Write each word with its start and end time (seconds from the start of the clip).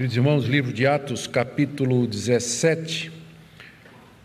Queridos 0.00 0.16
irmãos, 0.16 0.46
livro 0.46 0.72
de 0.72 0.86
Atos, 0.86 1.26
capítulo 1.26 2.06
17. 2.06 3.12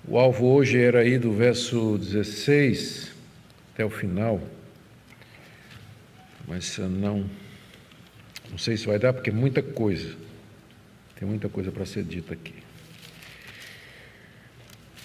O 0.07 0.17
alvo 0.17 0.45
hoje 0.45 0.79
era 0.79 1.01
aí 1.01 1.17
do 1.17 1.33
verso 1.33 1.97
16 1.97 3.11
até 3.73 3.83
o 3.83 3.89
final. 3.89 4.41
Mas 6.47 6.77
não 6.77 7.29
não 8.49 8.57
sei 8.57 8.77
se 8.77 8.87
vai 8.87 8.97
dar 8.97 9.11
porque 9.11 9.31
é 9.31 9.33
muita 9.33 9.61
coisa. 9.61 10.15
Tem 11.19 11.27
muita 11.27 11.49
coisa 11.49 11.73
para 11.73 11.85
ser 11.85 12.05
dita 12.05 12.33
aqui. 12.33 12.55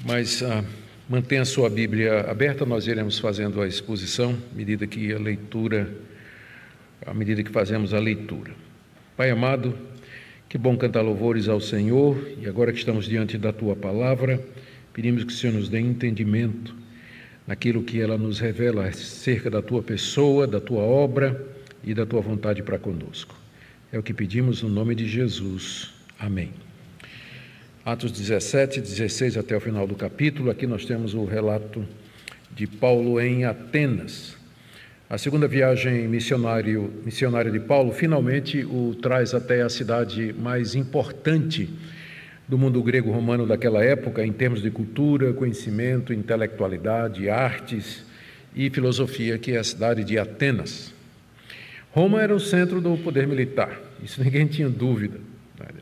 Mas 0.04 0.40
ah, 0.40 0.64
mantenha 1.08 1.42
a 1.42 1.46
sua 1.46 1.68
Bíblia 1.68 2.30
aberta, 2.30 2.64
nós 2.64 2.86
iremos 2.86 3.18
fazendo 3.18 3.60
a 3.60 3.66
exposição 3.66 4.38
à 4.52 4.56
medida 4.56 4.86
que 4.86 5.12
a 5.12 5.18
leitura, 5.18 5.92
à 7.04 7.12
medida 7.12 7.42
que 7.42 7.50
fazemos 7.50 7.92
a 7.92 7.98
leitura. 7.98 8.52
Pai 9.16 9.30
amado, 9.30 9.89
que 10.50 10.58
bom 10.58 10.76
cantar 10.76 11.02
louvores 11.02 11.48
ao 11.48 11.60
Senhor, 11.60 12.28
e 12.36 12.48
agora 12.48 12.72
que 12.72 12.78
estamos 12.78 13.06
diante 13.06 13.38
da 13.38 13.52
tua 13.52 13.76
palavra, 13.76 14.44
pedimos 14.92 15.22
que 15.22 15.32
o 15.32 15.36
Senhor 15.36 15.52
nos 15.52 15.68
dê 15.68 15.78
entendimento 15.78 16.74
naquilo 17.46 17.84
que 17.84 18.00
ela 18.00 18.18
nos 18.18 18.40
revela 18.40 18.84
acerca 18.88 19.48
da 19.48 19.62
tua 19.62 19.80
pessoa, 19.80 20.48
da 20.48 20.60
tua 20.60 20.82
obra 20.82 21.40
e 21.84 21.94
da 21.94 22.04
tua 22.04 22.20
vontade 22.20 22.64
para 22.64 22.80
conosco. 22.80 23.36
É 23.92 23.98
o 24.00 24.02
que 24.02 24.12
pedimos 24.12 24.60
no 24.60 24.68
nome 24.68 24.96
de 24.96 25.08
Jesus. 25.08 25.92
Amém. 26.18 26.50
Atos 27.84 28.10
17, 28.10 28.80
16 28.80 29.36
até 29.36 29.56
o 29.56 29.60
final 29.60 29.86
do 29.86 29.94
capítulo, 29.94 30.50
aqui 30.50 30.66
nós 30.66 30.84
temos 30.84 31.14
o 31.14 31.24
relato 31.24 31.86
de 32.50 32.66
Paulo 32.66 33.20
em 33.20 33.44
Atenas. 33.44 34.39
A 35.10 35.18
segunda 35.18 35.48
viagem 35.48 36.06
missionário, 36.06 36.88
missionária 37.04 37.50
de 37.50 37.58
Paulo 37.58 37.90
finalmente 37.90 38.64
o 38.64 38.94
traz 38.94 39.34
até 39.34 39.60
a 39.60 39.68
cidade 39.68 40.32
mais 40.38 40.76
importante 40.76 41.68
do 42.46 42.56
mundo 42.56 42.80
grego-romano 42.80 43.44
daquela 43.44 43.82
época, 43.82 44.24
em 44.24 44.32
termos 44.32 44.62
de 44.62 44.70
cultura, 44.70 45.32
conhecimento, 45.32 46.12
intelectualidade, 46.12 47.28
artes 47.28 48.04
e 48.54 48.70
filosofia, 48.70 49.36
que 49.36 49.50
é 49.50 49.58
a 49.58 49.64
cidade 49.64 50.04
de 50.04 50.16
Atenas. 50.16 50.94
Roma 51.90 52.22
era 52.22 52.32
o 52.32 52.38
centro 52.38 52.80
do 52.80 52.96
poder 52.96 53.26
militar, 53.26 53.80
isso 54.04 54.22
ninguém 54.22 54.46
tinha 54.46 54.68
dúvida. 54.68 55.18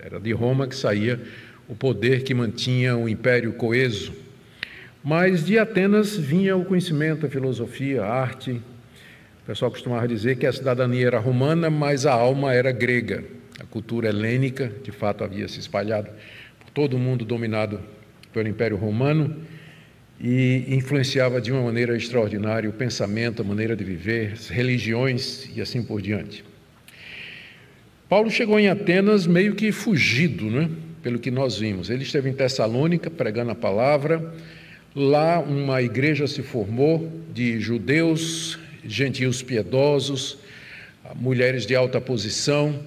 Era 0.02 0.18
de 0.18 0.32
Roma 0.32 0.66
que 0.66 0.74
saía 0.74 1.20
o 1.68 1.74
poder 1.74 2.22
que 2.22 2.32
mantinha 2.32 2.96
o 2.96 3.06
império 3.06 3.52
coeso. 3.52 4.10
Mas 5.04 5.44
de 5.44 5.58
Atenas 5.58 6.16
vinha 6.16 6.56
o 6.56 6.64
conhecimento, 6.64 7.26
a 7.26 7.28
filosofia, 7.28 8.04
a 8.04 8.10
arte, 8.10 8.62
pessoal 9.48 9.70
costumava 9.70 10.06
dizer 10.06 10.36
que 10.36 10.46
a 10.46 10.52
cidadania 10.52 11.06
era 11.06 11.18
romana, 11.18 11.70
mas 11.70 12.04
a 12.04 12.12
alma 12.12 12.52
era 12.52 12.70
grega. 12.70 13.24
A 13.58 13.64
cultura 13.64 14.10
helênica, 14.10 14.70
de 14.84 14.92
fato, 14.92 15.24
havia 15.24 15.48
se 15.48 15.58
espalhado 15.58 16.10
por 16.60 16.68
todo 16.68 16.98
o 16.98 16.98
mundo 16.98 17.24
dominado 17.24 17.80
pelo 18.30 18.46
Império 18.46 18.76
Romano 18.76 19.38
e 20.20 20.66
influenciava 20.68 21.40
de 21.40 21.50
uma 21.50 21.62
maneira 21.62 21.96
extraordinária 21.96 22.68
o 22.68 22.74
pensamento, 22.74 23.40
a 23.40 23.44
maneira 23.44 23.74
de 23.74 23.82
viver, 23.82 24.34
as 24.34 24.48
religiões 24.48 25.48
e 25.56 25.62
assim 25.62 25.82
por 25.82 26.02
diante. 26.02 26.44
Paulo 28.06 28.30
chegou 28.30 28.60
em 28.60 28.68
Atenas 28.68 29.26
meio 29.26 29.54
que 29.54 29.72
fugido, 29.72 30.50
né? 30.50 30.68
pelo 31.02 31.18
que 31.18 31.30
nós 31.30 31.58
vimos. 31.58 31.88
Ele 31.88 32.02
esteve 32.02 32.28
em 32.28 32.34
Tessalônica 32.34 33.08
pregando 33.08 33.52
a 33.52 33.54
palavra. 33.54 34.30
Lá 34.94 35.38
uma 35.40 35.80
igreja 35.80 36.26
se 36.26 36.42
formou 36.42 37.10
de 37.32 37.58
judeus 37.58 38.58
gentios 38.88 39.42
piedosos, 39.42 40.38
mulheres 41.14 41.64
de 41.66 41.74
alta 41.74 42.00
posição, 42.00 42.78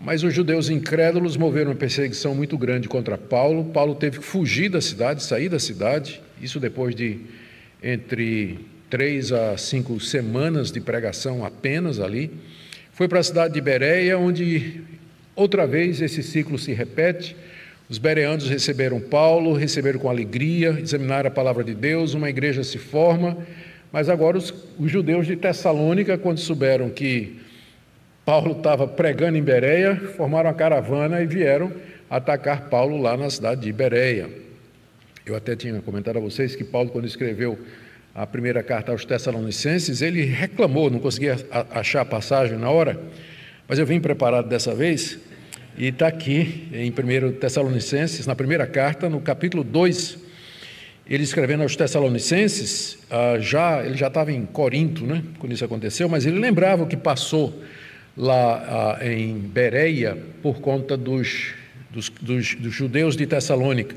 mas 0.00 0.22
os 0.22 0.34
judeus 0.34 0.68
incrédulos 0.68 1.36
moveram 1.36 1.70
uma 1.70 1.76
perseguição 1.76 2.34
muito 2.34 2.58
grande 2.58 2.88
contra 2.88 3.16
Paulo. 3.16 3.64
Paulo 3.66 3.94
teve 3.94 4.18
que 4.18 4.24
fugir 4.24 4.68
da 4.68 4.80
cidade, 4.80 5.22
sair 5.22 5.48
da 5.48 5.58
cidade, 5.58 6.20
isso 6.42 6.60
depois 6.60 6.94
de 6.94 7.20
entre 7.82 8.58
três 8.90 9.32
a 9.32 9.56
cinco 9.56 9.98
semanas 10.00 10.70
de 10.70 10.80
pregação 10.80 11.44
apenas 11.44 12.00
ali. 12.00 12.30
Foi 12.92 13.08
para 13.08 13.20
a 13.20 13.22
cidade 13.22 13.54
de 13.54 13.60
Bereia, 13.60 14.18
onde 14.18 14.82
outra 15.34 15.66
vez 15.66 16.00
esse 16.00 16.22
ciclo 16.22 16.58
se 16.58 16.72
repete. 16.72 17.36
Os 17.88 17.98
bereanos 17.98 18.48
receberam 18.48 19.00
Paulo, 19.00 19.52
receberam 19.52 19.98
com 19.98 20.08
alegria, 20.08 20.78
examinaram 20.80 21.28
a 21.28 21.30
palavra 21.30 21.62
de 21.62 21.74
Deus, 21.74 22.14
uma 22.14 22.30
igreja 22.30 22.64
se 22.64 22.78
forma, 22.78 23.36
mas 23.94 24.08
agora 24.08 24.36
os, 24.36 24.52
os 24.76 24.90
judeus 24.90 25.24
de 25.24 25.36
Tessalônica, 25.36 26.18
quando 26.18 26.38
souberam 26.38 26.90
que 26.90 27.38
Paulo 28.24 28.50
estava 28.50 28.88
pregando 28.88 29.38
em 29.38 29.42
Bereia, 29.42 29.94
formaram 30.16 30.50
uma 30.50 30.56
caravana 30.56 31.22
e 31.22 31.26
vieram 31.26 31.70
atacar 32.10 32.62
Paulo 32.68 33.00
lá 33.00 33.16
na 33.16 33.30
cidade 33.30 33.60
de 33.60 33.72
Bereia. 33.72 34.28
Eu 35.24 35.36
até 35.36 35.54
tinha 35.54 35.80
comentado 35.80 36.16
a 36.16 36.20
vocês 36.20 36.56
que 36.56 36.64
Paulo, 36.64 36.90
quando 36.90 37.06
escreveu 37.06 37.56
a 38.12 38.26
primeira 38.26 38.64
carta 38.64 38.90
aos 38.90 39.04
Tessalonicenses, 39.04 40.02
ele 40.02 40.24
reclamou, 40.24 40.90
não 40.90 40.98
conseguia 40.98 41.36
achar 41.70 42.00
a 42.00 42.04
passagem 42.04 42.58
na 42.58 42.70
hora, 42.70 43.00
mas 43.68 43.78
eu 43.78 43.86
vim 43.86 44.00
preparado 44.00 44.48
dessa 44.48 44.74
vez, 44.74 45.20
e 45.78 45.86
está 45.86 46.08
aqui 46.08 46.68
em 46.72 46.90
1 46.90 47.34
Tessalonicenses, 47.34 48.26
na 48.26 48.34
primeira 48.34 48.66
carta, 48.66 49.08
no 49.08 49.20
capítulo 49.20 49.62
2, 49.62 50.23
ele 51.08 51.22
escrevendo 51.22 51.62
aos 51.62 51.76
Tessalonicenses, 51.76 52.98
ah, 53.10 53.36
já 53.38 53.84
ele 53.84 53.96
já 53.96 54.08
estava 54.08 54.32
em 54.32 54.46
Corinto, 54.46 55.04
né, 55.04 55.22
quando 55.38 55.52
isso 55.52 55.64
aconteceu, 55.64 56.08
mas 56.08 56.24
ele 56.24 56.38
lembrava 56.38 56.82
o 56.82 56.86
que 56.86 56.96
passou 56.96 57.62
lá 58.16 58.98
ah, 59.00 59.06
em 59.06 59.34
Bereia 59.38 60.16
por 60.42 60.60
conta 60.60 60.96
dos, 60.96 61.52
dos, 61.90 62.08
dos, 62.20 62.54
dos 62.54 62.74
judeus 62.74 63.16
de 63.16 63.26
Tessalônica. 63.26 63.94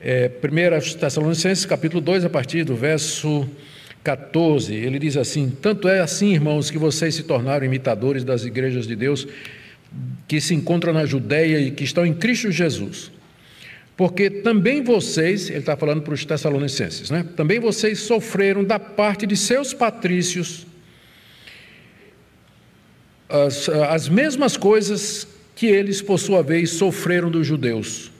É, 0.00 0.30
1 0.42 0.98
Tessalonicenses, 0.98 1.66
capítulo 1.66 2.00
2, 2.00 2.24
a 2.24 2.30
partir 2.30 2.64
do 2.64 2.74
verso 2.74 3.48
14, 4.02 4.74
ele 4.74 4.98
diz 4.98 5.16
assim: 5.16 5.50
Tanto 5.50 5.86
é 5.86 6.00
assim, 6.00 6.32
irmãos, 6.32 6.70
que 6.70 6.78
vocês 6.78 7.14
se 7.14 7.22
tornaram 7.22 7.64
imitadores 7.64 8.24
das 8.24 8.44
igrejas 8.44 8.86
de 8.86 8.96
Deus 8.96 9.28
que 10.26 10.40
se 10.40 10.54
encontram 10.54 10.92
na 10.92 11.04
Judéia 11.04 11.60
e 11.60 11.70
que 11.70 11.84
estão 11.84 12.04
em 12.06 12.14
Cristo 12.14 12.50
Jesus 12.50 13.12
porque 14.02 14.28
também 14.28 14.82
vocês, 14.82 15.48
ele 15.48 15.60
está 15.60 15.76
falando 15.76 16.02
para 16.02 16.12
os 16.12 16.24
Tessalonicenses, 16.24 17.08
né? 17.08 17.24
Também 17.36 17.60
vocês 17.60 18.00
sofreram 18.00 18.64
da 18.64 18.76
parte 18.76 19.24
de 19.24 19.36
seus 19.36 19.72
patrícios 19.72 20.66
as, 23.28 23.68
as 23.68 24.08
mesmas 24.08 24.56
coisas 24.56 25.28
que 25.54 25.66
eles, 25.66 26.02
por 26.02 26.18
sua 26.18 26.42
vez, 26.42 26.70
sofreram 26.70 27.30
dos 27.30 27.46
judeus. 27.46 28.10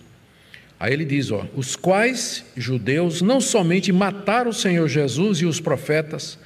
Aí 0.78 0.93
ele 0.93 1.04
diz: 1.04 1.32
ó, 1.32 1.47
os 1.56 1.75
quais 1.75 2.44
judeus 2.56 3.20
não 3.20 3.41
somente 3.41 3.91
mataram 3.91 4.50
o 4.53 4.54
Senhor 4.54 4.87
Jesus 4.87 5.38
e 5.38 5.47
os 5.47 5.59
profetas, 5.59 6.38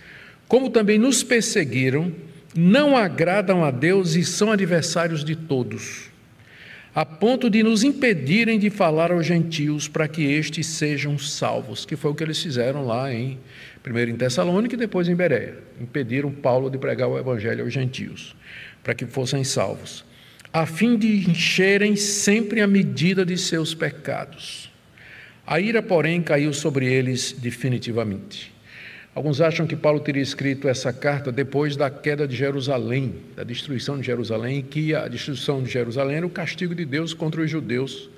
como 0.49 0.71
também 0.71 0.97
nos 0.97 1.23
perseguiram, 1.23 2.11
não 2.57 2.97
agradam 2.97 3.63
a 3.63 3.71
Deus 3.71 4.15
e 4.15 4.25
são 4.25 4.51
adversários 4.51 5.23
de 5.23 5.37
todos 5.37 6.16
a 6.97 7.05
ponto 7.05 7.51
de 7.51 7.63
nos 7.63 7.85
impedirem 7.85 8.59
de 8.59 8.71
falar 8.71 9.13
aos 9.13 9.27
gentios 9.27 9.87
para 9.87 10.09
que 10.09 10.25
estes 10.25 10.67
sejam 10.67 11.19
salvos, 11.19 11.85
que 11.85 11.95
foi 11.95 12.11
o 12.11 12.15
que 12.15 12.25
eles 12.25 12.43
fizeram 12.43 12.87
lá 12.87 13.13
em 13.13 13.39
primeiro 13.83 14.11
em 14.11 14.17
Tessalônica 14.17 14.75
e 14.75 14.79
depois 14.79 15.07
em 15.07 15.15
Bereia. 15.15 15.59
Impediram 15.79 16.33
Paulo 16.33 16.71
de 16.71 16.79
pregar 16.79 17.07
o 17.07 17.19
evangelho 17.19 17.65
aos 17.65 17.73
gentios, 17.75 18.35
para 18.83 18.95
que 18.95 19.05
fossem 19.05 19.45
salvos, 19.45 20.07
a 20.51 20.65
fim 20.65 20.97
de 20.97 21.29
encherem 21.29 21.97
sempre 21.97 22.63
a 22.63 22.67
medida 22.67 23.27
de 23.27 23.37
seus 23.37 23.75
pecados. 23.75 24.73
A 25.47 25.61
ira, 25.61 25.83
porém, 25.83 26.23
caiu 26.23 26.55
sobre 26.55 26.87
eles 26.87 27.31
definitivamente. 27.31 28.56
Alguns 29.17 29.41
acham 29.41 29.67
que 29.67 29.75
Paulo 29.75 29.99
teria 29.99 30.23
escrito 30.23 30.69
essa 30.69 30.93
carta 30.93 31.33
depois 31.33 31.75
da 31.75 31.89
queda 31.89 32.29
de 32.29 32.37
Jerusalém, 32.37 33.15
da 33.35 33.45
destruição 33.45 33.99
de 33.99 34.05
Jerusalém, 34.05 34.61
que 34.61 34.95
a 34.95 35.09
destruição 35.09 35.63
de 35.63 35.71
Jerusalém 35.71 36.19
era 36.19 36.27
o 36.27 36.29
castigo 36.29 36.75
de 36.75 36.85
Deus 36.85 37.15
contra 37.15 37.41
os 37.41 37.51
judeus. 37.51 38.11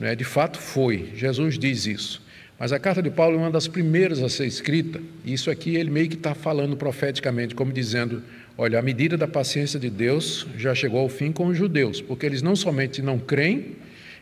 é? 0.00 0.16
De 0.16 0.24
fato, 0.24 0.58
foi. 0.58 1.10
Jesus 1.14 1.56
diz 1.56 1.86
isso. 1.86 2.20
Mas 2.58 2.72
a 2.72 2.78
carta 2.80 3.00
de 3.00 3.08
Paulo 3.08 3.36
é 3.36 3.38
uma 3.38 3.52
das 3.52 3.68
primeiras 3.68 4.20
a 4.20 4.28
ser 4.28 4.46
escrita, 4.46 5.00
e 5.24 5.32
isso 5.32 5.48
aqui 5.48 5.76
ele 5.76 5.90
meio 5.90 6.08
que 6.08 6.16
está 6.16 6.34
falando 6.34 6.76
profeticamente, 6.76 7.54
como 7.54 7.72
dizendo: 7.72 8.20
olha, 8.58 8.80
a 8.80 8.82
medida 8.82 9.16
da 9.16 9.28
paciência 9.28 9.78
de 9.78 9.90
Deus 9.90 10.44
já 10.58 10.74
chegou 10.74 10.98
ao 10.98 11.08
fim 11.08 11.30
com 11.30 11.46
os 11.46 11.56
judeus, 11.56 12.00
porque 12.00 12.26
eles 12.26 12.42
não 12.42 12.56
somente 12.56 13.00
não 13.00 13.16
creem, 13.16 13.76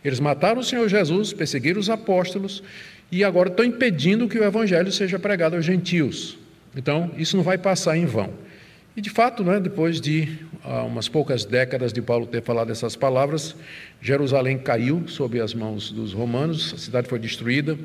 eles 0.04 0.20
mataram 0.20 0.60
o 0.60 0.64
Senhor 0.64 0.86
Jesus, 0.86 1.32
perseguiram 1.32 1.80
os 1.80 1.88
apóstolos, 1.88 2.62
e 3.12 3.22
agora 3.22 3.50
estão 3.50 3.62
impedindo 3.62 4.26
que 4.26 4.38
o 4.38 4.42
evangelho 4.42 4.90
seja 4.90 5.18
pregado 5.18 5.54
aos 5.54 5.66
gentios. 5.66 6.38
Então, 6.74 7.10
isso 7.18 7.36
não 7.36 7.44
vai 7.44 7.58
passar 7.58 7.94
em 7.94 8.06
vão. 8.06 8.32
E 8.96 9.02
de 9.02 9.10
fato, 9.10 9.44
né, 9.44 9.60
depois 9.60 10.00
de 10.00 10.38
ah, 10.64 10.82
umas 10.84 11.08
poucas 11.08 11.44
décadas 11.44 11.92
de 11.92 12.00
Paulo 12.00 12.26
ter 12.26 12.42
falado 12.42 12.72
essas 12.72 12.96
palavras, 12.96 13.54
Jerusalém 14.00 14.56
caiu 14.56 15.06
sob 15.08 15.38
as 15.38 15.52
mãos 15.52 15.92
dos 15.92 16.14
romanos, 16.14 16.72
a 16.72 16.78
cidade 16.78 17.06
foi 17.06 17.18
destruída, 17.18 17.78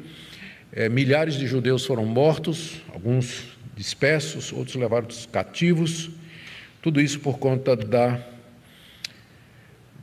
é, 0.71 0.87
milhares 0.87 1.35
de 1.35 1.45
judeus 1.45 1.85
foram 1.85 2.05
mortos, 2.05 2.81
alguns 2.93 3.43
dispersos, 3.75 4.53
outros 4.53 4.77
levados 4.77 5.27
cativos, 5.29 6.09
tudo 6.81 7.01
isso 7.01 7.19
por 7.19 7.37
conta 7.37 7.75
da, 7.75 8.17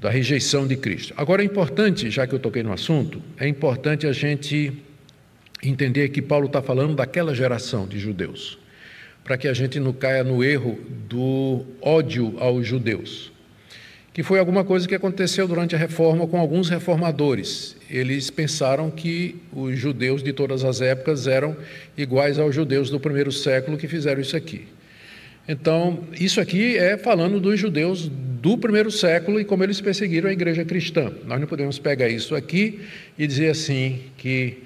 da 0.00 0.10
rejeição 0.10 0.66
de 0.66 0.76
Cristo. 0.76 1.14
Agora 1.16 1.42
é 1.42 1.46
importante, 1.46 2.10
já 2.10 2.26
que 2.26 2.34
eu 2.34 2.38
toquei 2.38 2.62
no 2.62 2.72
assunto, 2.72 3.22
é 3.38 3.48
importante 3.48 4.06
a 4.06 4.12
gente 4.12 4.72
entender 5.68 6.08
que 6.10 6.22
Paulo 6.22 6.46
está 6.46 6.62
falando 6.62 6.94
daquela 6.94 7.34
geração 7.34 7.86
de 7.86 7.98
judeus, 7.98 8.58
para 9.22 9.36
que 9.36 9.48
a 9.48 9.54
gente 9.54 9.80
não 9.80 9.92
caia 9.92 10.22
no 10.22 10.44
erro 10.44 10.78
do 11.08 11.64
ódio 11.80 12.34
aos 12.38 12.66
judeus, 12.66 13.32
que 14.12 14.22
foi 14.22 14.38
alguma 14.38 14.64
coisa 14.64 14.86
que 14.86 14.94
aconteceu 14.94 15.48
durante 15.48 15.74
a 15.74 15.78
reforma 15.78 16.26
com 16.26 16.38
alguns 16.38 16.68
reformadores. 16.68 17.76
Eles 17.90 18.30
pensaram 18.30 18.90
que 18.90 19.36
os 19.52 19.76
judeus 19.78 20.22
de 20.22 20.32
todas 20.32 20.64
as 20.64 20.80
épocas 20.80 21.26
eram 21.26 21.56
iguais 21.96 22.38
aos 22.38 22.54
judeus 22.54 22.90
do 22.90 23.00
primeiro 23.00 23.32
século 23.32 23.76
que 23.76 23.88
fizeram 23.88 24.20
isso 24.20 24.36
aqui. 24.36 24.66
Então, 25.46 26.04
isso 26.18 26.40
aqui 26.40 26.76
é 26.78 26.96
falando 26.96 27.38
dos 27.38 27.60
judeus 27.60 28.08
do 28.08 28.56
primeiro 28.56 28.90
século 28.90 29.38
e 29.38 29.44
como 29.44 29.62
eles 29.62 29.80
perseguiram 29.80 30.28
a 30.28 30.32
igreja 30.32 30.64
cristã. 30.64 31.12
Nós 31.26 31.38
não 31.38 31.46
podemos 31.46 31.78
pegar 31.78 32.08
isso 32.08 32.34
aqui 32.34 32.80
e 33.18 33.26
dizer 33.26 33.50
assim 33.50 34.00
que 34.16 34.62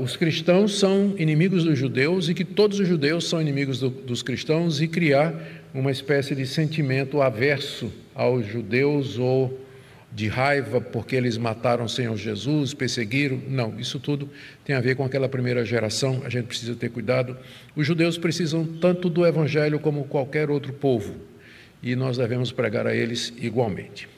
os 0.00 0.16
cristãos 0.16 0.78
são 0.78 1.14
inimigos 1.16 1.62
dos 1.64 1.78
judeus 1.78 2.28
e 2.28 2.34
que 2.34 2.44
todos 2.44 2.80
os 2.80 2.88
judeus 2.88 3.28
são 3.28 3.40
inimigos 3.40 3.78
do, 3.78 3.88
dos 3.88 4.20
cristãos 4.20 4.80
e 4.80 4.88
criar 4.88 5.32
uma 5.72 5.92
espécie 5.92 6.34
de 6.34 6.44
sentimento 6.44 7.22
averso 7.22 7.92
aos 8.12 8.44
judeus 8.44 9.16
ou 9.16 9.60
de 10.12 10.26
raiva 10.26 10.80
porque 10.80 11.14
eles 11.14 11.38
mataram 11.38 11.84
o 11.84 11.88
Senhor 11.88 12.16
Jesus, 12.16 12.74
perseguiram. 12.74 13.40
Não, 13.48 13.78
isso 13.78 14.00
tudo 14.00 14.28
tem 14.64 14.74
a 14.74 14.80
ver 14.80 14.96
com 14.96 15.04
aquela 15.04 15.28
primeira 15.28 15.64
geração, 15.64 16.22
a 16.24 16.28
gente 16.28 16.46
precisa 16.46 16.74
ter 16.74 16.90
cuidado. 16.90 17.36
Os 17.76 17.86
judeus 17.86 18.18
precisam 18.18 18.64
tanto 18.64 19.08
do 19.08 19.24
Evangelho 19.24 19.78
como 19.78 20.04
qualquer 20.04 20.50
outro 20.50 20.72
povo, 20.72 21.14
e 21.80 21.94
nós 21.94 22.18
devemos 22.18 22.50
pregar 22.50 22.88
a 22.88 22.94
eles 22.94 23.32
igualmente. 23.38 24.08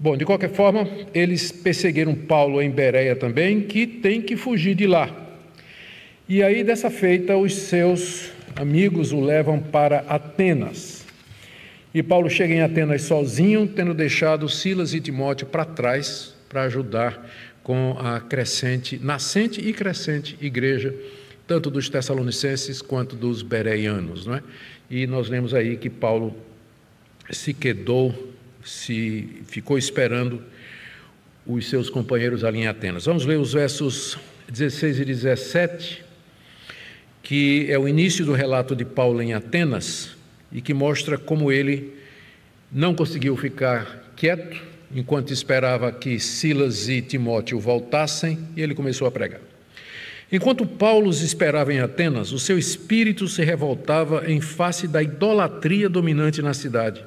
Bom, 0.00 0.16
de 0.16 0.24
qualquer 0.24 0.50
forma, 0.50 0.88
eles 1.12 1.50
perseguiram 1.50 2.14
Paulo 2.14 2.62
em 2.62 2.70
Bereia 2.70 3.16
também, 3.16 3.62
que 3.62 3.84
tem 3.84 4.22
que 4.22 4.36
fugir 4.36 4.76
de 4.76 4.86
lá. 4.86 5.10
E 6.28 6.40
aí, 6.40 6.62
dessa 6.62 6.88
feita, 6.88 7.36
os 7.36 7.52
seus 7.52 8.30
amigos 8.54 9.12
o 9.12 9.20
levam 9.20 9.58
para 9.58 10.04
Atenas. 10.08 11.04
E 11.92 12.00
Paulo 12.00 12.30
chega 12.30 12.54
em 12.54 12.60
Atenas 12.60 13.02
sozinho, 13.02 13.66
tendo 13.66 13.92
deixado 13.92 14.48
Silas 14.48 14.94
e 14.94 15.00
Timóteo 15.00 15.48
para 15.48 15.64
trás 15.64 16.32
para 16.48 16.62
ajudar 16.62 17.28
com 17.64 17.96
a 17.98 18.20
crescente, 18.20 19.00
nascente 19.02 19.60
e 19.60 19.72
crescente 19.72 20.38
igreja, 20.40 20.94
tanto 21.46 21.70
dos 21.70 21.88
Tessalonicenses 21.88 22.80
quanto 22.80 23.16
dos 23.16 23.42
Bereianos. 23.42 24.26
Não 24.26 24.36
é? 24.36 24.42
E 24.88 25.08
nós 25.08 25.28
lemos 25.28 25.52
aí 25.52 25.76
que 25.76 25.90
Paulo 25.90 26.36
se 27.30 27.52
quedou, 27.52 28.32
se 28.68 29.42
ficou 29.46 29.78
esperando 29.78 30.42
os 31.46 31.68
seus 31.68 31.88
companheiros 31.88 32.44
ali 32.44 32.58
em 32.58 32.66
Atenas. 32.66 33.06
Vamos 33.06 33.24
ler 33.24 33.38
os 33.38 33.54
versos 33.54 34.18
16 34.50 35.00
e 35.00 35.04
17, 35.06 36.04
que 37.22 37.66
é 37.70 37.78
o 37.78 37.88
início 37.88 38.24
do 38.24 38.32
relato 38.32 38.76
de 38.76 38.84
Paulo 38.84 39.22
em 39.22 39.32
Atenas 39.32 40.10
e 40.52 40.60
que 40.60 40.74
mostra 40.74 41.16
como 41.16 41.50
ele 41.50 41.94
não 42.70 42.94
conseguiu 42.94 43.36
ficar 43.36 44.12
quieto 44.14 44.62
enquanto 44.94 45.32
esperava 45.32 45.90
que 45.90 46.18
Silas 46.18 46.88
e 46.88 47.00
Timóteo 47.00 47.58
voltassem 47.58 48.38
e 48.54 48.62
ele 48.62 48.74
começou 48.74 49.08
a 49.08 49.10
pregar. 49.10 49.40
Enquanto 50.30 50.66
Paulo 50.66 51.08
os 51.08 51.22
esperava 51.22 51.72
em 51.72 51.80
Atenas, 51.80 52.32
o 52.32 52.38
seu 52.38 52.58
espírito 52.58 53.26
se 53.28 53.42
revoltava 53.42 54.30
em 54.30 54.42
face 54.42 54.86
da 54.86 55.02
idolatria 55.02 55.88
dominante 55.88 56.42
na 56.42 56.52
cidade. 56.52 57.02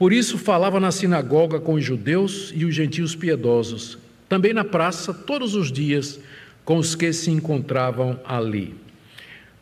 Por 0.00 0.14
isso 0.14 0.38
falava 0.38 0.80
na 0.80 0.90
sinagoga 0.90 1.60
com 1.60 1.74
os 1.74 1.84
judeus 1.84 2.54
e 2.56 2.64
os 2.64 2.74
gentios 2.74 3.14
piedosos, 3.14 3.98
também 4.30 4.54
na 4.54 4.64
praça, 4.64 5.12
todos 5.12 5.54
os 5.54 5.70
dias, 5.70 6.18
com 6.64 6.78
os 6.78 6.94
que 6.94 7.12
se 7.12 7.30
encontravam 7.30 8.18
ali. 8.24 8.74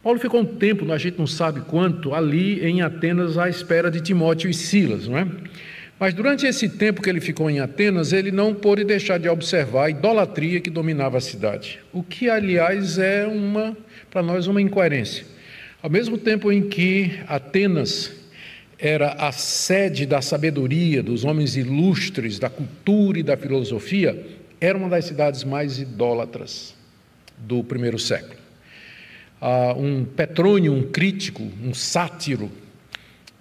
Paulo 0.00 0.20
ficou 0.20 0.42
um 0.42 0.44
tempo, 0.44 0.92
a 0.92 0.96
gente 0.96 1.18
não 1.18 1.26
sabe 1.26 1.62
quanto, 1.62 2.14
ali 2.14 2.64
em 2.64 2.82
Atenas 2.82 3.36
à 3.36 3.48
espera 3.48 3.90
de 3.90 4.00
Timóteo 4.00 4.48
e 4.48 4.54
Silas, 4.54 5.08
não 5.08 5.18
é? 5.18 5.26
Mas 5.98 6.14
durante 6.14 6.46
esse 6.46 6.68
tempo 6.68 7.02
que 7.02 7.10
ele 7.10 7.20
ficou 7.20 7.50
em 7.50 7.58
Atenas, 7.58 8.12
ele 8.12 8.30
não 8.30 8.54
pôde 8.54 8.84
deixar 8.84 9.18
de 9.18 9.28
observar 9.28 9.86
a 9.86 9.90
idolatria 9.90 10.60
que 10.60 10.70
dominava 10.70 11.18
a 11.18 11.20
cidade. 11.20 11.80
O 11.92 12.00
que, 12.00 12.30
aliás, 12.30 12.96
é 12.96 13.26
uma, 13.26 13.76
para 14.08 14.22
nós, 14.22 14.46
uma 14.46 14.62
incoerência. 14.62 15.26
Ao 15.82 15.90
mesmo 15.90 16.16
tempo 16.16 16.52
em 16.52 16.68
que 16.68 17.18
Atenas 17.26 18.17
era 18.78 19.12
a 19.12 19.32
sede 19.32 20.06
da 20.06 20.22
sabedoria, 20.22 21.02
dos 21.02 21.24
homens 21.24 21.56
ilustres, 21.56 22.38
da 22.38 22.48
cultura 22.48 23.18
e 23.18 23.22
da 23.22 23.36
filosofia, 23.36 24.26
era 24.60 24.78
uma 24.78 24.88
das 24.88 25.04
cidades 25.04 25.44
mais 25.44 25.78
idólatras 25.78 26.74
do 27.38 27.62
primeiro 27.64 27.98
século 27.98 28.38
uh, 29.40 29.78
um 29.78 30.04
Petrônio, 30.04 30.72
um 30.72 30.82
crítico, 30.82 31.42
um 31.62 31.72
sátiro, 31.72 32.50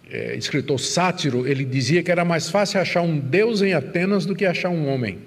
é, 0.10 0.36
escritor 0.36 0.80
sátiro, 0.80 1.46
ele 1.46 1.66
dizia 1.66 2.02
que 2.02 2.12
era 2.12 2.24
mais 2.24 2.50
fácil 2.50 2.80
achar 2.80 3.02
um 3.02 3.20
Deus 3.20 3.62
em 3.62 3.74
Atenas 3.74 4.26
do 4.26 4.36
que 4.36 4.46
achar 4.46 4.70
um 4.70 4.88
homem. 4.88 5.20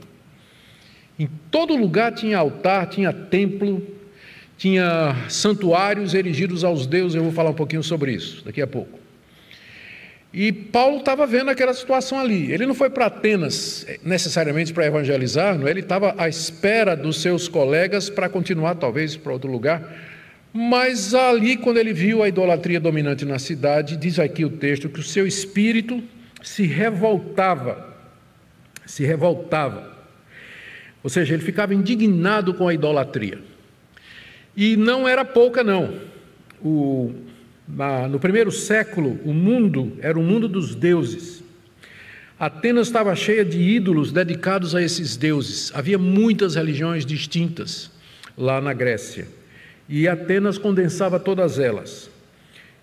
Em 1.19 1.29
todo 1.51 1.77
lugar 1.77 2.15
tinha 2.15 2.39
altar, 2.39 2.87
tinha 2.87 3.13
templo, 3.13 3.87
tinha 4.56 5.15
santuários 5.29 6.15
erigidos 6.15 6.65
aos 6.65 6.87
deuses. 6.87 7.15
Eu 7.15 7.25
vou 7.25 7.33
falar 7.33 7.51
um 7.51 7.55
pouquinho 7.55 7.83
sobre 7.83 8.13
isso 8.13 8.43
daqui 8.43 8.63
a 8.63 8.67
pouco. 8.67 9.00
E 10.32 10.53
Paulo 10.53 10.99
estava 10.99 11.27
vendo 11.27 11.50
aquela 11.50 11.75
situação 11.75 12.19
ali. 12.19 12.53
Ele 12.53 12.65
não 12.65 12.75
foi 12.75 12.88
para 12.88 13.06
Atenas 13.06 13.85
eh, 13.88 13.99
necessariamente 14.05 14.73
para 14.73 14.87
evangelizar, 14.87 15.59
não? 15.59 15.67
É? 15.67 15.71
ele 15.71 15.81
estava 15.81 16.15
à 16.17 16.29
espera 16.29 16.97
dos 16.97 17.21
seus 17.21 17.49
colegas 17.49 18.09
para 18.09 18.29
continuar, 18.29 18.77
talvez, 18.77 19.17
para 19.17 19.32
outro 19.32 19.50
lugar. 19.50 19.82
Mas 20.53 21.15
ali, 21.15 21.56
quando 21.56 21.79
ele 21.79 21.93
viu 21.93 22.23
a 22.23 22.29
idolatria 22.29 22.79
dominante 22.79 23.25
na 23.25 23.38
cidade, 23.41 23.97
diz 23.97 24.19
aqui 24.21 24.44
o 24.44 24.50
texto 24.50 24.88
que 24.88 25.00
o 25.00 25.03
seu 25.03 25.27
espírito 25.27 26.03
se 26.43 26.65
revoltava, 26.65 27.97
se 28.87 29.05
revoltava. 29.05 29.99
Ou 31.03 31.11
seja, 31.11 31.35
ele 31.35 31.43
ficava 31.43 31.75
indignado 31.75 32.55
com 32.55 32.69
a 32.69 32.75
idolatria. 32.75 33.38
E 34.56 34.77
não 34.77 35.09
era 35.09 35.25
pouca, 35.25 35.65
não. 35.65 35.94
O, 36.62 37.15
no 38.08 38.19
primeiro 38.19 38.50
século, 38.50 39.19
o 39.25 39.32
mundo 39.32 39.96
era 40.00 40.19
o 40.19 40.22
mundo 40.22 40.49
dos 40.49 40.75
deuses. 40.75 41.43
Atenas 42.38 42.87
estava 42.87 43.14
cheia 43.14 43.44
de 43.44 43.61
ídolos 43.61 44.12
dedicados 44.12 44.75
a 44.75 44.82
esses 44.82 45.17
deuses. 45.17 45.70
Havia 45.74 45.98
muitas 45.98 46.55
religiões 46.55 47.05
distintas 47.05 47.91
lá 48.36 48.60
na 48.60 48.72
Grécia 48.72 49.29
e 49.89 50.06
Atenas 50.06 50.56
condensava 50.56 51.19
todas 51.19 51.58
elas. 51.58 52.08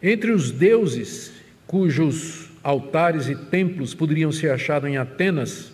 Entre 0.03 0.31
os 0.31 0.51
deuses 0.51 1.31
cujos 1.65 2.49
altares 2.61 3.29
e 3.29 3.35
templos 3.35 3.93
poderiam 3.93 4.31
ser 4.31 4.51
achados 4.51 4.89
em 4.89 4.97
Atenas, 4.97 5.71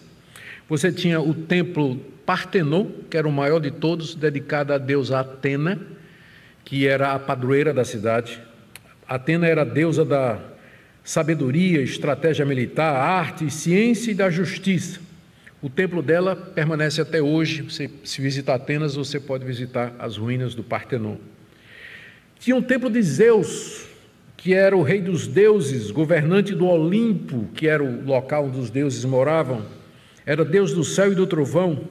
você 0.70 0.92
tinha 0.92 1.20
o 1.20 1.34
templo 1.34 2.00
Partenon, 2.26 2.86
que 3.10 3.18
era 3.18 3.28
o 3.28 3.32
maior 3.32 3.60
de 3.60 3.72
todos, 3.72 4.16
dedicado 4.16 4.72
à 4.74 4.78
deusa 4.78 5.20
Atena, 5.20 5.80
que 6.64 6.88
era 6.88 7.14
a 7.14 7.20
padroeira 7.20 7.74
da 7.74 7.84
cidade. 7.84 8.40
Atena 9.08 9.48
era 9.48 9.64
deusa 9.64 10.06
da 10.06 10.40
sabedoria, 11.04 11.82
estratégia 11.82 12.46
militar, 12.46 12.96
arte, 12.96 13.50
ciência 13.50 14.12
e 14.12 14.16
da 14.16 14.30
justiça. 14.30 15.00
O 15.62 15.70
templo 15.70 16.02
dela 16.02 16.36
permanece 16.36 17.02
até 17.02 17.22
hoje. 17.22 17.62
Você, 17.62 17.90
se 18.04 18.22
visitar 18.22 18.56
Atenas, 18.56 18.96
você 18.96 19.20
pode 19.20 19.46
visitar 19.46 19.94
as 19.98 20.18
ruínas 20.18 20.54
do 20.54 20.64
Partenon. 20.64 21.16
Tinha 22.40 22.56
um 22.56 22.62
templo 22.62 22.90
de 22.90 23.02
Zeus, 23.02 23.86
que 24.36 24.54
era 24.54 24.76
o 24.76 24.82
rei 24.82 25.02
dos 25.02 25.26
deuses, 25.26 25.90
governante 25.90 26.54
do 26.54 26.68
Olimpo, 26.68 27.48
que 27.54 27.68
era 27.68 27.82
o 27.82 28.06
local 28.06 28.48
onde 28.48 28.60
os 28.60 28.70
deuses 28.70 29.06
moravam. 29.06 29.66
Era 30.26 30.44
Deus 30.44 30.74
do 30.74 30.84
céu 30.84 31.14
e 31.14 31.16
do 31.16 31.26
trovão. 31.26 31.88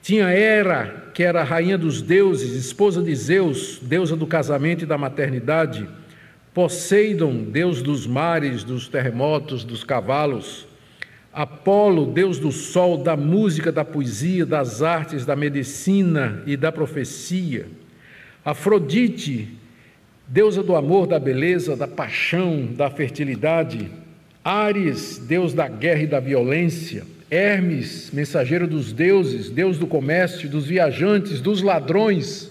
Tinha 0.00 0.30
Hera, 0.30 1.10
que 1.12 1.22
era 1.22 1.42
a 1.42 1.44
rainha 1.44 1.76
dos 1.76 2.00
deuses, 2.00 2.54
esposa 2.54 3.02
de 3.02 3.14
Zeus, 3.14 3.78
deusa 3.82 4.16
do 4.16 4.26
casamento 4.26 4.84
e 4.84 4.86
da 4.86 4.96
maternidade. 4.96 5.86
Poseidon, 6.54 7.44
deus 7.44 7.82
dos 7.82 8.06
mares, 8.06 8.64
dos 8.64 8.88
terremotos, 8.88 9.64
dos 9.64 9.84
cavalos. 9.84 10.66
Apolo, 11.32 12.06
deus 12.06 12.38
do 12.38 12.50
sol, 12.50 12.98
da 12.98 13.16
música, 13.16 13.70
da 13.70 13.84
poesia, 13.84 14.44
das 14.44 14.82
artes, 14.82 15.24
da 15.24 15.36
medicina 15.36 16.42
e 16.46 16.56
da 16.56 16.72
profecia. 16.72 17.66
Afrodite, 18.44 19.48
deusa 20.26 20.62
do 20.62 20.74
amor, 20.74 21.06
da 21.06 21.18
beleza, 21.18 21.76
da 21.76 21.86
paixão, 21.86 22.66
da 22.74 22.90
fertilidade. 22.90 23.90
Ares, 24.42 25.18
deus 25.18 25.52
da 25.52 25.68
guerra 25.68 26.02
e 26.02 26.06
da 26.06 26.18
violência. 26.18 27.04
Hermes, 27.30 28.10
mensageiro 28.10 28.66
dos 28.66 28.90
deuses, 28.90 29.50
deus 29.50 29.78
do 29.78 29.86
comércio, 29.86 30.48
dos 30.48 30.66
viajantes, 30.66 31.42
dos 31.42 31.62
ladrões 31.62 32.50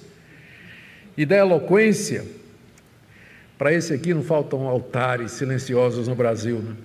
e 1.17 1.25
da 1.25 1.35
eloquência. 1.35 2.23
Para 3.57 3.73
esse 3.73 3.93
aqui 3.93 4.13
não 4.13 4.23
faltam 4.23 4.67
altares 4.67 5.31
silenciosos 5.31 6.07
no 6.07 6.15
Brasil. 6.15 6.59
Né? 6.59 6.75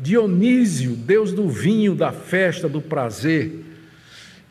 Dionísio, 0.00 0.92
deus 0.96 1.32
do 1.32 1.48
vinho, 1.48 1.94
da 1.94 2.10
festa, 2.12 2.68
do 2.68 2.80
prazer. 2.80 3.64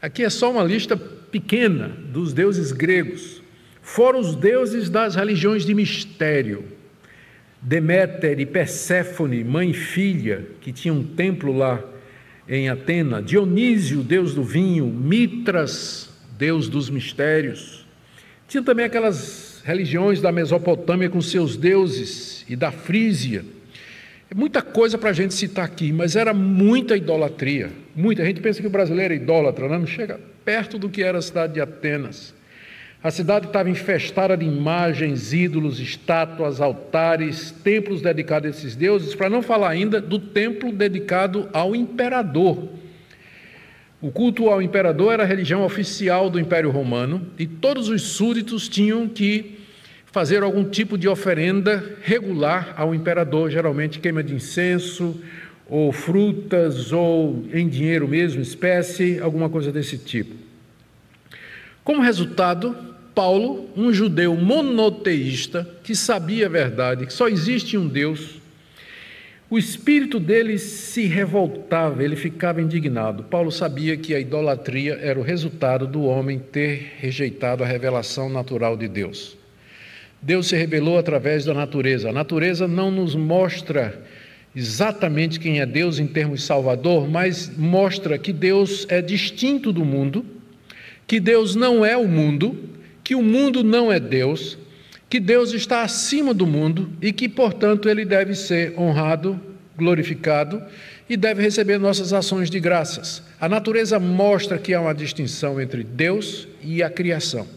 Aqui 0.01 0.23
é 0.23 0.29
só 0.29 0.51
uma 0.51 0.63
lista 0.63 0.95
pequena 0.95 1.89
dos 1.89 2.31
deuses 2.31 2.71
gregos. 2.71 3.41
Fora 3.81 4.17
os 4.17 4.35
deuses 4.35 4.89
das 4.89 5.15
religiões 5.15 5.65
de 5.65 5.73
mistério. 5.73 6.63
Deméter 7.61 8.39
e 8.39 8.45
Perséfone, 8.45 9.43
mãe 9.43 9.71
e 9.71 9.73
filha, 9.73 10.47
que 10.61 10.71
tinham 10.71 10.97
um 10.97 11.03
templo 11.03 11.55
lá 11.55 11.83
em 12.47 12.69
Atena. 12.69 13.21
Dionísio, 13.21 14.01
deus 14.01 14.33
do 14.33 14.43
vinho. 14.43 14.87
Mitras, 14.87 16.09
deus 16.37 16.69
dos 16.69 16.89
mistérios. 16.89 17.85
Tinha 18.47 18.63
também 18.63 18.85
aquelas 18.85 19.44
religiões 19.65 20.21
da 20.21 20.31
Mesopotâmia 20.31 21.09
com 21.09 21.19
seus 21.19 21.57
deuses 21.57 22.45
e 22.47 22.55
da 22.55 22.71
Frísia 22.71 23.43
é 24.29 24.33
muita 24.33 24.61
coisa 24.61 24.97
para 24.97 25.09
a 25.09 25.13
gente 25.13 25.33
citar 25.33 25.65
aqui, 25.65 25.91
mas 25.91 26.15
era 26.15 26.33
muita 26.33 26.95
idolatria. 26.95 27.71
Muita. 27.95 28.21
A 28.23 28.25
gente 28.25 28.41
pensa 28.41 28.61
que 28.61 28.67
o 28.67 28.71
brasileiro 28.71 29.13
é 29.13 29.17
idólatra, 29.17 29.67
né? 29.67 29.77
não 29.77 29.85
chega 29.85 30.19
perto 30.43 30.77
do 30.77 30.89
que 30.89 31.03
era 31.03 31.17
a 31.17 31.21
cidade 31.21 31.53
de 31.53 31.61
Atenas. 31.61 32.33
A 33.03 33.11
cidade 33.11 33.47
estava 33.47 33.69
infestada 33.69 34.35
de 34.35 34.45
imagens, 34.45 35.31
ídolos, 35.31 35.79
estátuas, 35.79 36.59
altares, 36.59 37.51
templos 37.63 38.01
dedicados 38.01 38.47
a 38.47 38.49
esses 38.49 38.75
deuses, 38.75 39.13
para 39.13 39.29
não 39.29 39.43
falar 39.43 39.69
ainda 39.69 40.01
do 40.01 40.17
templo 40.17 40.71
dedicado 40.71 41.47
ao 41.53 41.75
imperador. 41.75 42.67
O 44.05 44.11
culto 44.11 44.49
ao 44.49 44.61
imperador 44.61 45.13
era 45.13 45.23
a 45.23 45.25
religião 45.25 45.65
oficial 45.65 46.29
do 46.29 46.39
Império 46.39 46.69
Romano 46.69 47.25
e 47.39 47.47
todos 47.47 47.89
os 47.89 48.03
súditos 48.03 48.69
tinham 48.69 49.07
que 49.07 49.57
fazer 50.11 50.43
algum 50.43 50.63
tipo 50.63 50.95
de 50.95 51.07
oferenda 51.07 51.97
regular 52.03 52.75
ao 52.77 52.93
imperador, 52.93 53.49
geralmente 53.49 53.97
queima 53.97 54.21
de 54.21 54.35
incenso, 54.35 55.19
ou 55.67 55.91
frutas, 55.91 56.91
ou 56.91 57.45
em 57.51 57.67
dinheiro 57.67 58.07
mesmo, 58.07 58.43
espécie, 58.43 59.19
alguma 59.19 59.49
coisa 59.49 59.71
desse 59.71 59.97
tipo. 59.97 60.35
Como 61.83 61.99
resultado, 61.99 62.77
Paulo, 63.15 63.71
um 63.75 63.91
judeu 63.91 64.35
monoteísta, 64.35 65.67
que 65.83 65.95
sabia 65.95 66.45
a 66.45 66.49
verdade, 66.49 67.07
que 67.07 67.13
só 67.13 67.27
existe 67.27 67.75
um 67.75 67.87
Deus, 67.87 68.39
o 69.49 69.59
espírito 69.59 70.19
dele 70.19 70.57
se 70.57 71.05
revoltava, 71.05 72.03
ele 72.03 72.15
ficava 72.15 72.61
indignado. 72.61 73.23
Paulo 73.23 73.51
sabia 73.51 73.95
que 73.95 74.15
a 74.15 74.19
idolatria 74.19 74.97
era 75.01 75.19
o 75.19 75.23
resultado 75.23 75.85
do 75.85 76.03
homem 76.03 76.39
ter 76.39 76.93
rejeitado 76.97 77.63
a 77.63 77.67
revelação 77.67 78.27
natural 78.27 78.75
de 78.75 78.87
Deus. 78.87 79.37
Deus 80.19 80.47
se 80.47 80.55
revelou 80.55 80.97
através 80.97 81.45
da 81.45 81.53
natureza. 81.53 82.09
A 82.09 82.13
natureza 82.13 82.67
não 82.67 82.89
nos 82.89 83.13
mostra 83.13 84.03
exatamente 84.55 85.39
quem 85.39 85.59
é 85.59 85.65
Deus 85.65 85.99
em 85.99 86.07
termos 86.07 86.43
Salvador, 86.43 87.07
mas 87.07 87.55
mostra 87.55 88.17
que 88.17 88.33
Deus 88.33 88.87
é 88.89 88.99
distinto 88.99 89.71
do 89.71 89.85
mundo, 89.85 90.25
que 91.05 91.19
Deus 91.19 91.55
não 91.55 91.85
é 91.85 91.95
o 91.95 92.07
mundo, 92.07 92.57
que 93.03 93.13
o 93.13 93.21
mundo 93.21 93.63
não 93.63 93.91
é 93.91 93.99
Deus, 93.99 94.57
que 95.09 95.19
Deus 95.19 95.53
está 95.53 95.81
acima 95.81 96.33
do 96.33 96.47
mundo 96.47 96.89
e 97.01 97.11
que, 97.11 97.29
portanto, 97.29 97.89
ele 97.89 98.05
deve 98.05 98.35
ser 98.35 98.77
honrado, 98.77 99.39
glorificado 99.77 100.61
e 101.09 101.15
deve 101.15 101.41
receber 101.41 101.77
nossas 101.77 102.13
ações 102.13 102.49
de 102.49 102.59
graças. 102.59 103.21
A 103.39 103.47
natureza 103.47 103.99
mostra 103.99 104.57
que 104.57 104.73
há 104.73 104.81
uma 104.81 104.93
distinção 104.93 105.61
entre 105.61 105.83
Deus 105.83 106.47
e 106.61 106.81
a 106.81 106.89
criação. 106.89 107.47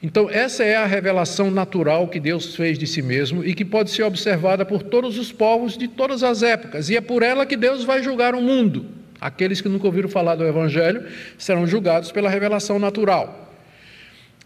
Então, 0.00 0.30
essa 0.30 0.62
é 0.62 0.76
a 0.76 0.86
revelação 0.86 1.50
natural 1.50 2.06
que 2.06 2.20
Deus 2.20 2.54
fez 2.54 2.78
de 2.78 2.86
si 2.86 3.02
mesmo 3.02 3.44
e 3.44 3.52
que 3.52 3.64
pode 3.64 3.90
ser 3.90 4.04
observada 4.04 4.64
por 4.64 4.82
todos 4.82 5.18
os 5.18 5.32
povos 5.32 5.76
de 5.76 5.88
todas 5.88 6.22
as 6.22 6.42
épocas, 6.42 6.88
e 6.88 6.96
é 6.96 7.00
por 7.00 7.22
ela 7.22 7.44
que 7.44 7.56
Deus 7.56 7.82
vai 7.82 8.00
julgar 8.00 8.34
o 8.34 8.40
mundo. 8.40 8.86
Aqueles 9.20 9.60
que 9.60 9.68
nunca 9.68 9.86
ouviram 9.86 10.08
falar 10.08 10.36
do 10.36 10.46
Evangelho 10.46 11.04
serão 11.36 11.66
julgados 11.66 12.12
pela 12.12 12.30
revelação 12.30 12.78
natural. 12.78 13.47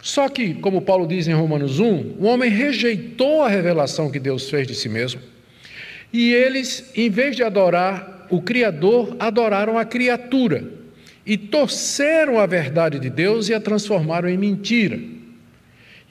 Só 0.03 0.29
que, 0.29 0.53
como 0.53 0.83
Paulo 0.83 1.07
diz 1.07 1.27
em 1.27 1.33
Romanos 1.33 1.81
1, 1.81 2.17
o 2.19 2.25
homem 2.25 2.51
rejeitou 2.51 3.43
a 3.43 3.49
revelação 3.49 4.11
que 4.11 4.21
Deus 4.21 4.51
fez 4.51 4.67
de 4.67 4.75
si 4.75 4.89
mesmo, 4.89 5.23
e 6.13 6.35
eles, 6.35 6.91
em 6.95 7.09
vez 7.09 7.35
de 7.35 7.43
adorar 7.43 8.27
o 8.29 8.43
Criador, 8.43 9.17
adoraram 9.19 9.79
a 9.79 9.85
criatura, 9.87 10.65
e 11.25 11.39
torceram 11.39 12.39
a 12.39 12.45
verdade 12.45 12.99
de 12.99 13.09
Deus 13.09 13.49
e 13.49 13.55
a 13.55 13.61
transformaram 13.61 14.29
em 14.29 14.37
mentira 14.37 14.99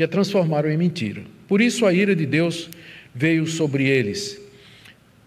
e 0.02 0.04
a 0.04 0.08
transformaram 0.08 0.68
em 0.68 0.78
mentira. 0.78 1.22
Por 1.48 1.62
isso 1.62 1.86
a 1.86 1.94
ira 1.94 2.16
de 2.16 2.26
Deus 2.26 2.72
veio 3.14 3.46
sobre 3.46 3.88
eles. 3.88 4.42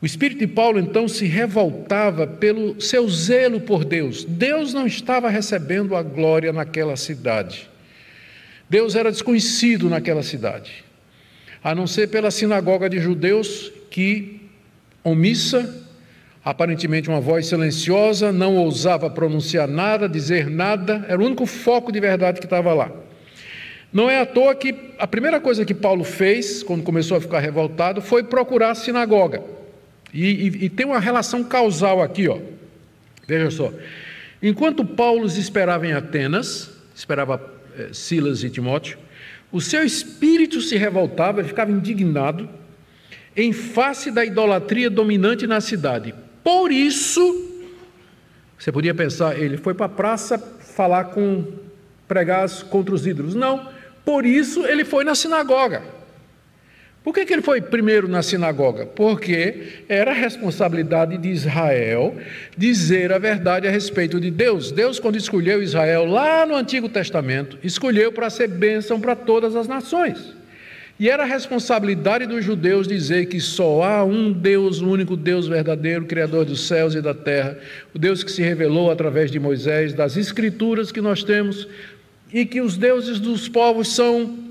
O 0.03 0.07
espírito 0.07 0.41
de 0.41 0.49
Paulo 0.49 0.81
então 0.81 1.07
se 1.07 1.27
revoltava 1.27 2.27
pelo 2.27 2.81
seu 2.81 3.09
zelo 3.09 3.61
por 3.61 3.85
Deus. 3.85 4.25
Deus 4.25 4.75
não 4.75 4.85
estava 4.85 5.31
recebendo 5.31 5.95
a 5.95 6.03
glória 6.03 6.53
naquela 6.53 6.97
cidade. 6.97 7.71
Deus 8.69 8.95
era 8.95 9.11
desconhecido 9.11 9.89
naquela 9.89 10.23
cidade, 10.23 10.85
a 11.63 11.75
não 11.75 11.87
ser 11.87 12.09
pela 12.09 12.31
sinagoga 12.31 12.89
de 12.89 12.99
judeus 12.99 13.73
que, 13.91 14.41
omissa, 15.03 15.83
aparentemente 16.45 17.09
uma 17.09 17.21
voz 17.21 17.47
silenciosa, 17.47 18.33
não 18.33 18.57
ousava 18.57 19.09
pronunciar 19.09 19.67
nada, 19.67 20.09
dizer 20.09 20.51
nada, 20.51 21.05
era 21.09 21.21
o 21.21 21.25
único 21.25 21.47
foco 21.47 21.91
de 21.91 22.01
verdade 22.01 22.41
que 22.41 22.47
estava 22.47 22.75
lá. 22.75 22.91
Não 23.93 24.11
é 24.11 24.21
à 24.21 24.27
toa 24.27 24.55
que 24.55 24.75
a 24.99 25.07
primeira 25.07 25.41
coisa 25.41 25.65
que 25.65 25.73
Paulo 25.73 26.03
fez, 26.03 26.63
quando 26.63 26.83
começou 26.83 27.17
a 27.17 27.21
ficar 27.21 27.39
revoltado, 27.39 28.03
foi 28.03 28.25
procurar 28.25 28.71
a 28.73 28.75
sinagoga. 28.75 29.41
E, 30.13 30.27
e, 30.27 30.65
e 30.65 30.69
tem 30.69 30.85
uma 30.85 30.99
relação 30.99 31.45
causal 31.45 32.03
aqui, 32.03 32.29
ó. 32.29 32.39
Veja 33.27 33.51
só. 33.51 33.73
Enquanto 34.43 34.85
Paulo 34.85 35.27
esperava 35.27 35.87
em 35.87 35.93
Atenas, 35.93 36.71
esperava 36.95 37.54
Silas 37.93 38.43
e 38.43 38.51
Timóteo, 38.51 38.99
o 39.51 39.61
seu 39.61 39.85
espírito 39.85 40.61
se 40.61 40.77
revoltava, 40.77 41.41
ele 41.41 41.49
ficava 41.49 41.71
indignado 41.71 42.49
em 43.37 43.53
face 43.53 44.11
da 44.11 44.25
idolatria 44.25 44.91
dominante 44.91 45.47
na 45.47 45.61
cidade. 45.61 46.15
Por 46.43 46.71
isso, 46.71 47.23
você 48.59 48.73
podia 48.73 48.95
pensar, 48.95 49.39
ele 49.39 49.57
foi 49.57 49.75
para 49.75 49.87
a 49.87 49.89
praça 49.89 50.39
falar 50.39 51.05
com 51.05 51.45
pregar 52.07 52.49
contra 52.65 52.95
os 52.95 53.07
ídolos. 53.07 53.35
Não, 53.35 53.69
por 54.05 54.27
isso 54.27 54.65
ele 54.67 54.85
foi 54.85 55.05
na 55.05 55.15
sinagoga. 55.15 55.83
Por 57.05 57.13
que, 57.13 57.27
que 57.27 57.35
ele 57.35 57.43
foi 57.43 57.61
primeiro 57.61 58.09
na 58.09 58.23
sinagoga? 58.23 58.87
Porque 58.87 59.83
era 59.91 60.15
responsabilidade 60.15 61.19
de 61.19 61.29
Israel 61.29 62.17
dizer 62.57 63.13
a 63.13 63.19
verdade 63.19 63.69
a 63.69 63.71
respeito 63.71 64.19
de 64.19 64.31
Deus. 64.31 64.73
Deus, 64.73 64.99
quando 64.99 65.17
escolheu 65.17 65.63
Israel 65.63 66.07
lá 66.07 66.47
no 66.47 66.57
Antigo 66.57 66.89
Testamento, 66.89 67.59
escolheu 67.63 68.11
para 68.11 68.31
ser 68.31 68.49
bênção 68.49 68.99
para 68.99 69.15
todas 69.15 69.55
as 69.55 69.69
nações. 69.69 70.35
E 70.99 71.11
era 71.11 71.27
responsabilidade 71.27 72.25
dos 72.25 72.43
judeus 72.43 72.89
dizer 72.89 73.27
que 73.27 73.39
só 73.39 73.83
há 73.83 74.03
um 74.03 74.33
Deus, 74.33 74.81
o 74.81 74.89
único 74.89 75.15
Deus 75.15 75.47
verdadeiro, 75.47 76.07
Criador 76.07 76.47
dos 76.47 76.67
céus 76.67 76.95
e 76.95 77.03
da 77.03 77.13
terra, 77.13 77.59
o 77.93 77.99
Deus 77.99 78.25
que 78.25 78.33
se 78.33 78.41
revelou 78.41 78.91
através 78.91 79.31
de 79.31 79.39
Moisés, 79.39 79.93
das 79.93 80.17
Escrituras 80.17 80.91
que 80.91 81.03
nós 81.03 81.23
temos, 81.23 81.69
e 82.33 82.47
que 82.47 82.63
os 82.63 82.79
deuses 82.79 83.21
dos 83.21 83.47
povos 83.47 83.89
são 83.89 84.44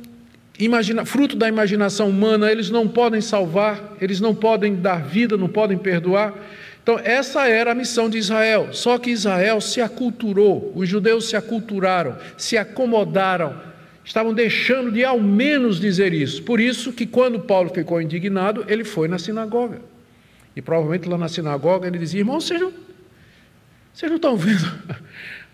imagina, 0.59 1.05
fruto 1.05 1.35
da 1.35 1.47
imaginação 1.47 2.09
humana, 2.09 2.51
eles 2.51 2.69
não 2.69 2.87
podem 2.87 3.21
salvar, 3.21 3.95
eles 3.99 4.19
não 4.19 4.35
podem 4.35 4.75
dar 4.75 5.03
vida, 5.03 5.37
não 5.37 5.49
podem 5.49 5.77
perdoar. 5.77 6.33
Então, 6.81 6.99
essa 6.99 7.47
era 7.47 7.71
a 7.71 7.75
missão 7.75 8.09
de 8.09 8.17
Israel. 8.17 8.69
Só 8.73 8.97
que 8.97 9.09
Israel 9.09 9.61
se 9.61 9.79
aculturou, 9.81 10.71
os 10.75 10.87
judeus 10.87 11.29
se 11.29 11.35
aculturaram, 11.35 12.17
se 12.37 12.57
acomodaram, 12.57 13.55
estavam 14.03 14.33
deixando 14.33 14.91
de 14.91 15.03
ao 15.03 15.19
menos 15.19 15.79
dizer 15.79 16.13
isso. 16.13 16.43
Por 16.43 16.59
isso 16.59 16.91
que 16.91 17.05
quando 17.05 17.39
Paulo 17.39 17.69
ficou 17.69 18.01
indignado, 18.01 18.65
ele 18.67 18.83
foi 18.83 19.07
na 19.07 19.17
sinagoga. 19.17 19.79
E 20.55 20.61
provavelmente 20.61 21.07
lá 21.07 21.17
na 21.17 21.29
sinagoga 21.29 21.87
ele 21.87 21.97
dizia: 21.97 22.19
irmãos, 22.19 22.45
vocês 22.45 22.59
não, 22.59 22.73
vocês 23.93 24.09
não 24.09 24.17
estão 24.17 24.35
vendo 24.35 24.71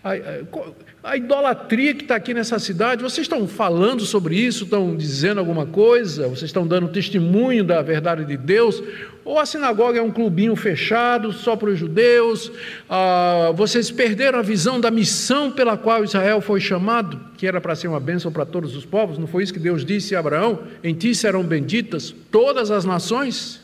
a, 0.02 0.12
a, 0.12 1.10
a 1.12 1.16
idolatria 1.16 1.94
que 1.94 2.02
está 2.02 2.16
aqui 2.16 2.32
nessa 2.32 2.58
cidade, 2.58 3.02
vocês 3.02 3.26
estão 3.26 3.46
falando 3.46 4.04
sobre 4.06 4.34
isso, 4.34 4.64
estão 4.64 4.96
dizendo 4.96 5.38
alguma 5.38 5.66
coisa, 5.66 6.26
vocês 6.26 6.44
estão 6.44 6.66
dando 6.66 6.88
testemunho 6.88 7.62
da 7.62 7.82
verdade 7.82 8.24
de 8.24 8.36
Deus, 8.36 8.82
ou 9.24 9.38
a 9.38 9.44
sinagoga 9.44 9.98
é 9.98 10.02
um 10.02 10.10
clubinho 10.10 10.56
fechado 10.56 11.32
só 11.32 11.54
para 11.54 11.68
os 11.68 11.78
judeus, 11.78 12.50
ah, 12.88 13.52
vocês 13.54 13.90
perderam 13.90 14.38
a 14.38 14.42
visão 14.42 14.80
da 14.80 14.90
missão 14.90 15.50
pela 15.50 15.76
qual 15.76 16.02
Israel 16.02 16.40
foi 16.40 16.60
chamado, 16.60 17.20
que 17.36 17.46
era 17.46 17.60
para 17.60 17.74
ser 17.74 17.88
uma 17.88 18.00
bênção 18.00 18.32
para 18.32 18.46
todos 18.46 18.74
os 18.74 18.86
povos, 18.86 19.18
não 19.18 19.26
foi 19.26 19.42
isso 19.42 19.52
que 19.52 19.60
Deus 19.60 19.84
disse 19.84 20.16
a 20.16 20.20
Abraão? 20.20 20.60
Em 20.82 20.94
ti 20.94 21.14
serão 21.14 21.42
benditas 21.42 22.14
todas 22.30 22.70
as 22.70 22.86
nações? 22.86 23.60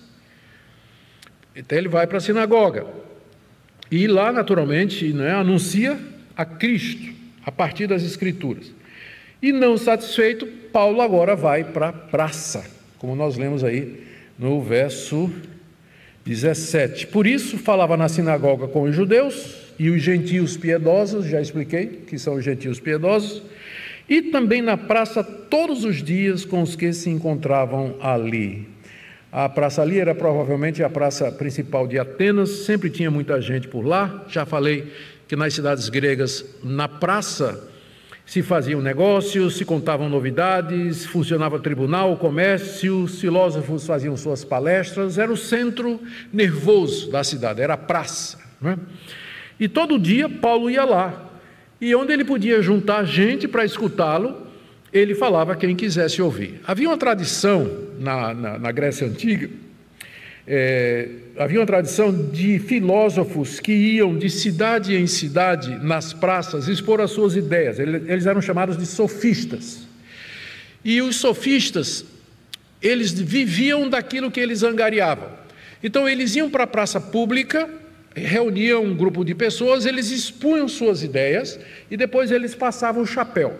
Então 1.55 1.79
ele 1.79 1.89
vai 1.89 2.07
para 2.07 2.19
a 2.19 2.21
sinagoga. 2.21 2.87
E 3.91 4.07
lá, 4.07 4.33
naturalmente, 4.33 5.13
né, 5.13 5.33
anuncia 5.33 5.99
a 6.37 6.45
Cristo 6.45 7.13
a 7.45 7.51
partir 7.51 7.87
das 7.87 8.03
Escrituras. 8.03 8.73
E 9.41 9.53
não 9.53 9.77
satisfeito, 9.77 10.47
Paulo 10.73 11.01
agora 11.01 11.37
vai 11.37 11.63
para 11.65 11.89
a 11.89 11.93
praça, 11.93 12.65
como 12.99 13.15
nós 13.15 13.37
lemos 13.37 13.63
aí 13.63 14.05
no 14.39 14.61
verso 14.61 15.31
17. 16.25 17.07
Por 17.07 17.27
isso 17.27 17.57
falava 17.57 17.97
na 17.97 18.09
sinagoga 18.09 18.67
com 18.67 18.83
os 18.83 18.95
judeus 18.95 19.57
e 19.79 19.91
os 19.91 20.03
gentios 20.03 20.57
piedosos, 20.57 21.27
já 21.27 21.41
expliquei 21.41 21.87
que 22.07 22.19
são 22.19 22.35
os 22.35 22.45
gentios 22.45 22.81
piedosos, 22.81 23.43
e 24.09 24.23
também 24.23 24.63
na 24.63 24.77
praça 24.77 25.23
todos 25.23 25.85
os 25.85 26.03
dias 26.03 26.45
com 26.45 26.63
os 26.63 26.75
que 26.75 26.93
se 26.93 27.11
encontravam 27.11 27.97
ali. 28.01 28.67
A 29.31 29.49
praça 29.49 29.83
ali 29.83 29.99
era 29.99 30.15
provavelmente 30.15 30.83
a 30.83 30.89
praça 30.89 31.31
principal 31.31 31.87
de 31.87 31.99
Atenas, 31.99 32.65
sempre 32.65 32.89
tinha 32.89 33.11
muita 33.11 33.41
gente 33.41 33.69
por 33.69 33.85
lá. 33.85 34.25
Já 34.29 34.47
falei 34.47 34.91
que 35.29 35.37
nas 35.37 35.55
cidades 35.55 35.89
gregas, 35.89 36.45
na 36.63 36.89
praça, 36.89 37.69
se 38.25 38.43
faziam 38.43 38.81
negócios, 38.81 39.57
se 39.57 39.65
contavam 39.65 40.09
novidades, 40.09 41.07
funcionava 41.07 41.61
tribunal, 41.61 42.17
comércio, 42.17 43.05
os 43.05 43.21
filósofos 43.21 43.87
faziam 43.87 44.17
suas 44.17 44.45
palestras, 44.45 45.17
era 45.17 45.33
o 45.33 45.37
centro 45.37 46.01
nervoso 46.33 47.11
da 47.11 47.23
cidade, 47.23 47.63
era 47.63 47.75
a 47.75 47.79
praça. 47.79 48.39
É? 48.65 48.77
E 49.61 49.69
todo 49.69 49.99
dia 49.99 50.29
Paulo 50.29 50.69
ia 50.69 50.85
lá. 50.85 51.31
E 51.81 51.95
onde 51.95 52.13
ele 52.13 52.25
podia 52.25 52.61
juntar 52.61 53.05
gente 53.05 53.47
para 53.47 53.65
escutá-lo, 53.65 54.47
ele 54.93 55.15
falava 55.15 55.55
quem 55.55 55.77
quisesse 55.77 56.21
ouvir. 56.21 56.61
Havia 56.67 56.89
uma 56.89 56.97
tradição 56.97 57.71
na, 57.99 58.35
na, 58.35 58.59
na 58.59 58.73
Grécia 58.73 59.07
Antiga, 59.07 59.49
é, 60.47 61.09
havia 61.37 61.59
uma 61.59 61.67
tradição 61.67 62.13
de 62.31 62.59
filósofos 62.59 63.59
que 63.59 63.73
iam 63.73 64.17
de 64.17 64.31
cidade 64.31 64.95
em 64.95 65.07
cidade 65.07 65.77
nas 65.85 66.13
praças 66.13 66.69
expor 66.69 67.01
as 67.01 67.11
suas 67.11 67.35
ideias. 67.35 67.79
Eles 67.79 68.27
eram 68.27 68.41
chamados 68.41 68.77
de 68.77 68.87
sofistas. 68.87 69.87
E 70.85 71.03
os 71.03 71.17
sofistas, 71.17 72.05
eles 72.81 73.13
viviam 73.13 73.89
daquilo 73.89 74.31
que 74.31 74.39
eles 74.39 74.63
angariavam. 74.63 75.29
Então, 75.83 76.09
eles 76.09 76.37
iam 76.37 76.49
para 76.49 76.65
a 76.65 76.67
praça 76.67 77.01
pública 77.01 77.69
reuniam 78.17 78.83
um 78.83 78.97
grupo 78.97 79.23
de 79.23 79.35
pessoas, 79.35 79.85
eles 79.85 80.11
expunham 80.11 80.67
suas 80.67 81.03
ideias 81.03 81.61
e 81.91 81.99
depois 81.99 82.31
eles 82.31 82.55
passavam 82.55 83.03
o 83.03 83.07
chapéu. 83.07 83.55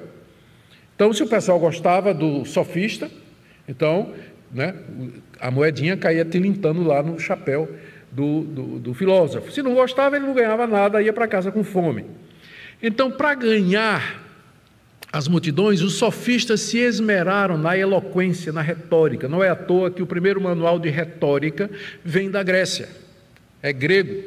Então, 0.95 1.13
se 1.13 1.23
o 1.23 1.29
pessoal 1.29 1.61
gostava 1.61 2.15
do 2.15 2.47
sofista, 2.47 3.11
então 3.69 4.15
né, 4.57 4.75
a 5.39 5.51
moedinha 5.51 5.99
caía 5.99 6.25
tilintando 6.25 6.83
lá 6.83 7.03
no 7.03 7.21
chapéu 7.21 7.69
do, 8.11 8.41
do, 8.41 8.63
do 8.79 8.95
filósofo. 8.95 9.53
Se 9.53 9.63
não 9.63 9.75
gostava, 9.75 10.17
ele 10.17 10.27
não 10.27 10.33
ganhava 10.33 10.67
nada, 10.67 11.03
ia 11.03 11.13
para 11.13 11.29
casa 11.29 11.53
com 11.53 11.63
fome. 11.63 12.07
Então, 12.83 13.11
para 13.11 13.35
ganhar 13.35 14.25
as 15.13 15.29
multidões, 15.29 15.83
os 15.83 15.97
sofistas 15.97 16.61
se 16.61 16.79
esmeraram 16.79 17.59
na 17.59 17.77
eloquência, 17.77 18.51
na 18.51 18.63
retórica. 18.63 19.29
Não 19.29 19.45
é 19.45 19.51
à 19.51 19.55
toa 19.55 19.91
que 19.91 20.03
o 20.03 20.07
primeiro 20.07 20.41
manual 20.41 20.79
de 20.79 20.89
retórica 20.89 21.71
vem 22.03 22.31
da 22.31 22.43
Grécia, 22.43 22.89
é 23.63 23.75
grego. 23.75 24.25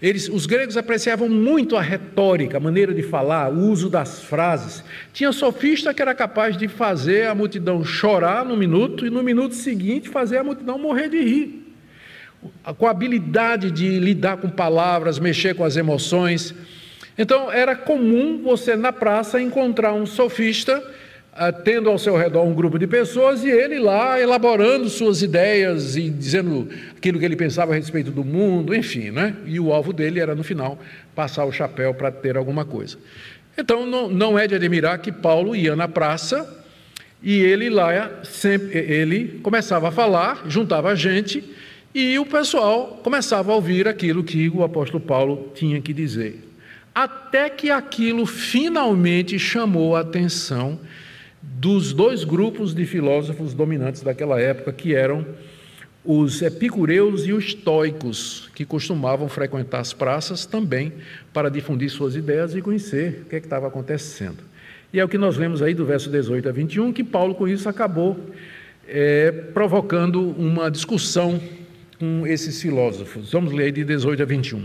Eles, 0.00 0.28
os 0.28 0.46
gregos 0.46 0.76
apreciavam 0.76 1.28
muito 1.28 1.76
a 1.76 1.82
retórica, 1.82 2.56
a 2.56 2.60
maneira 2.60 2.94
de 2.94 3.02
falar, 3.02 3.52
o 3.52 3.58
uso 3.68 3.90
das 3.90 4.22
frases. 4.22 4.84
Tinha 5.12 5.32
sofista 5.32 5.92
que 5.92 6.00
era 6.00 6.14
capaz 6.14 6.56
de 6.56 6.68
fazer 6.68 7.26
a 7.26 7.34
multidão 7.34 7.84
chorar 7.84 8.44
no 8.44 8.56
minuto 8.56 9.04
e 9.04 9.10
no 9.10 9.24
minuto 9.24 9.56
seguinte 9.56 10.08
fazer 10.08 10.38
a 10.38 10.44
multidão 10.44 10.78
morrer 10.78 11.08
de 11.08 11.20
rir. 11.20 11.74
Com 12.76 12.86
a 12.86 12.90
habilidade 12.90 13.72
de 13.72 13.98
lidar 13.98 14.36
com 14.36 14.48
palavras, 14.48 15.18
mexer 15.18 15.56
com 15.56 15.64
as 15.64 15.76
emoções. 15.76 16.54
Então 17.16 17.50
era 17.50 17.74
comum 17.74 18.40
você 18.40 18.76
na 18.76 18.92
praça 18.92 19.42
encontrar 19.42 19.92
um 19.94 20.06
sofista 20.06 20.80
tendo 21.64 21.88
ao 21.88 21.98
seu 21.98 22.16
redor 22.16 22.42
um 22.44 22.54
grupo 22.54 22.78
de 22.78 22.86
pessoas 22.86 23.44
e 23.44 23.50
ele 23.50 23.78
lá 23.78 24.20
elaborando 24.20 24.88
suas 24.88 25.22
ideias 25.22 25.96
e 25.96 26.10
dizendo 26.10 26.68
aquilo 26.96 27.18
que 27.18 27.24
ele 27.24 27.36
pensava 27.36 27.72
a 27.72 27.76
respeito 27.76 28.10
do 28.10 28.24
mundo, 28.24 28.74
enfim, 28.74 29.10
né? 29.10 29.36
E 29.46 29.60
o 29.60 29.72
alvo 29.72 29.92
dele 29.92 30.20
era 30.20 30.34
no 30.34 30.42
final 30.42 30.78
passar 31.14 31.44
o 31.44 31.52
chapéu 31.52 31.94
para 31.94 32.10
ter 32.10 32.36
alguma 32.36 32.64
coisa. 32.64 32.98
Então 33.56 33.86
não, 33.86 34.08
não 34.08 34.38
é 34.38 34.46
de 34.46 34.54
admirar 34.54 34.98
que 34.98 35.12
Paulo 35.12 35.54
ia 35.54 35.74
na 35.74 35.88
praça 35.88 36.64
e 37.22 37.40
ele 37.40 37.68
lá 37.68 38.20
sempre 38.22 38.78
ele 38.78 39.40
começava 39.42 39.88
a 39.88 39.92
falar, 39.92 40.44
juntava 40.48 40.90
a 40.90 40.94
gente 40.94 41.42
e 41.94 42.18
o 42.18 42.26
pessoal 42.26 43.00
começava 43.02 43.52
a 43.52 43.54
ouvir 43.54 43.88
aquilo 43.88 44.22
que 44.22 44.48
o 44.48 44.62
apóstolo 44.62 45.00
Paulo 45.00 45.52
tinha 45.54 45.80
que 45.80 45.92
dizer. 45.92 46.44
Até 46.94 47.48
que 47.48 47.70
aquilo 47.70 48.26
finalmente 48.26 49.38
chamou 49.38 49.96
a 49.96 50.00
atenção 50.00 50.78
dos 51.58 51.92
dois 51.92 52.22
grupos 52.22 52.72
de 52.72 52.86
filósofos 52.86 53.52
dominantes 53.52 54.02
daquela 54.02 54.40
época, 54.40 54.72
que 54.72 54.94
eram 54.94 55.26
os 56.04 56.40
epicureus 56.40 57.26
e 57.26 57.32
os 57.32 57.46
estoicos, 57.46 58.48
que 58.54 58.64
costumavam 58.64 59.28
frequentar 59.28 59.80
as 59.80 59.92
praças 59.92 60.46
também 60.46 60.92
para 61.32 61.50
difundir 61.50 61.90
suas 61.90 62.14
ideias 62.14 62.54
e 62.54 62.62
conhecer 62.62 63.22
o 63.22 63.28
que, 63.28 63.36
é 63.36 63.40
que 63.40 63.46
estava 63.46 63.66
acontecendo. 63.66 64.38
E 64.92 65.00
é 65.00 65.04
o 65.04 65.08
que 65.08 65.18
nós 65.18 65.36
vemos 65.36 65.60
aí 65.60 65.74
do 65.74 65.84
verso 65.84 66.08
18 66.08 66.48
a 66.48 66.52
21, 66.52 66.92
que 66.92 67.02
Paulo 67.02 67.34
com 67.34 67.48
isso 67.48 67.68
acabou 67.68 68.16
é, 68.86 69.32
provocando 69.52 70.30
uma 70.38 70.70
discussão 70.70 71.40
com 71.98 72.24
esses 72.24 72.62
filósofos. 72.62 73.32
Vamos 73.32 73.52
ler 73.52 73.72
de 73.72 73.82
18 73.82 74.22
a 74.22 74.26
21. 74.26 74.64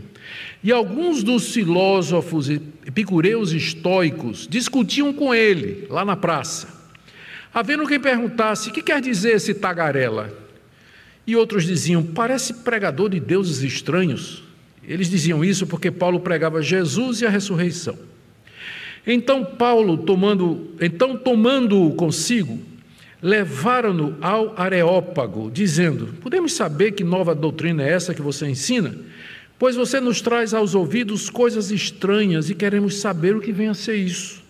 E 0.63 0.71
alguns 0.71 1.23
dos 1.23 1.51
filósofos 1.51 2.49
epicureus 2.49 3.51
estoicos 3.51 4.47
discutiam 4.47 5.11
com 5.11 5.33
ele 5.33 5.87
lá 5.89 6.05
na 6.05 6.15
praça. 6.15 6.82
Havendo 7.53 7.87
quem 7.87 7.99
perguntasse: 7.99 8.69
"O 8.69 8.73
que 8.73 8.81
quer 8.81 9.01
dizer 9.01 9.35
esse 9.35 9.53
tagarela?" 9.53 10.33
E 11.25 11.35
outros 11.35 11.65
diziam: 11.65 12.03
"Parece 12.03 12.53
pregador 12.55 13.09
de 13.09 13.19
deuses 13.19 13.61
estranhos." 13.61 14.43
Eles 14.85 15.09
diziam 15.09 15.43
isso 15.43 15.65
porque 15.65 15.89
Paulo 15.89 16.19
pregava 16.19 16.61
Jesus 16.61 17.21
e 17.21 17.25
a 17.25 17.29
ressurreição. 17.29 17.97
Então 19.05 19.43
Paulo, 19.43 19.97
tomando, 19.97 20.71
então 20.79 21.17
tomando-o 21.17 21.93
consigo, 21.93 22.59
levaram-no 23.21 24.17
ao 24.21 24.53
Areópago, 24.59 25.49
dizendo: 25.51 26.07
Podemos 26.21 26.53
saber 26.53 26.91
que 26.91 27.03
nova 27.03 27.33
doutrina 27.33 27.83
é 27.83 27.89
essa 27.89 28.13
que 28.13 28.21
você 28.21 28.47
ensina? 28.47 28.95
Pois 29.57 29.75
você 29.75 30.01
nos 30.01 30.21
traz 30.21 30.53
aos 30.53 30.75
ouvidos 30.75 31.29
coisas 31.29 31.71
estranhas 31.71 32.49
e 32.49 32.55
queremos 32.55 32.97
saber 32.97 33.35
o 33.35 33.39
que 33.39 33.53
vem 33.53 33.69
a 33.69 33.73
ser 33.73 33.95
isso. 33.95 34.42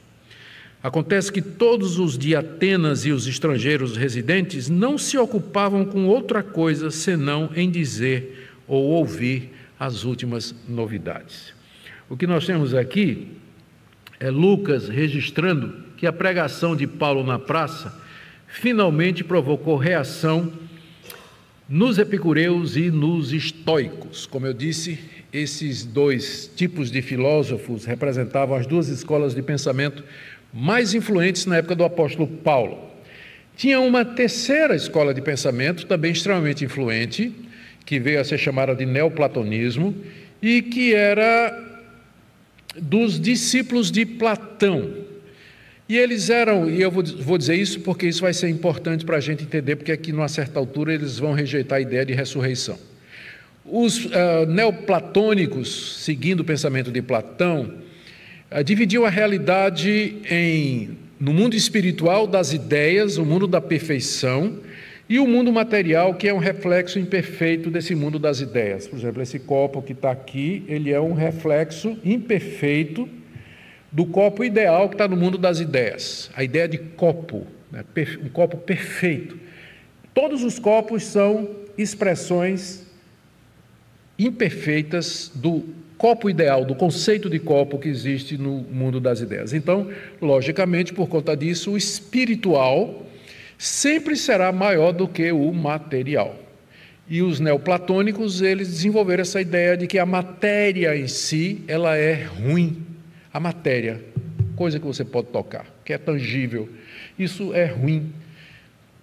Acontece 0.84 1.32
que 1.32 1.42
todos 1.42 1.98
os 1.98 2.18
de 2.18 2.36
Atenas 2.36 3.06
e 3.06 3.12
os 3.14 3.26
estrangeiros 3.26 3.96
residentes 3.96 4.68
não 4.68 4.98
se 4.98 5.18
ocupavam 5.18 5.86
com 5.86 6.08
outra 6.08 6.44
coisa 6.44 6.92
senão 6.92 7.50
em 7.56 7.72
dizer 7.72 8.50
ou 8.68 8.84
ouvir 8.84 9.54
as 9.80 10.04
últimas 10.04 10.54
novidades. 10.68 11.54
O 12.10 12.18
que 12.18 12.28
nós 12.28 12.46
temos 12.46 12.74
aqui 12.76 13.30
é 14.20 14.30
Lucas 14.30 14.90
registrando 14.90 15.74
que 15.96 16.06
a 16.06 16.12
pregação 16.12 16.76
de 16.76 16.86
Paulo 16.86 17.24
na 17.24 17.40
praça 17.40 17.98
finalmente 18.46 19.24
provocou 19.24 19.78
reação 19.78 20.52
nos 21.68 21.98
epicureus 21.98 22.76
e 22.76 22.92
nos 22.92 23.32
estoicos. 23.32 24.26
Como 24.26 24.46
eu 24.46 24.54
disse, 24.54 25.00
esses 25.32 25.84
dois 25.84 26.52
tipos 26.56 26.92
de 26.92 27.02
filósofos 27.02 27.86
representavam 27.86 28.56
as 28.56 28.68
duas 28.68 28.90
escolas 28.90 29.34
de 29.34 29.42
pensamento 29.42 30.04
mais 30.54 30.94
influentes 30.94 31.46
na 31.46 31.58
época 31.58 31.76
do 31.76 31.84
apóstolo 31.84 32.28
Paulo. 32.28 32.78
Tinha 33.56 33.80
uma 33.80 34.06
terceira 34.06 34.76
escola 34.76 35.14
de 35.14 35.22
pensamento, 35.22 35.86
também 35.86 36.12
extremamente 36.12 36.64
influente, 36.64 37.34
que 37.86 38.00
veio 38.00 38.20
a 38.20 38.24
ser 38.24 38.38
chamada 38.38 38.76
de 38.76 38.86
neoplatonismo, 38.86 39.96
e 40.42 40.62
que 40.62 40.94
era 40.94 41.60
dos 42.76 43.20
discípulos 43.20 43.92
de 43.92 44.06
Platão, 44.06 45.04
e 45.88 45.98
eles 45.98 46.30
eram, 46.30 46.70
e 46.70 46.82
eu 46.82 46.90
vou, 46.90 47.38
dizer 47.38 47.56
isso 47.56 47.82
porque 47.82 48.08
isso 48.08 48.22
vai 48.22 48.34
ser 48.34 48.50
importante 48.50 49.04
para 49.04 49.18
a 49.18 49.20
gente 49.20 49.44
entender, 49.44 49.76
porque 49.76 49.92
aqui, 49.92 50.12
numa 50.12 50.30
certa 50.30 50.58
altura, 50.58 50.94
eles 50.94 51.20
vão 51.20 51.34
rejeitar 51.34 51.78
a 51.78 51.82
ideia 51.82 52.06
de 52.06 52.14
ressurreição. 52.14 52.80
Os 53.66 54.06
uh, 54.06 54.46
neoplatônicos, 54.48 56.02
seguindo 56.04 56.40
o 56.40 56.44
pensamento 56.44 56.92
de 56.92 57.02
Platão, 57.02 57.74
uh, 58.60 58.64
dividiam 58.64 59.06
a 59.06 59.10
realidade 59.10 60.18
em 60.30 60.98
no 61.20 61.34
mundo 61.34 61.56
espiritual 61.56 62.28
das 62.28 62.52
ideias, 62.52 63.18
o 63.18 63.24
mundo 63.24 63.48
da 63.48 63.62
perfeição, 63.62 64.60
e 65.08 65.20
o 65.20 65.28
mundo 65.28 65.54
material, 65.54 66.16
que 66.16 66.28
é 66.28 66.34
um 66.34 66.38
reflexo 66.38 67.00
imperfeito 67.00 67.70
desse 67.70 67.96
mundo 67.96 68.20
das 68.20 68.42
ideias. 68.42 68.88
Por 68.88 69.00
exemplo, 69.00 69.22
esse 69.22 69.40
copo 69.40 69.82
que 69.82 69.94
está 69.94 70.12
aqui, 70.12 70.66
ele 70.68 70.92
é 70.92 71.00
um 71.00 71.14
reflexo 71.14 71.98
imperfeito 72.04 73.08
do 73.92 74.06
copo 74.06 74.44
ideal 74.44 74.90
que 74.90 74.96
está 74.96 75.08
no 75.08 75.16
mundo 75.16 75.38
das 75.38 75.60
ideias, 75.60 76.30
a 76.36 76.44
ideia 76.44 76.68
de 76.68 76.78
copo, 76.78 77.48
né? 77.72 77.86
um 78.22 78.30
copo 78.30 78.58
perfeito. 78.58 79.38
Todos 80.14 80.44
os 80.44 80.60
copos 80.60 81.04
são 81.04 81.50
expressões 81.78 82.86
imperfeitas 84.18 85.32
do 85.34 85.64
copo 86.04 86.30
ideal, 86.30 86.66
do 86.66 86.76
conceito 86.76 87.30
de 87.30 87.40
copo 87.40 87.80
que 87.80 87.88
existe 87.88 88.38
no 88.38 88.58
mundo 88.70 89.00
das 89.00 89.22
ideias. 89.22 89.54
Então, 89.54 89.90
logicamente, 90.22 90.92
por 90.92 91.08
conta 91.08 91.34
disso, 91.34 91.72
o 91.72 91.78
espiritual 91.78 93.08
sempre 93.58 94.18
será 94.18 94.52
maior 94.52 94.92
do 94.92 95.08
que 95.08 95.32
o 95.32 95.54
material. 95.54 96.38
E 97.08 97.22
os 97.22 97.40
neoplatônicos, 97.40 98.42
eles 98.42 98.68
desenvolveram 98.68 99.22
essa 99.22 99.40
ideia 99.40 99.78
de 99.78 99.88
que 99.88 99.98
a 99.98 100.06
matéria 100.06 100.94
em 100.94 101.08
si, 101.08 101.62
ela 101.70 101.96
é 101.96 102.26
ruim. 102.26 102.86
A 103.34 103.40
matéria, 103.40 104.04
coisa 104.58 104.82
que 104.82 104.86
você 104.86 105.06
pode 105.06 105.28
tocar, 105.28 105.66
que 105.86 105.94
é 105.94 105.98
tangível, 105.98 106.68
isso 107.18 107.54
é 107.54 107.64
ruim. 107.64 108.12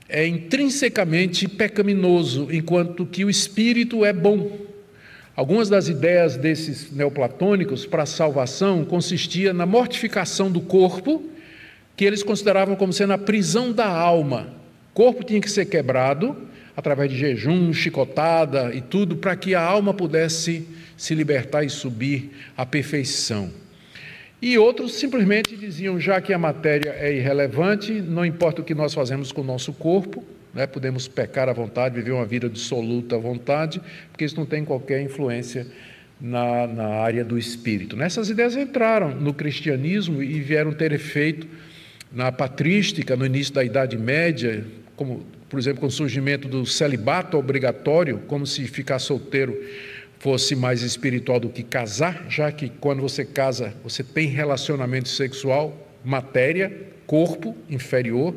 É 0.07 0.27
intrinsecamente 0.27 1.49
pecaminoso, 1.49 2.49
enquanto 2.53 3.07
que 3.07 3.25
o 3.25 3.31
espírito 3.31 4.05
é 4.05 4.13
bom. 4.13 4.69
Algumas 5.41 5.71
das 5.71 5.89
ideias 5.89 6.37
desses 6.37 6.93
neoplatônicos 6.93 7.87
para 7.87 8.03
a 8.03 8.07
salvação 8.07 8.85
consistia 8.85 9.55
na 9.55 9.65
mortificação 9.65 10.53
do 10.53 10.61
corpo, 10.61 11.25
que 11.97 12.05
eles 12.05 12.23
consideravam 12.23 12.77
como 12.77 12.93
sendo 12.93 13.15
a 13.15 13.19
prisão 13.19 13.73
da 13.73 13.87
alma. 13.87 14.49
O 14.91 14.95
corpo 14.95 15.25
tinha 15.25 15.41
que 15.41 15.51
ser 15.51 15.65
quebrado 15.65 16.37
através 16.77 17.11
de 17.11 17.17
jejum, 17.17 17.73
chicotada 17.73 18.71
e 18.75 18.83
tudo, 18.83 19.17
para 19.17 19.35
que 19.35 19.55
a 19.55 19.63
alma 19.63 19.95
pudesse 19.95 20.69
se 20.95 21.15
libertar 21.15 21.65
e 21.65 21.71
subir 21.71 22.33
à 22.55 22.67
perfeição. 22.67 23.51
E 24.43 24.59
outros 24.59 24.93
simplesmente 24.93 25.57
diziam: 25.57 25.99
já 25.99 26.21
que 26.21 26.35
a 26.35 26.39
matéria 26.39 26.95
é 26.99 27.17
irrelevante, 27.17 27.93
não 27.93 28.27
importa 28.27 28.61
o 28.61 28.65
que 28.65 28.75
nós 28.75 28.93
fazemos 28.93 29.33
com 29.33 29.41
o 29.41 29.45
nosso 29.45 29.73
corpo, 29.73 30.23
né, 30.55 30.67
podemos 30.67 31.07
pecar 31.09 31.49
à 31.49 31.53
vontade, 31.53 31.95
viver 31.95 32.13
uma 32.13 32.27
vida 32.27 32.49
dissoluta 32.49 33.17
à 33.17 33.19
vontade, 33.19 33.81
porque 34.11 34.25
isso 34.25 34.37
não 34.37 34.47
tem 34.47 34.65
qualquer 34.65 35.01
influência 35.01 35.67
na, 36.21 36.67
na 36.67 36.89
área 36.89 37.25
do 37.25 37.39
espírito. 37.39 37.97
Nessas 37.97 38.29
ideias 38.29 38.57
entraram 38.57 39.15
no 39.15 39.33
cristianismo 39.33 40.23
e 40.23 40.41
vieram 40.41 40.73
ter 40.73 40.93
efeito 40.93 41.47
na 42.13 42.31
patrística, 42.31 43.17
no 43.17 43.25
início 43.25 43.55
da 43.55 43.65
Idade 43.65 43.97
Média, 43.97 44.65
como, 44.97 45.25
por 45.49 45.59
exemplo, 45.59 45.81
com 45.81 45.87
o 45.87 45.91
surgimento 45.91 46.49
do 46.49 46.67
celibato 46.67 47.39
obrigatório, 47.39 48.19
como 48.27 48.47
se 48.47 48.67
ficar 48.67 48.99
solteiro 48.99 49.57
fosse 50.19 50.55
mais 50.55 50.83
espiritual 50.83 51.41
do 51.41 51.49
que 51.49 51.63
casar, 51.63 52.27
já 52.29 52.53
que 52.53 52.69
quando 52.69 53.01
você 53.01 53.25
casa, 53.25 53.73
você 53.83 54.05
tem 54.05 54.27
relacionamento 54.29 55.09
sexual, 55.09 55.89
matéria, 56.05 56.71
corpo 57.07 57.57
inferior, 57.71 58.35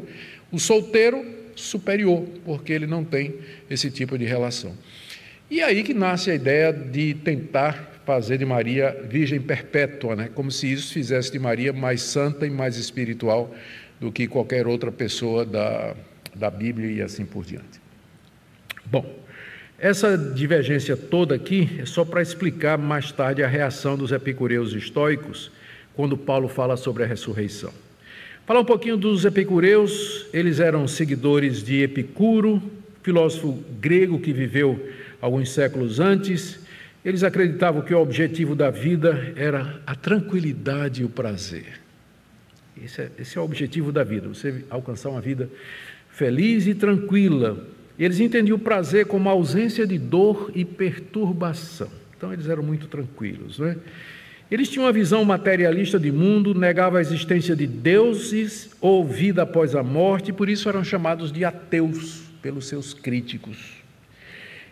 o 0.49 0.57
solteiro 0.57 1.25
superior, 1.55 2.25
porque 2.45 2.73
ele 2.73 2.87
não 2.87 3.03
tem 3.03 3.35
esse 3.69 3.89
tipo 3.89 4.17
de 4.17 4.25
relação. 4.25 4.73
E 5.49 5.61
aí 5.61 5.83
que 5.83 5.93
nasce 5.93 6.31
a 6.31 6.35
ideia 6.35 6.73
de 6.73 7.13
tentar 7.13 8.01
fazer 8.05 8.37
de 8.37 8.45
Maria 8.45 9.05
virgem 9.09 9.39
perpétua, 9.39 10.15
né? 10.15 10.29
como 10.33 10.51
se 10.51 10.71
isso 10.71 10.93
fizesse 10.93 11.31
de 11.31 11.39
Maria 11.39 11.71
mais 11.71 12.01
santa 12.01 12.45
e 12.45 12.49
mais 12.49 12.77
espiritual 12.77 13.53
do 13.99 14.11
que 14.11 14.27
qualquer 14.27 14.67
outra 14.67 14.91
pessoa 14.91 15.45
da, 15.45 15.95
da 16.35 16.49
Bíblia 16.49 16.91
e 16.91 17.01
assim 17.01 17.25
por 17.25 17.45
diante. 17.45 17.81
Bom, 18.85 19.05
essa 19.79 20.17
divergência 20.17 20.95
toda 20.95 21.35
aqui 21.35 21.69
é 21.79 21.85
só 21.85 22.03
para 22.03 22.21
explicar 22.21 22.77
mais 22.77 23.11
tarde 23.11 23.43
a 23.43 23.47
reação 23.47 23.97
dos 23.97 24.11
epicureus 24.11 24.73
estoicos 24.73 25.51
quando 25.95 26.17
Paulo 26.17 26.47
fala 26.47 26.75
sobre 26.75 27.03
a 27.03 27.05
ressurreição. 27.05 27.71
Falar 28.45 28.59
um 28.59 28.65
pouquinho 28.65 28.97
dos 28.97 29.23
epicureus, 29.23 30.25
eles 30.33 30.59
eram 30.59 30.85
seguidores 30.85 31.63
de 31.63 31.81
Epicuro, 31.81 32.61
filósofo 33.01 33.63
grego 33.79 34.19
que 34.19 34.33
viveu 34.33 34.91
alguns 35.21 35.49
séculos 35.49 35.97
antes. 36.01 36.59
Eles 37.05 37.23
acreditavam 37.23 37.81
que 37.81 37.93
o 37.93 38.01
objetivo 38.01 38.53
da 38.53 38.69
vida 38.69 39.33
era 39.37 39.79
a 39.87 39.95
tranquilidade 39.95 41.03
e 41.03 41.05
o 41.05 41.09
prazer. 41.09 41.79
Esse 42.83 43.03
é, 43.03 43.11
esse 43.17 43.37
é 43.37 43.41
o 43.41 43.45
objetivo 43.45 43.93
da 43.93 44.03
vida, 44.03 44.27
você 44.27 44.65
alcançar 44.69 45.09
uma 45.09 45.21
vida 45.21 45.49
feliz 46.09 46.67
e 46.67 46.75
tranquila, 46.75 47.65
eles 47.97 48.19
entendiam 48.19 48.57
o 48.57 48.59
prazer 48.59 49.05
como 49.05 49.29
ausência 49.29 49.87
de 49.87 49.97
dor 49.97 50.51
e 50.53 50.65
perturbação. 50.65 51.89
Então 52.17 52.33
eles 52.33 52.49
eram 52.49 52.61
muito 52.61 52.87
tranquilos. 52.87 53.59
Né? 53.59 53.77
Eles 54.53 54.69
tinham 54.69 54.85
uma 54.85 54.91
visão 54.91 55.25
materialista 55.25 55.99
de 55.99 56.11
mundo, 56.11 56.53
negavam 56.53 56.99
a 56.99 57.01
existência 57.01 57.55
de 57.55 57.65
deuses 57.65 58.69
ou 58.79 59.03
vida 59.03 59.41
após 59.41 59.73
a 59.73 59.81
morte, 59.81 60.31
por 60.31 60.47
isso 60.47 60.69
eram 60.69 60.83
chamados 60.83 61.31
de 61.31 61.43
ateus 61.43 62.21
pelos 62.39 62.67
seus 62.67 62.93
críticos. 62.93 63.81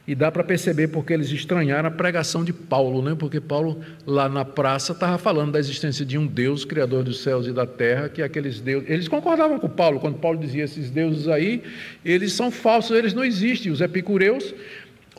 E 0.08 0.14
dá 0.14 0.32
para 0.32 0.44
perceber 0.44 0.90
porque 0.90 1.12
eles 1.14 1.32
estranharam 1.32 1.88
a 1.88 1.92
pregação 1.92 2.44
de 2.44 2.54
Paulo, 2.54 3.02
né? 3.02 3.16
porque 3.18 3.42
Paulo, 3.42 3.82
lá 4.06 4.30
na 4.30 4.46
praça, 4.46 4.92
estava 4.92 5.18
falando 5.18 5.54
da 5.54 5.60
existência 5.60 6.06
de 6.06 6.16
um 6.16 6.28
Deus, 6.28 6.64
Criador 6.64 7.04
dos 7.04 7.24
céus 7.24 7.48
e 7.48 7.52
da 7.52 7.66
terra, 7.66 8.08
que 8.08 8.22
aqueles 8.22 8.62
deuses. 8.62 8.88
Eles 8.88 9.08
concordavam 9.08 9.58
com 9.58 9.68
Paulo, 9.68 10.00
quando 10.00 10.20
Paulo 10.20 10.38
dizia 10.38 10.64
esses 10.64 10.92
deuses 10.92 11.28
aí, 11.28 11.64
eles 12.06 12.34
são 12.34 12.52
falsos, 12.52 12.96
eles 12.96 13.16
não 13.16 13.24
existem. 13.24 13.72
Os 13.72 13.82
epicureus, 13.82 14.54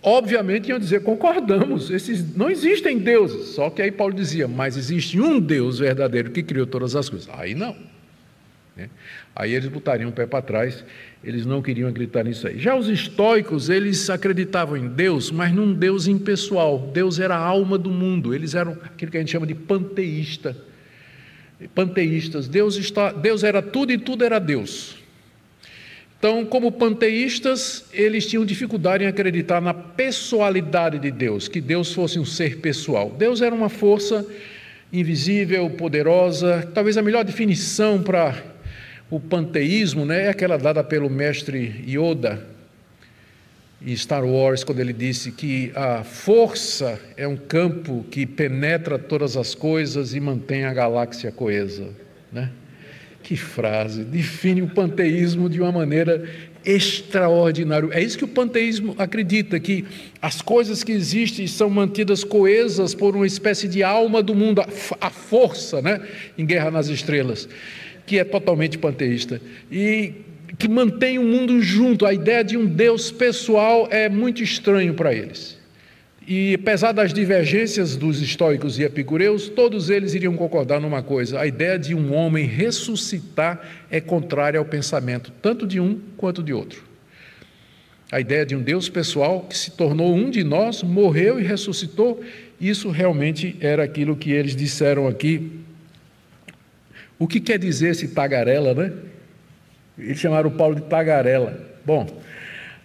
obviamente, 0.03 0.69
iam 0.69 0.79
dizer: 0.79 1.03
concordamos, 1.03 1.91
esses 1.91 2.35
não 2.35 2.51
existem 2.51 2.99
deuses. 2.99 3.49
Só 3.49 3.71
que 3.71 3.81
aí 3.81 3.91
Paulo 3.91 4.13
dizia: 4.13 4.49
mas 4.49 4.77
existe 4.77 5.21
um 5.21 5.39
Deus 5.39 5.79
verdadeiro 5.79 6.31
que 6.31 6.43
criou 6.43 6.67
todas 6.67 6.97
as 6.97 7.09
coisas. 7.09 7.29
Aí 7.33 7.55
não. 7.55 7.77
Né? 8.77 8.89
Aí 9.35 9.55
eles 9.55 9.69
botariam 9.69 10.11
o 10.11 10.13
pé 10.13 10.27
para 10.27 10.43
trás, 10.43 10.85
eles 11.23 11.47
não 11.47 11.63
queriam 11.63 11.89
acreditar 11.89 12.25
nisso 12.25 12.47
aí. 12.47 12.59
Já 12.59 12.75
os 12.75 12.89
estoicos, 12.89 13.71
eles 13.71 14.11
acreditavam 14.11 14.77
em 14.77 14.89
Deus, 14.89 15.31
mas 15.31 15.53
num 15.53 15.73
Deus 15.73 16.07
impessoal. 16.07 16.91
Deus 16.93 17.19
era 17.19 17.37
a 17.37 17.45
alma 17.45 17.79
do 17.79 17.91
mundo, 17.91 18.35
eles 18.35 18.55
eram 18.55 18.73
aquilo 18.85 19.11
que 19.11 19.17
a 19.17 19.21
gente 19.21 19.33
chama 19.33 19.47
de 19.47 19.55
panteísta. 19.55 20.57
Panteístas, 21.75 22.49
Deus, 22.49 22.77
está, 22.77 23.13
Deus 23.13 23.45
era 23.45 23.63
tudo 23.63 23.93
e 23.93 23.99
tudo 23.99 24.25
era 24.25 24.39
Deus. 24.39 25.02
Então, 26.23 26.47
como 26.47 26.71
panteístas, 26.71 27.85
eles 27.93 28.29
tinham 28.29 28.47
dificuldade 28.47 29.03
em 29.03 29.09
acreditar 29.09 29.61
na 29.61 29.75
pessoalidade 29.75 30.97
de 31.01 31.11
Deus, 31.11 31.49
que 31.49 31.61
Deus 31.61 31.93
fosse 31.93 32.17
um 32.17 32.25
ser 32.25 32.59
pessoal. 32.59 33.11
Deus 33.11 33.43
era 33.43 33.53
uma 33.53 33.69
força 33.69 34.25
invisível, 34.93 35.69
poderosa. 35.71 36.71
Talvez 36.73 36.97
a 36.97 37.03
melhor 37.03 37.25
definição 37.25 38.01
para 38.01 38.41
o 39.11 39.19
panteísmo 39.19 40.05
né, 40.05 40.27
é 40.27 40.29
aquela 40.29 40.57
dada 40.57 40.85
pelo 40.85 41.11
mestre 41.11 41.85
Yoda 41.89 42.47
em 43.85 43.97
Star 43.97 44.25
Wars, 44.25 44.63
quando 44.63 44.79
ele 44.79 44.93
disse 44.93 45.33
que 45.33 45.73
a 45.75 46.05
força 46.05 47.01
é 47.17 47.27
um 47.27 47.37
campo 47.37 48.07
que 48.13 48.27
penetra 48.27 48.97
todas 48.97 49.37
as 49.37 49.57
coisas 49.57 50.15
e 50.15 50.21
mantém 50.21 50.67
a 50.67 50.73
galáxia 50.73 51.33
coesa. 51.33 51.89
Né? 52.31 52.49
Que 53.23 53.37
frase! 53.37 54.05
Define 54.05 54.63
o 54.63 54.69
panteísmo 54.69 55.49
de 55.49 55.61
uma 55.61 55.71
maneira 55.73 56.29
extraordinária. 56.65 57.89
É 57.93 58.03
isso 58.03 58.19
que 58.19 58.25
o 58.25 58.29
panteísmo 58.29 58.95
acredita, 58.99 59.59
que 59.59 59.85
as 60.21 60.41
coisas 60.41 60.85
que 60.85 60.93
existem 60.93 61.47
são 61.47 61.69
mantidas 61.69 62.25
coesas 62.25 62.95
por 62.95 63.17
uma 63.17 63.27
espécie 63.27 63.69
de 63.69 63.83
alma 63.83 64.23
do 64.23 64.35
mundo, 64.35 64.63
a 65.01 65.11
força, 65.11 65.81
né? 65.83 66.01
em 66.37 66.47
Guerra 66.47 66.71
nas 66.71 66.89
Estrelas 66.89 67.49
que 68.07 68.19
é 68.19 68.25
totalmente 68.25 68.79
panteísta 68.79 69.41
e 69.71 70.13
que 70.59 70.69
mantém 70.69 71.19
o 71.19 71.23
mundo 71.23 71.61
junto. 71.61 72.05
A 72.07 72.13
ideia 72.13 72.45
de 72.45 72.57
um 72.57 72.67
Deus 72.67 73.11
pessoal 73.11 73.89
é 73.91 74.09
muito 74.09 74.43
estranho 74.43 74.95
para 74.95 75.15
eles. 75.15 75.59
E 76.27 76.55
apesar 76.55 76.93
das 76.93 77.13
divergências 77.13 77.97
dos 77.97 78.23
estoicos 78.23 78.79
e 78.79 78.85
epicureus, 78.85 79.49
todos 79.49 79.91
eles 79.91 80.15
iriam 80.15 80.37
concordar 80.37 80.81
numa 80.81 81.03
coisa: 81.03 81.41
a 81.41 81.47
ideia 81.47 81.79
de 81.79 81.95
um 81.95 82.15
homem 82.15 82.47
ressuscitar 82.47 83.61
é 83.91 84.01
contrária 84.01 84.59
ao 84.59 84.65
pensamento 84.65 85.33
tanto 85.43 85.67
de 85.67 85.81
um 85.81 86.01
quanto 86.17 86.43
de 86.43 86.53
outro. 86.53 86.85
A 88.11 88.21
ideia 88.21 88.45
de 88.45 88.55
um 88.55 88.63
Deus 88.63 88.89
pessoal 88.89 89.41
que 89.49 89.57
se 89.57 89.71
tornou 89.71 90.15
um 90.15 90.29
de 90.29 90.45
nós, 90.45 90.83
morreu 90.83 91.41
e 91.41 91.43
ressuscitou, 91.43 92.23
isso 92.61 92.91
realmente 92.91 93.57
era 93.59 93.83
aquilo 93.83 94.15
que 94.15 94.31
eles 94.31 94.55
disseram 94.55 95.09
aqui 95.09 95.51
o 97.19 97.27
que 97.27 97.41
quer 97.41 97.59
dizer 97.59 97.91
esse 97.91 98.09
tagarela, 98.09 98.75
né? 98.75 98.93
Eles 99.97 100.19
chamaram 100.19 100.51
Paulo 100.51 100.75
de 100.75 100.83
tagarela. 100.83 101.59
Bom, 101.85 102.07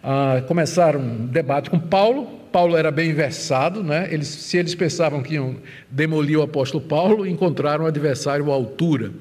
ah, 0.04 0.43
começaram 0.47 1.00
um 1.00 1.26
debate 1.26 1.69
com 1.69 1.80
Paulo. 1.80 2.37
Paulo 2.52 2.76
era 2.76 2.92
bem 2.92 3.14
versado, 3.14 3.84
né? 3.84 4.08
Eles, 4.12 4.28
se 4.28 4.58
eles 4.58 4.76
pensavam 4.76 5.22
que 5.22 5.36
iam 5.36 5.58
demolir 5.90 6.38
o 6.38 6.42
apóstolo 6.42 6.84
Paulo, 6.84 7.26
encontraram 7.26 7.86
um 7.86 7.88
adversário 7.88 8.52
à 8.52 8.54
altura. 8.54 9.12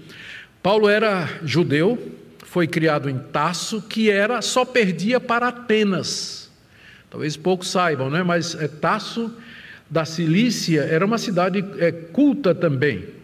Paulo 0.63 0.89
era 0.89 1.29
judeu, 1.45 1.99
foi 2.45 2.67
criado 2.67 3.11
em 3.11 3.19
Tasso, 3.19 3.83
que 3.83 4.11
era 4.11 4.41
só 4.43 4.65
perdia 4.65 5.21
para 5.21 5.49
Atenas. 5.49 6.51
Talvez 7.11 7.37
poucos 7.37 7.71
saibam, 7.71 8.11
né? 8.11 8.23
Mas 8.23 8.55
é, 8.55 8.67
Tasso 8.69 9.33
da 9.89 10.05
Cilícia 10.05 10.83
era 10.83 11.05
uma 11.05 11.19
cidade 11.19 11.65
é, 11.79 11.93
culta 11.93 12.55
também 12.55 13.17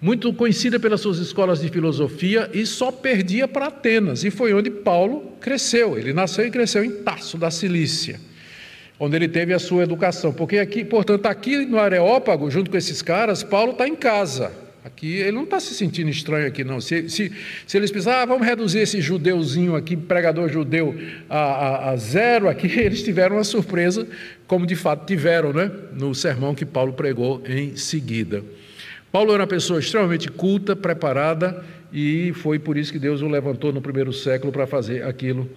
muito 0.00 0.32
conhecida 0.32 0.78
pelas 0.78 1.00
suas 1.00 1.18
escolas 1.18 1.60
de 1.60 1.68
filosofia 1.68 2.50
e 2.52 2.66
só 2.66 2.92
perdia 2.92 3.48
para 3.48 3.66
Atenas, 3.66 4.24
e 4.24 4.30
foi 4.30 4.52
onde 4.52 4.70
Paulo 4.70 5.32
cresceu. 5.40 5.98
Ele 5.98 6.12
nasceu 6.12 6.46
e 6.46 6.50
cresceu 6.50 6.84
em 6.84 7.02
Tasso 7.02 7.38
da 7.38 7.50
Cilícia, 7.50 8.20
onde 8.98 9.16
ele 9.16 9.28
teve 9.28 9.52
a 9.52 9.58
sua 9.58 9.82
educação. 9.82 10.32
Porque 10.32 10.58
aqui, 10.58 10.84
portanto, 10.84 11.26
aqui 11.26 11.64
no 11.66 11.78
Areópago, 11.78 12.50
junto 12.50 12.70
com 12.70 12.76
esses 12.76 13.02
caras, 13.02 13.42
Paulo 13.42 13.72
está 13.72 13.86
em 13.86 13.94
casa. 13.94 14.52
Aqui 14.86 15.14
ele 15.16 15.32
não 15.32 15.42
está 15.42 15.58
se 15.58 15.74
sentindo 15.74 16.08
estranho 16.08 16.46
aqui, 16.46 16.62
não. 16.62 16.80
Se, 16.80 17.08
se, 17.08 17.32
se 17.66 17.76
eles 17.76 17.90
pensarem, 17.90 18.20
ah, 18.20 18.24
vamos 18.24 18.46
reduzir 18.46 18.78
esse 18.78 19.00
judeuzinho 19.00 19.74
aqui, 19.74 19.96
pregador 19.96 20.48
judeu, 20.48 20.94
a, 21.28 21.38
a, 21.38 21.90
a, 21.90 21.96
zero 21.96 22.48
aqui, 22.48 22.68
eles 22.78 23.02
tiveram 23.02 23.34
uma 23.34 23.42
surpresa, 23.42 24.06
como 24.46 24.64
de 24.64 24.76
fato 24.76 25.04
tiveram, 25.04 25.52
né? 25.52 25.72
No 25.92 26.14
sermão 26.14 26.54
que 26.54 26.64
Paulo 26.64 26.92
pregou 26.92 27.42
em 27.44 27.74
seguida. 27.74 28.44
Paulo 29.10 29.32
era 29.32 29.42
uma 29.42 29.48
pessoa 29.48 29.80
extremamente 29.80 30.28
culta, 30.28 30.76
preparada, 30.76 31.64
e 31.92 32.32
foi 32.34 32.58
por 32.58 32.76
isso 32.76 32.92
que 32.92 32.98
Deus 32.98 33.22
o 33.22 33.28
levantou 33.28 33.72
no 33.72 33.80
primeiro 33.80 34.12
século 34.12 34.52
para 34.52 34.68
fazer 34.68 35.02
aquilo 35.02 35.50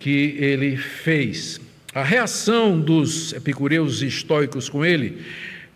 que 0.00 0.36
ele 0.40 0.76
fez. 0.76 1.60
A 1.94 2.02
reação 2.02 2.80
dos 2.80 3.32
epicureus 3.34 4.02
e 4.02 4.08
estoicos 4.08 4.68
com 4.68 4.84
ele 4.84 5.22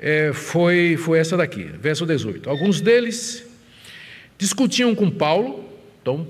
é, 0.00 0.32
foi, 0.32 0.96
foi 0.96 1.20
essa 1.20 1.36
daqui, 1.36 1.62
verso 1.80 2.04
18. 2.04 2.50
Alguns 2.50 2.80
deles 2.80 3.46
discutiam 4.36 4.96
com 4.96 5.08
Paulo, 5.08 5.64
então 6.02 6.26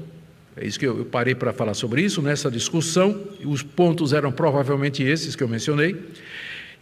é 0.55 0.66
isso 0.66 0.79
que 0.79 0.87
eu, 0.87 0.98
eu 0.98 1.05
parei 1.07 1.35
para 1.35 1.55
falar 1.55 1.72
sobre 1.72 2.03
isso, 2.03 2.20
nessa 2.20 2.51
discussão, 2.51 3.18
os 3.42 3.62
pontos 3.62 4.12
eram 4.12 4.31
provavelmente 4.31 5.03
esses 5.03 5.35
que 5.35 5.42
eu 5.42 5.48
mencionei. 5.48 5.96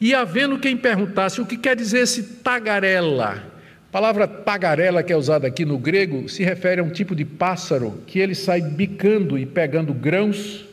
E 0.01 0.13
havendo 0.13 0.59
quem 0.59 0.77
perguntasse 0.77 1.41
o 1.41 1.47
que 1.47 1.57
quer 1.57 1.77
dizer 1.77 2.01
esse 2.01 2.23
tagarela. 2.43 3.41
A 3.89 3.93
palavra 3.93 4.27
tagarela, 4.27 5.05
que 5.05 5.13
é 5.13 5.17
usada 5.17 5.47
aqui 5.47 5.65
no 5.65 5.79
grego, 5.79 6.29
se 6.29 6.43
refere 6.43 6.81
a 6.81 6.85
um 6.85 6.91
tipo 6.91 7.15
de 7.15 7.25
pássaro 7.25 8.03
que 8.05 8.19
ele 8.19 8.35
sai 8.35 8.61
bicando 8.61 9.39
e 9.39 9.47
pegando 9.47 9.95
grãos, 9.95 10.66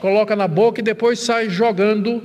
coloca 0.00 0.36
na 0.36 0.48
boca 0.48 0.80
e 0.80 0.84
depois 0.84 1.20
sai 1.20 1.48
jogando 1.48 2.22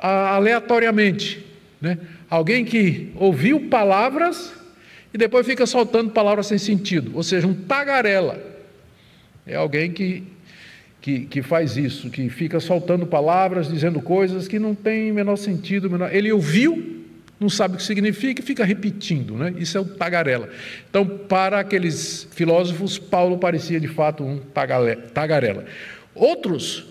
aleatoriamente. 0.00 1.44
Né? 1.80 1.98
Alguém 2.28 2.64
que 2.64 3.12
ouviu 3.16 3.68
palavras 3.68 4.52
e 5.12 5.18
depois 5.18 5.46
fica 5.46 5.66
soltando 5.66 6.10
palavras 6.10 6.46
sem 6.46 6.58
sentido, 6.58 7.12
ou 7.14 7.22
seja, 7.22 7.46
um 7.46 7.54
tagarela. 7.54 8.38
É 9.46 9.56
alguém 9.56 9.90
que, 9.90 10.24
que, 11.00 11.20
que 11.20 11.42
faz 11.42 11.76
isso, 11.76 12.10
que 12.10 12.28
fica 12.28 12.60
soltando 12.60 13.06
palavras, 13.06 13.68
dizendo 13.68 14.00
coisas 14.00 14.46
que 14.46 14.58
não 14.58 14.74
têm 14.74 15.10
menor 15.10 15.36
sentido. 15.36 15.90
Menor... 15.90 16.14
Ele 16.14 16.30
ouviu, 16.30 17.06
não 17.40 17.48
sabe 17.48 17.74
o 17.74 17.76
que 17.78 17.82
significa 17.82 18.42
e 18.42 18.44
fica 18.44 18.64
repetindo, 18.64 19.34
né? 19.34 19.54
Isso 19.56 19.78
é 19.78 19.80
o 19.80 19.86
tagarela. 19.86 20.50
Então, 20.90 21.06
para 21.06 21.60
aqueles 21.60 22.28
filósofos, 22.32 22.98
Paulo 22.98 23.38
parecia 23.38 23.80
de 23.80 23.88
fato 23.88 24.22
um 24.22 24.38
tagarela. 25.14 25.64
Outros 26.18 26.86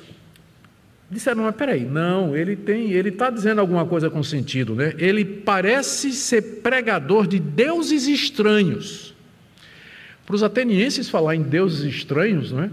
Disseram, 1.09 1.43
mas 1.43 1.55
peraí, 1.55 1.85
não, 1.85 2.35
ele 2.35 2.53
tem, 2.57 2.91
ele 2.91 3.09
está 3.09 3.29
dizendo 3.29 3.61
alguma 3.61 3.85
coisa 3.85 4.09
com 4.09 4.21
sentido, 4.21 4.75
né? 4.75 4.93
Ele 4.97 5.23
parece 5.23 6.11
ser 6.11 6.59
pregador 6.61 7.25
de 7.25 7.39
deuses 7.39 8.07
estranhos. 8.07 9.15
Para 10.25 10.35
os 10.35 10.43
atenienses 10.43 11.09
falar 11.09 11.35
em 11.35 11.43
deuses 11.43 11.95
estranhos, 11.95 12.51
não 12.51 12.63
é? 12.63 12.69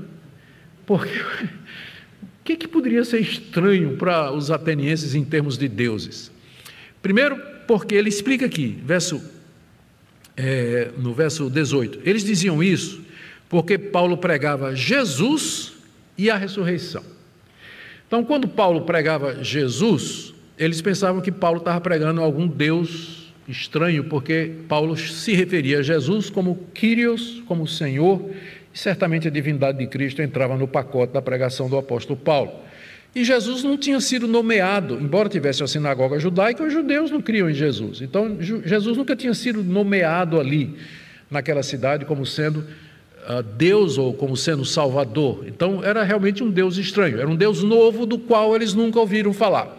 Porque 0.84 1.16
o 1.16 2.26
que, 2.42 2.56
que 2.56 2.66
poderia 2.66 3.04
ser 3.04 3.20
estranho 3.20 3.96
para 3.96 4.32
os 4.32 4.50
atenienses 4.50 5.14
em 5.14 5.24
termos 5.24 5.56
de 5.56 5.68
deuses? 5.68 6.32
Primeiro, 7.00 7.40
porque 7.68 7.94
ele 7.94 8.08
explica 8.08 8.46
aqui, 8.46 8.82
verso, 8.84 9.22
é, 10.36 10.90
no 10.98 11.14
verso 11.14 11.48
18, 11.48 12.00
eles 12.04 12.24
diziam 12.24 12.60
isso 12.60 13.00
porque 13.48 13.78
Paulo 13.78 14.16
pregava 14.16 14.74
Jesus 14.74 15.73
e 16.16 16.30
a 16.30 16.36
ressurreição. 16.36 17.02
Então, 18.06 18.24
quando 18.24 18.46
Paulo 18.46 18.82
pregava 18.82 19.42
Jesus, 19.42 20.34
eles 20.58 20.80
pensavam 20.80 21.20
que 21.20 21.32
Paulo 21.32 21.58
estava 21.58 21.80
pregando 21.80 22.20
algum 22.20 22.46
Deus 22.46 23.32
estranho, 23.48 24.04
porque 24.04 24.52
Paulo 24.68 24.96
se 24.96 25.32
referia 25.32 25.80
a 25.80 25.82
Jesus 25.82 26.30
como 26.30 26.56
Kyrios, 26.72 27.42
como 27.46 27.66
Senhor, 27.66 28.30
e 28.72 28.78
certamente 28.78 29.28
a 29.28 29.30
divindade 29.30 29.78
de 29.78 29.86
Cristo 29.86 30.22
entrava 30.22 30.56
no 30.56 30.66
pacote 30.66 31.12
da 31.12 31.20
pregação 31.20 31.68
do 31.68 31.76
apóstolo 31.76 32.18
Paulo. 32.18 32.52
E 33.14 33.22
Jesus 33.22 33.62
não 33.62 33.76
tinha 33.76 34.00
sido 34.00 34.26
nomeado, 34.26 34.98
embora 35.00 35.28
tivesse 35.28 35.62
uma 35.62 35.68
sinagoga 35.68 36.18
judaica, 36.18 36.64
os 36.64 36.72
judeus 36.72 37.10
não 37.10 37.20
criam 37.20 37.48
em 37.48 37.54
Jesus. 37.54 38.00
Então, 38.00 38.38
Jesus 38.40 38.96
nunca 38.96 39.14
tinha 39.14 39.34
sido 39.34 39.62
nomeado 39.62 40.40
ali, 40.40 40.76
naquela 41.30 41.62
cidade, 41.62 42.04
como 42.04 42.26
sendo 42.26 42.64
Deus 43.56 43.98
ou 43.98 44.12
como 44.14 44.36
sendo 44.36 44.64
Salvador. 44.64 45.44
Então 45.46 45.82
era 45.82 46.02
realmente 46.02 46.42
um 46.42 46.50
Deus 46.50 46.76
estranho, 46.76 47.18
era 47.18 47.28
um 47.28 47.36
Deus 47.36 47.62
novo 47.62 48.06
do 48.06 48.18
qual 48.18 48.54
eles 48.54 48.74
nunca 48.74 48.98
ouviram 48.98 49.32
falar. 49.32 49.76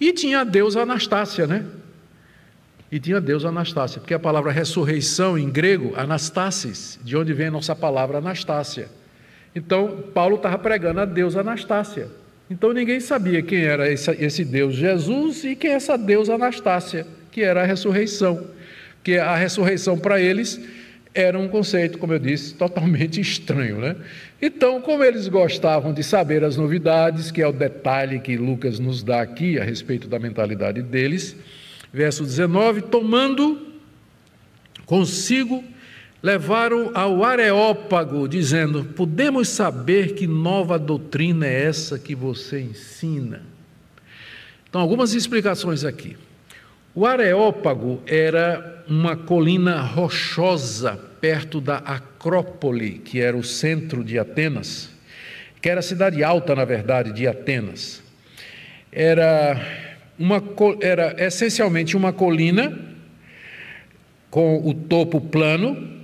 E 0.00 0.12
tinha 0.12 0.40
a 0.40 0.44
Deus 0.44 0.76
Anastácia, 0.76 1.46
né? 1.46 1.64
E 2.90 2.98
tinha 3.00 3.20
Deus 3.20 3.44
Anastácia, 3.44 4.00
porque 4.00 4.14
a 4.14 4.18
palavra 4.18 4.52
ressurreição 4.52 5.38
em 5.38 5.50
grego, 5.50 5.94
Anastasis, 5.96 6.98
de 7.02 7.16
onde 7.16 7.32
vem 7.32 7.48
a 7.48 7.50
nossa 7.50 7.74
palavra 7.74 8.18
Anastácia. 8.18 8.88
Então 9.54 10.04
Paulo 10.12 10.36
estava 10.36 10.58
pregando 10.58 11.00
a 11.00 11.04
Deus 11.04 11.36
Anastácia. 11.36 12.08
Então 12.50 12.72
ninguém 12.72 13.00
sabia 13.00 13.42
quem 13.42 13.64
era 13.64 13.90
esse, 13.90 14.44
Deus 14.44 14.74
Jesus 14.74 15.44
e 15.44 15.56
quem 15.56 15.70
é 15.70 15.74
essa 15.74 15.96
Deus 15.96 16.28
Anastácia, 16.28 17.06
que 17.30 17.42
era 17.42 17.62
a 17.62 17.64
ressurreição. 17.64 18.46
Que 19.02 19.18
a 19.18 19.36
ressurreição 19.36 19.98
para 19.98 20.20
eles 20.20 20.60
era 21.14 21.38
um 21.38 21.48
conceito, 21.48 21.96
como 21.98 22.12
eu 22.12 22.18
disse, 22.18 22.54
totalmente 22.54 23.20
estranho. 23.22 23.78
Né? 23.78 23.96
Então, 24.42 24.80
como 24.80 25.04
eles 25.04 25.28
gostavam 25.28 25.92
de 25.92 26.02
saber 26.02 26.42
as 26.42 26.56
novidades, 26.56 27.30
que 27.30 27.40
é 27.40 27.46
o 27.46 27.52
detalhe 27.52 28.18
que 28.18 28.36
Lucas 28.36 28.78
nos 28.78 29.02
dá 29.02 29.22
aqui 29.22 29.58
a 29.58 29.64
respeito 29.64 30.08
da 30.08 30.18
mentalidade 30.18 30.82
deles, 30.82 31.36
verso 31.92 32.24
19: 32.24 32.82
tomando 32.82 33.64
consigo, 34.84 35.62
levaram 36.20 36.90
ao 36.94 37.22
Areópago, 37.22 38.26
dizendo: 38.26 38.84
Podemos 38.84 39.48
saber 39.48 40.14
que 40.14 40.26
nova 40.26 40.78
doutrina 40.78 41.46
é 41.46 41.64
essa 41.64 41.98
que 41.98 42.14
você 42.14 42.60
ensina? 42.60 43.42
Então, 44.68 44.80
algumas 44.80 45.14
explicações 45.14 45.84
aqui. 45.84 46.16
O 46.96 47.04
Areópago 47.06 48.00
era 48.06 48.84
uma 48.88 49.16
colina 49.16 49.80
rochosa 49.80 50.96
perto 51.20 51.60
da 51.60 51.78
Acrópole, 51.78 53.00
que 53.00 53.20
era 53.20 53.36
o 53.36 53.42
centro 53.42 54.04
de 54.04 54.16
Atenas, 54.16 54.90
que 55.60 55.68
era 55.68 55.80
a 55.80 55.82
cidade 55.82 56.22
alta, 56.22 56.54
na 56.54 56.64
verdade, 56.64 57.12
de 57.12 57.26
Atenas. 57.26 58.00
Era, 58.92 59.60
uma, 60.16 60.40
era 60.80 61.16
essencialmente 61.18 61.96
uma 61.96 62.12
colina 62.12 62.78
com 64.30 64.64
o 64.64 64.72
topo 64.72 65.20
plano, 65.20 66.00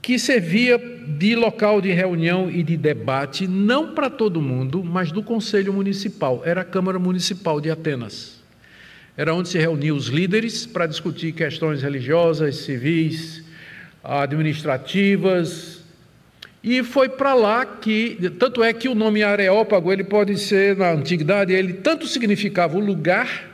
que 0.00 0.16
servia 0.16 0.78
de 0.78 1.34
local 1.34 1.80
de 1.80 1.90
reunião 1.90 2.48
e 2.48 2.62
de 2.62 2.76
debate, 2.76 3.48
não 3.48 3.96
para 3.96 4.08
todo 4.08 4.40
mundo, 4.40 4.84
mas 4.84 5.10
do 5.10 5.24
Conselho 5.24 5.72
Municipal. 5.72 6.42
Era 6.44 6.60
a 6.60 6.64
Câmara 6.64 7.00
Municipal 7.00 7.60
de 7.60 7.68
Atenas. 7.68 8.39
Era 9.20 9.34
onde 9.34 9.50
se 9.50 9.58
reuniam 9.58 9.94
os 9.94 10.06
líderes 10.06 10.64
para 10.64 10.86
discutir 10.86 11.32
questões 11.32 11.82
religiosas, 11.82 12.56
civis, 12.56 13.44
administrativas. 14.02 15.82
E 16.64 16.82
foi 16.82 17.06
para 17.06 17.34
lá 17.34 17.66
que, 17.66 18.16
tanto 18.38 18.64
é 18.64 18.72
que 18.72 18.88
o 18.88 18.94
nome 18.94 19.22
Areópago, 19.22 19.92
ele 19.92 20.04
pode 20.04 20.38
ser, 20.38 20.74
na 20.74 20.92
antiguidade, 20.92 21.52
ele 21.52 21.74
tanto 21.74 22.06
significava 22.06 22.78
o 22.78 22.80
lugar, 22.80 23.46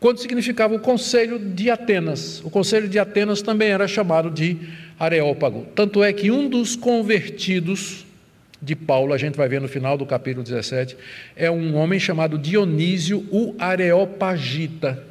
quanto 0.00 0.22
significava 0.22 0.74
o 0.74 0.78
Conselho 0.78 1.38
de 1.38 1.68
Atenas. 1.68 2.40
O 2.42 2.48
Conselho 2.48 2.88
de 2.88 2.98
Atenas 2.98 3.42
também 3.42 3.72
era 3.72 3.86
chamado 3.86 4.30
de 4.30 4.56
Areópago. 4.98 5.66
Tanto 5.74 6.02
é 6.02 6.14
que 6.14 6.30
um 6.30 6.48
dos 6.48 6.76
convertidos 6.76 8.06
de 8.64 8.74
Paulo, 8.74 9.12
a 9.12 9.18
gente 9.18 9.36
vai 9.36 9.48
ver 9.48 9.60
no 9.60 9.68
final 9.68 9.98
do 9.98 10.06
capítulo 10.06 10.42
17, 10.42 10.96
é 11.36 11.50
um 11.50 11.76
homem 11.76 12.00
chamado 12.00 12.38
Dionísio 12.38 13.26
o 13.30 13.54
Areopagita. 13.58 15.04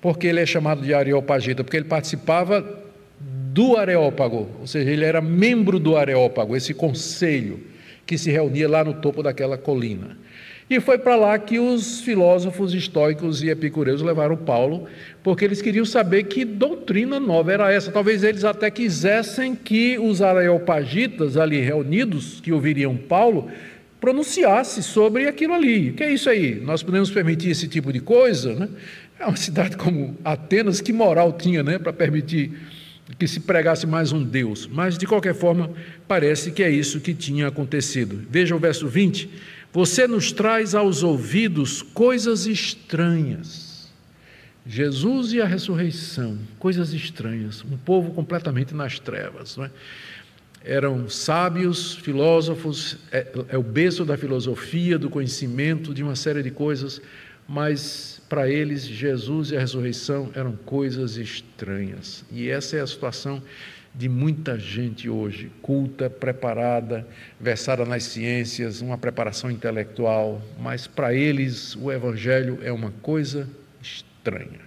Por 0.00 0.18
que 0.18 0.26
ele 0.26 0.40
é 0.40 0.46
chamado 0.46 0.82
de 0.82 0.92
Areopagita? 0.92 1.62
Porque 1.62 1.76
ele 1.76 1.86
participava 1.86 2.82
do 3.20 3.76
Areópago, 3.76 4.50
ou 4.60 4.66
seja, 4.66 4.90
ele 4.90 5.04
era 5.04 5.20
membro 5.20 5.78
do 5.78 5.96
Areópago, 5.96 6.56
esse 6.56 6.74
conselho 6.74 7.60
que 8.04 8.18
se 8.18 8.30
reunia 8.30 8.68
lá 8.68 8.82
no 8.82 8.94
topo 8.94 9.22
daquela 9.22 9.56
colina. 9.56 10.16
E 10.72 10.80
foi 10.80 10.96
para 10.96 11.14
lá 11.16 11.38
que 11.38 11.58
os 11.58 12.00
filósofos 12.00 12.72
estoicos 12.72 13.42
e 13.42 13.50
epicureus 13.50 14.00
levaram 14.00 14.38
Paulo, 14.38 14.88
porque 15.22 15.44
eles 15.44 15.60
queriam 15.60 15.84
saber 15.84 16.22
que 16.22 16.46
doutrina 16.46 17.20
nova 17.20 17.52
era 17.52 17.70
essa. 17.70 17.92
Talvez 17.92 18.24
eles 18.24 18.42
até 18.42 18.70
quisessem 18.70 19.54
que 19.54 19.98
os 19.98 20.22
areopagitas 20.22 21.36
ali 21.36 21.60
reunidos, 21.60 22.40
que 22.40 22.50
ouviriam 22.50 22.96
Paulo, 22.96 23.50
pronunciasse 24.00 24.82
sobre 24.82 25.28
aquilo 25.28 25.52
ali. 25.52 25.90
O 25.90 25.92
que 25.92 26.04
é 26.04 26.10
isso 26.10 26.30
aí? 26.30 26.54
Nós 26.54 26.82
podemos 26.82 27.10
permitir 27.10 27.50
esse 27.50 27.68
tipo 27.68 27.92
de 27.92 28.00
coisa? 28.00 28.54
Né? 28.54 28.68
É 29.20 29.26
uma 29.26 29.36
cidade 29.36 29.76
como 29.76 30.16
Atenas, 30.24 30.80
que 30.80 30.90
moral 30.90 31.34
tinha 31.34 31.62
né, 31.62 31.78
para 31.78 31.92
permitir 31.92 32.50
que 33.18 33.28
se 33.28 33.40
pregasse 33.40 33.86
mais 33.86 34.10
um 34.10 34.24
Deus? 34.24 34.66
Mas, 34.72 34.96
de 34.96 35.06
qualquer 35.06 35.34
forma, 35.34 35.70
parece 36.08 36.50
que 36.50 36.62
é 36.62 36.70
isso 36.70 36.98
que 36.98 37.12
tinha 37.12 37.48
acontecido. 37.48 38.22
Veja 38.30 38.56
o 38.56 38.58
verso 38.58 38.88
20 38.88 39.52
você 39.72 40.06
nos 40.06 40.30
traz 40.30 40.74
aos 40.74 41.02
ouvidos 41.02 41.80
coisas 41.80 42.46
estranhas. 42.46 43.90
Jesus 44.64 45.32
e 45.32 45.40
a 45.40 45.46
ressurreição, 45.46 46.38
coisas 46.58 46.92
estranhas, 46.92 47.64
um 47.64 47.76
povo 47.76 48.12
completamente 48.12 48.74
nas 48.74 48.98
trevas. 48.98 49.56
Não 49.56 49.64
é? 49.64 49.70
Eram 50.64 51.08
sábios, 51.08 51.94
filósofos, 51.96 52.98
é, 53.10 53.26
é 53.48 53.58
o 53.58 53.62
berço 53.62 54.04
da 54.04 54.16
filosofia, 54.16 54.98
do 54.98 55.10
conhecimento, 55.10 55.92
de 55.92 56.02
uma 56.02 56.14
série 56.14 56.42
de 56.42 56.52
coisas, 56.52 57.02
mas 57.48 58.20
para 58.28 58.48
eles 58.48 58.86
Jesus 58.86 59.50
e 59.50 59.56
a 59.56 59.60
ressurreição 59.60 60.30
eram 60.34 60.52
coisas 60.52 61.16
estranhas. 61.16 62.24
E 62.30 62.48
essa 62.48 62.76
é 62.76 62.80
a 62.80 62.86
situação 62.86 63.42
de 63.94 64.08
muita 64.08 64.58
gente 64.58 65.08
hoje, 65.08 65.50
culta, 65.60 66.08
preparada, 66.08 67.06
versada 67.38 67.84
nas 67.84 68.04
ciências, 68.04 68.80
uma 68.80 68.96
preparação 68.96 69.50
intelectual, 69.50 70.40
mas 70.58 70.86
para 70.86 71.12
eles 71.12 71.76
o 71.76 71.92
Evangelho 71.92 72.58
é 72.62 72.72
uma 72.72 72.90
coisa 73.02 73.48
estranha. 73.82 74.60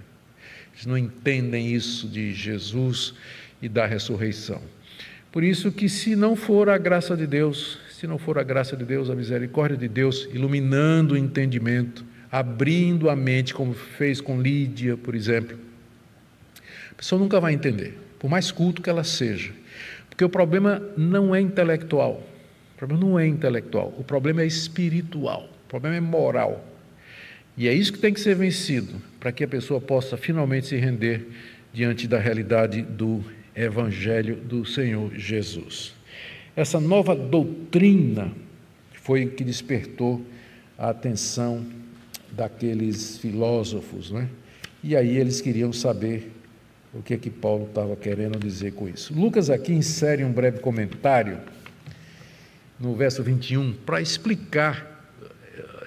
Eles 0.74 0.86
não 0.86 0.98
entendem 0.98 1.74
isso 1.74 2.08
de 2.08 2.34
Jesus 2.34 3.16
e 3.62 3.68
da 3.68 3.88
ressurreição. 3.88 4.62
Por 5.32 5.44
isso 5.44 5.72
que 5.72 5.90
se 5.90 6.16
não 6.16 6.36
for 6.36 6.70
a 6.70 6.78
graça 6.78 7.18
de 7.18 7.26
Deus, 7.26 7.80
se 7.90 8.06
não 8.06 8.20
for 8.20 8.38
a 8.38 8.44
graça 8.44 8.78
de 8.78 8.86
Deus, 8.86 9.10
a 9.10 9.16
misericórdia 9.16 9.78
de 9.78 9.88
Deus, 9.88 10.30
iluminando 10.32 11.16
o 11.16 11.18
entendimento, 11.18 12.06
abrindo 12.32 13.10
a 13.10 13.16
mente, 13.16 13.54
como 13.56 13.74
fez 13.74 14.22
com 14.22 14.40
Lídia, 14.40 14.96
por 14.96 15.16
exemplo, 15.16 15.58
a 16.92 16.96
pessoa 16.96 17.20
nunca 17.20 17.40
vai 17.40 17.54
entender 17.54 18.05
por 18.26 18.30
mais 18.32 18.52
culto 18.52 18.82
que 18.82 18.90
ela 18.90 19.04
seja. 19.04 19.52
Porque 20.10 20.26
o 20.26 20.30
problema 20.30 20.82
não 20.98 21.36
é 21.36 21.40
intelectual. 21.40 22.24
O 22.74 22.76
problema 22.76 23.06
não 23.06 23.20
é 23.20 23.28
intelectual. 23.28 23.94
O 24.00 24.04
problema 24.04 24.42
é 24.42 24.48
espiritual. 24.48 25.48
O 25.64 25.70
problema 25.70 25.96
é 25.96 26.00
moral. 26.00 26.66
E 27.56 27.68
é 27.68 27.74
isso 27.76 27.94
que 27.94 28.00
tem 28.00 28.12
que 28.12 28.20
ser 28.20 28.34
vencido 28.34 28.96
para 29.20 29.32
que 29.32 29.44
a 29.44 29.48
pessoa 29.48 29.80
possa 29.80 30.18
finalmente 30.18 30.66
se 30.66 30.76
render 30.76 31.28
diante 31.72 32.08
da 32.08 32.18
realidade 32.18 32.82
do 32.82 33.24
Evangelho 33.56 34.38
do 34.38 34.66
Senhor 34.66 35.14
Jesus. 35.14 35.94
Essa 36.56 36.80
nova 36.80 37.16
doutrina 37.16 38.32
foi 39.04 39.28
que 39.28 39.44
despertou 39.44 40.26
a 40.80 40.90
atenção 40.90 41.64
daqueles 42.32 43.20
filósofos, 43.20 44.10
né? 44.10 44.28
E 44.84 44.96
aí 44.96 45.16
eles 45.16 45.42
queriam 45.42 45.72
saber 45.72 46.35
o 46.96 47.02
que 47.04 47.14
é 47.14 47.18
que 47.18 47.30
Paulo 47.30 47.66
estava 47.66 47.96
querendo 47.96 48.40
dizer 48.40 48.72
com 48.72 48.88
isso. 48.88 49.14
Lucas 49.14 49.50
aqui 49.50 49.74
insere 49.74 50.24
um 50.24 50.32
breve 50.32 50.60
comentário 50.60 51.38
no 52.80 52.96
verso 52.96 53.22
21 53.22 53.74
para 53.86 54.02
explicar 54.02 54.96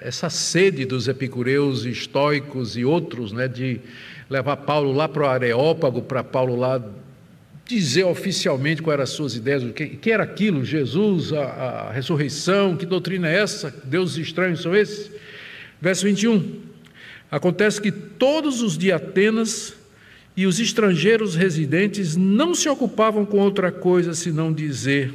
essa 0.01 0.29
sede 0.29 0.85
dos 0.85 1.07
epicureus, 1.07 1.83
estoicos 1.83 2.77
e 2.77 2.85
outros, 2.85 3.31
né, 3.31 3.47
de 3.47 3.81
levar 4.29 4.57
Paulo 4.57 4.93
lá 4.93 5.09
para 5.09 5.23
o 5.23 5.25
Areópago, 5.25 6.01
para 6.03 6.23
Paulo 6.23 6.55
lá 6.55 6.81
dizer 7.65 8.03
oficialmente 8.05 8.81
quais 8.81 8.93
eram 8.95 9.03
as 9.03 9.09
suas 9.09 9.35
ideias, 9.35 9.63
o 9.63 9.73
que, 9.73 9.87
que 9.87 10.11
era 10.11 10.23
aquilo, 10.23 10.63
Jesus, 10.63 11.33
a, 11.33 11.43
a 11.43 11.91
ressurreição, 11.91 12.77
que 12.77 12.85
doutrina 12.85 13.29
é 13.29 13.35
essa, 13.35 13.69
deuses 13.83 14.17
estranhos 14.17 14.61
são 14.61 14.75
esses? 14.75 15.11
Verso 15.81 16.05
21, 16.05 16.61
acontece 17.29 17.81
que 17.81 17.91
todos 17.91 18.61
os 18.61 18.77
de 18.77 18.91
Atenas 18.91 19.78
e 20.39 20.47
os 20.47 20.57
estrangeiros 20.57 21.35
residentes 21.35 22.15
não 22.15 22.55
se 22.55 22.69
ocupavam 22.69 23.25
com 23.25 23.39
outra 23.39 23.73
coisa 23.73 24.13
senão 24.13 24.53
dizer 24.53 25.13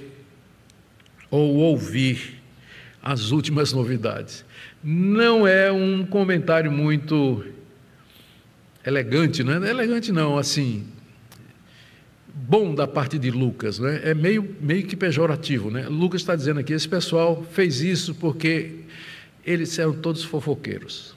ou 1.30 1.54
ouvir 1.54 2.42
as 3.02 3.30
últimas 3.30 3.72
novidades. 3.72 4.44
Não 4.82 5.46
é 5.46 5.72
um 5.72 6.04
comentário 6.04 6.70
muito 6.70 7.42
elegante, 8.84 9.42
não 9.42 9.64
é 9.64 9.70
elegante 9.70 10.12
não, 10.12 10.36
assim, 10.36 10.84
bom 12.28 12.74
da 12.74 12.86
parte 12.86 13.18
de 13.18 13.30
Lucas, 13.30 13.78
né? 13.78 14.02
é 14.04 14.12
meio, 14.12 14.54
meio 14.60 14.86
que 14.86 14.94
pejorativo. 14.94 15.70
Né? 15.70 15.88
Lucas 15.88 16.20
está 16.20 16.36
dizendo 16.36 16.60
aqui: 16.60 16.74
esse 16.74 16.86
pessoal 16.86 17.42
fez 17.50 17.80
isso 17.80 18.14
porque 18.14 18.80
eles 19.42 19.78
eram 19.78 19.94
todos 19.94 20.22
fofoqueiros. 20.22 21.16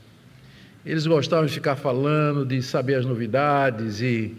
Eles 0.87 1.05
gostavam 1.05 1.45
de 1.45 1.51
ficar 1.51 1.75
falando, 1.75 2.45
de 2.45 2.63
saber 2.63 2.95
as 2.95 3.05
novidades 3.05 3.99
e 3.99 4.33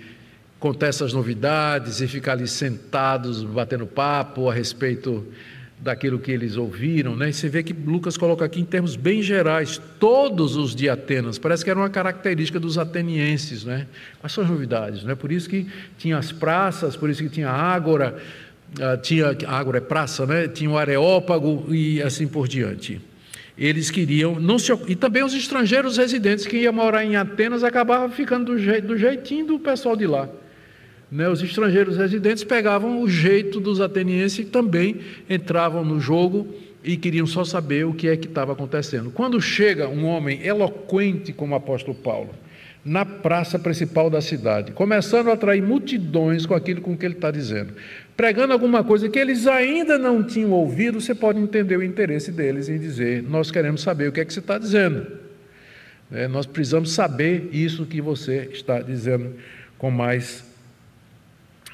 contar 0.58 0.86
essas 0.86 1.12
novidades 1.12 2.00
e 2.00 2.08
ficar 2.08 2.32
ali 2.32 2.48
sentados 2.48 3.44
batendo 3.44 3.86
papo 3.86 4.48
a 4.48 4.54
respeito 4.54 5.26
daquilo 5.78 6.18
que 6.18 6.32
eles 6.32 6.56
ouviram, 6.56 7.14
né? 7.14 7.28
E 7.28 7.34
você 7.34 7.50
vê 7.50 7.62
que 7.62 7.74
Lucas 7.74 8.16
coloca 8.16 8.46
aqui 8.46 8.62
em 8.62 8.64
termos 8.64 8.96
bem 8.96 9.22
gerais, 9.22 9.78
todos 10.00 10.56
os 10.56 10.74
de 10.74 10.88
Atenas, 10.88 11.38
parece 11.38 11.62
que 11.62 11.68
era 11.68 11.78
uma 11.78 11.90
característica 11.90 12.58
dos 12.58 12.78
atenienses, 12.78 13.64
né? 13.64 13.86
Quais 14.18 14.32
são 14.32 14.42
as 14.42 14.48
novidades, 14.48 15.04
né? 15.04 15.14
Por 15.14 15.30
isso 15.30 15.50
que 15.50 15.66
tinha 15.98 16.16
as 16.16 16.32
praças, 16.32 16.96
por 16.96 17.10
isso 17.10 17.22
que 17.22 17.28
tinha 17.28 17.50
ágora, 17.50 18.16
ah, 18.80 18.96
tinha 18.96 19.36
ágora 19.46 19.76
é 19.76 19.82
praça, 19.82 20.24
né? 20.24 20.48
Tinha 20.48 20.70
o 20.70 20.78
areópago 20.78 21.66
e 21.74 22.02
assim 22.02 22.26
por 22.26 22.48
diante 22.48 23.02
eles 23.58 23.90
queriam 23.90 24.38
não 24.38 24.58
se 24.58 24.72
e 24.86 24.94
também 24.94 25.24
os 25.24 25.34
estrangeiros 25.34 25.96
residentes 25.96 26.46
que 26.46 26.58
iam 26.58 26.72
morar 26.72 27.04
em 27.04 27.16
Atenas 27.16 27.64
acabavam 27.64 28.08
ficando 28.10 28.52
do, 28.52 28.58
jeito, 28.58 28.86
do 28.86 28.96
jeitinho 28.96 29.46
do 29.46 29.58
pessoal 29.58 29.96
de 29.96 30.06
lá. 30.06 30.28
Né? 31.10 31.28
Os 31.28 31.42
estrangeiros 31.42 31.96
residentes 31.96 32.44
pegavam 32.44 33.02
o 33.02 33.08
jeito 33.08 33.58
dos 33.58 33.80
atenienses 33.80 34.40
e 34.40 34.44
também 34.44 35.00
entravam 35.28 35.84
no 35.84 35.98
jogo 35.98 36.46
e 36.84 36.96
queriam 36.96 37.26
só 37.26 37.44
saber 37.44 37.84
o 37.84 37.92
que 37.92 38.08
é 38.08 38.16
que 38.16 38.28
estava 38.28 38.52
acontecendo. 38.52 39.10
Quando 39.10 39.40
chega 39.40 39.88
um 39.88 40.06
homem 40.06 40.40
eloquente 40.46 41.32
como 41.32 41.54
o 41.54 41.56
apóstolo 41.56 41.96
Paulo, 41.96 42.30
na 42.84 43.04
praça 43.04 43.58
principal 43.58 44.08
da 44.08 44.20
cidade, 44.20 44.72
começando 44.72 45.28
a 45.28 45.32
atrair 45.32 45.62
multidões 45.62 46.46
com 46.46 46.54
aquilo 46.54 46.80
com 46.80 46.96
que 46.96 47.04
ele 47.04 47.14
está 47.14 47.30
dizendo, 47.30 47.74
pregando 48.18 48.52
alguma 48.52 48.82
coisa 48.82 49.08
que 49.08 49.16
eles 49.16 49.46
ainda 49.46 49.96
não 49.96 50.24
tinham 50.24 50.50
ouvido, 50.50 51.00
você 51.00 51.14
pode 51.14 51.38
entender 51.38 51.76
o 51.76 51.84
interesse 51.84 52.32
deles 52.32 52.68
em 52.68 52.76
dizer: 52.76 53.22
Nós 53.22 53.48
queremos 53.48 53.80
saber 53.80 54.08
o 54.08 54.12
que 54.12 54.20
é 54.20 54.24
que 54.24 54.32
você 54.32 54.40
está 54.40 54.58
dizendo. 54.58 55.06
É, 56.10 56.26
nós 56.26 56.44
precisamos 56.44 56.90
saber 56.90 57.48
isso 57.52 57.86
que 57.86 58.00
você 58.00 58.48
está 58.52 58.80
dizendo 58.80 59.36
com 59.78 59.88
mais, 59.90 60.42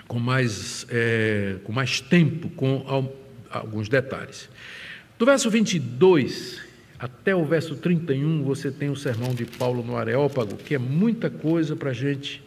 com 0.06 0.18
mais, 0.18 0.86
é, 0.90 1.56
com 1.64 1.72
mais 1.72 2.02
tempo, 2.02 2.50
com 2.50 3.10
alguns 3.48 3.88
detalhes. 3.88 4.50
Do 5.18 5.24
verso 5.24 5.48
22 5.48 6.60
até 6.98 7.34
o 7.34 7.44
verso 7.46 7.74
31, 7.76 8.42
você 8.42 8.70
tem 8.70 8.90
o 8.90 8.96
sermão 8.96 9.34
de 9.34 9.46
Paulo 9.46 9.82
no 9.82 9.96
Areópago, 9.96 10.56
que 10.56 10.74
é 10.74 10.78
muita 10.78 11.30
coisa 11.30 11.74
para 11.74 11.90
a 11.90 11.94
gente 11.94 12.43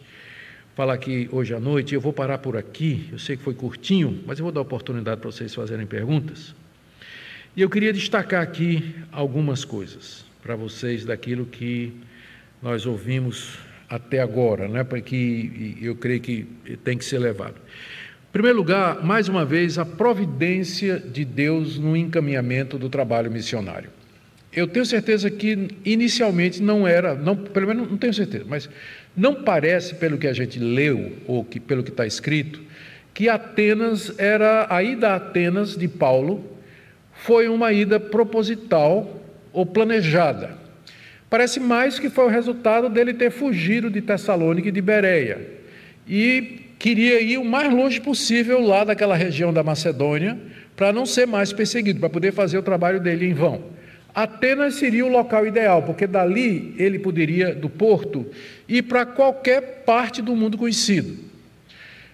falar 0.78 0.94
aqui 0.94 1.28
hoje 1.32 1.52
à 1.52 1.58
noite. 1.58 1.92
Eu 1.92 2.00
vou 2.00 2.12
parar 2.12 2.38
por 2.38 2.56
aqui, 2.56 3.08
eu 3.10 3.18
sei 3.18 3.36
que 3.36 3.42
foi 3.42 3.52
curtinho, 3.52 4.22
mas 4.24 4.38
eu 4.38 4.44
vou 4.44 4.52
dar 4.52 4.60
oportunidade 4.60 5.20
para 5.20 5.28
vocês 5.28 5.52
fazerem 5.52 5.84
perguntas. 5.84 6.54
E 7.56 7.62
eu 7.62 7.68
queria 7.68 7.92
destacar 7.92 8.40
aqui 8.40 8.94
algumas 9.10 9.64
coisas 9.64 10.24
para 10.40 10.54
vocês 10.54 11.04
daquilo 11.04 11.44
que 11.46 11.92
nós 12.62 12.86
ouvimos 12.86 13.58
até 13.90 14.20
agora, 14.20 14.68
né, 14.68 14.84
porque 14.84 15.76
eu 15.82 15.96
creio 15.96 16.20
que 16.20 16.46
tem 16.84 16.96
que 16.96 17.04
ser 17.04 17.18
levado. 17.18 17.56
Em 17.56 18.32
primeiro 18.32 18.58
lugar, 18.58 19.04
mais 19.04 19.28
uma 19.28 19.44
vez, 19.44 19.80
a 19.80 19.84
providência 19.84 20.96
de 21.00 21.24
Deus 21.24 21.76
no 21.76 21.96
encaminhamento 21.96 22.78
do 22.78 22.88
trabalho 22.88 23.32
missionário. 23.32 23.90
Eu 24.58 24.66
tenho 24.66 24.84
certeza 24.84 25.30
que 25.30 25.68
inicialmente 25.84 26.60
não 26.60 26.86
era, 26.86 27.14
não, 27.14 27.36
pelo 27.36 27.68
menos 27.68 27.88
não 27.88 27.96
tenho 27.96 28.12
certeza, 28.12 28.44
mas 28.48 28.68
não 29.16 29.34
parece, 29.44 29.94
pelo 29.94 30.18
que 30.18 30.26
a 30.26 30.32
gente 30.32 30.58
leu, 30.58 31.12
ou 31.28 31.44
que, 31.44 31.60
pelo 31.60 31.84
que 31.84 31.90
está 31.90 32.04
escrito, 32.04 32.60
que 33.14 33.28
Atenas 33.28 34.18
era, 34.18 34.66
a 34.68 34.82
ida 34.82 35.10
a 35.10 35.14
Atenas 35.14 35.76
de 35.76 35.86
Paulo 35.86 36.44
foi 37.12 37.48
uma 37.48 37.72
ida 37.72 38.00
proposital 38.00 39.22
ou 39.52 39.64
planejada. 39.64 40.50
Parece 41.30 41.60
mais 41.60 42.00
que 42.00 42.10
foi 42.10 42.24
o 42.24 42.28
resultado 42.28 42.88
dele 42.88 43.14
ter 43.14 43.30
fugido 43.30 43.88
de 43.88 44.00
Tessalônica 44.00 44.68
e 44.68 44.72
de 44.72 44.80
Bereia. 44.80 45.40
E 46.06 46.62
queria 46.80 47.20
ir 47.20 47.38
o 47.38 47.44
mais 47.44 47.72
longe 47.72 48.00
possível 48.00 48.60
lá 48.60 48.82
daquela 48.82 49.14
região 49.14 49.52
da 49.52 49.62
Macedônia, 49.62 50.36
para 50.74 50.92
não 50.92 51.06
ser 51.06 51.26
mais 51.26 51.52
perseguido, 51.52 52.00
para 52.00 52.10
poder 52.10 52.32
fazer 52.32 52.58
o 52.58 52.62
trabalho 52.62 52.98
dele 52.98 53.26
em 53.26 53.34
vão. 53.34 53.77
Atenas 54.22 54.74
seria 54.74 55.06
o 55.06 55.08
local 55.08 55.46
ideal, 55.46 55.80
porque 55.84 56.04
dali 56.04 56.74
ele 56.76 56.98
poderia, 56.98 57.54
do 57.54 57.70
porto, 57.70 58.26
ir 58.68 58.82
para 58.82 59.06
qualquer 59.06 59.84
parte 59.84 60.20
do 60.20 60.34
mundo 60.34 60.58
conhecido. 60.58 61.16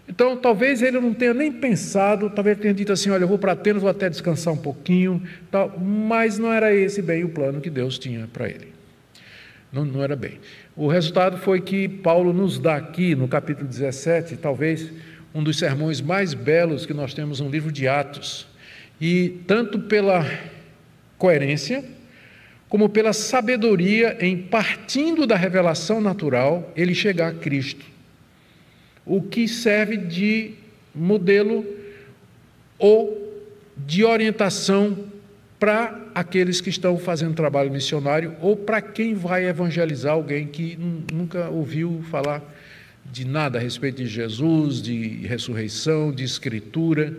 Então, 0.07 0.37
talvez 0.37 0.83
ele 0.83 1.01
não 1.01 1.15
tenha 1.15 1.33
nem 1.33 1.51
pensado, 1.51 2.29
talvez 2.29 2.59
tenha 2.59 2.75
dito 2.75 2.93
assim: 2.93 3.09
olha, 3.09 3.25
eu 3.25 3.29
vou 3.29 3.39
para 3.39 3.53
Atenas, 3.53 3.81
vou 3.81 3.91
até 3.91 4.11
descansar 4.11 4.53
um 4.53 4.59
pouquinho, 4.59 5.23
tal, 5.51 5.79
mas 5.81 6.39
não 6.39 6.53
era 6.53 6.75
esse 6.75 7.01
bem 7.01 7.25
o 7.25 7.31
plano 7.31 7.59
que 7.63 7.71
Deus 7.71 7.99
tinha 7.99 8.29
para 8.31 8.51
ele. 8.51 8.69
Não, 9.73 9.83
não 9.83 10.05
era 10.05 10.15
bem. 10.15 10.41
O 10.77 10.89
resultado 10.89 11.39
foi 11.39 11.63
que 11.63 11.89
Paulo 11.89 12.35
nos 12.35 12.59
dá 12.59 12.77
aqui, 12.77 13.15
no 13.15 13.27
capítulo 13.27 13.67
17, 13.67 14.37
talvez 14.37 14.93
um 15.35 15.43
dos 15.43 15.59
sermões 15.59 16.03
mais 16.03 16.35
belos 16.35 16.85
que 16.85 16.93
nós 16.93 17.15
temos 17.15 17.41
no 17.41 17.49
livro 17.49 17.73
de 17.73 17.89
Atos. 17.89 18.47
E 19.01 19.41
tanto 19.47 19.79
pela 19.79 20.23
coerência, 21.17 21.94
como 22.75 22.89
pela 22.89 23.13
sabedoria 23.13 24.17
em 24.19 24.37
partindo 24.37 25.29
da 25.29 25.37
revelação 25.37 26.01
natural, 26.01 26.73
ele 26.75 26.93
chegar 26.93 27.29
a 27.29 27.33
Cristo. 27.33 27.87
O 29.07 29.23
que 29.23 29.47
serve 29.47 29.97
de 29.97 30.55
modelo 30.93 31.65
ou 32.77 33.33
de 33.77 34.03
orientação 34.03 35.05
para 35.57 36.01
aqueles 36.17 36.61
que 36.61 36.69
estão 36.69 36.99
fazendo 36.99 37.37
trabalho 37.37 37.71
missionário 37.71 38.35
ou 38.41 38.57
para 38.57 38.83
quem 38.83 39.15
vai 39.15 39.47
evangelizar 39.47 40.15
alguém 40.15 40.49
que 40.49 40.77
nunca 41.13 41.49
ouviu 41.51 42.03
falar 42.11 42.43
de 43.05 43.25
nada 43.25 43.57
a 43.57 43.63
respeito 43.63 44.03
de 44.03 44.09
Jesus, 44.09 44.83
de 44.83 45.25
ressurreição, 45.25 46.11
de 46.11 46.25
escritura. 46.25 47.17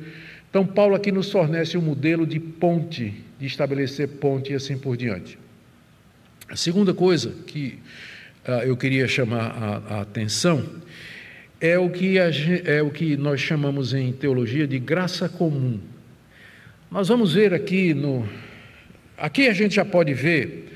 Então, 0.50 0.66
Paulo 0.66 0.96
aqui 0.96 1.14
nos 1.14 1.32
fornece 1.32 1.78
um 1.78 1.82
modelo 1.82 2.28
de 2.28 2.42
ponte, 2.42 3.24
de 3.40 3.46
estabelecer 3.46 4.10
ponte 4.20 4.52
e 4.52 4.56
assim 4.58 4.78
por 4.78 4.98
diante. 4.98 5.45
A 6.48 6.56
segunda 6.56 6.94
coisa 6.94 7.32
que 7.48 7.80
uh, 8.48 8.64
eu 8.64 8.78
queria 8.78 9.08
chamar 9.08 9.52
a, 9.52 9.96
a 9.96 10.02
atenção 10.02 10.64
é 11.60 11.78
o, 11.78 11.90
que 11.90 12.20
a, 12.20 12.30
é 12.66 12.82
o 12.82 12.92
que 12.92 13.18
nós 13.18 13.42
chamamos 13.42 13.94
em 13.94 14.14
teologia 14.14 14.68
de 14.68 14.78
graça 14.78 15.28
comum. 15.28 15.80
Nós 16.92 17.08
vamos 17.08 17.34
ver 17.34 17.54
aqui 17.54 17.94
no. 17.94 18.28
Aqui 19.18 19.48
a 19.48 19.54
gente 19.54 19.76
já 19.76 19.86
pode 19.86 20.14
ver 20.14 20.72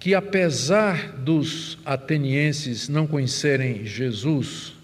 que, 0.00 0.14
apesar 0.14 1.12
dos 1.12 1.78
atenienses 1.84 2.88
não 2.88 3.06
conhecerem 3.06 3.86
Jesus, 3.86 4.74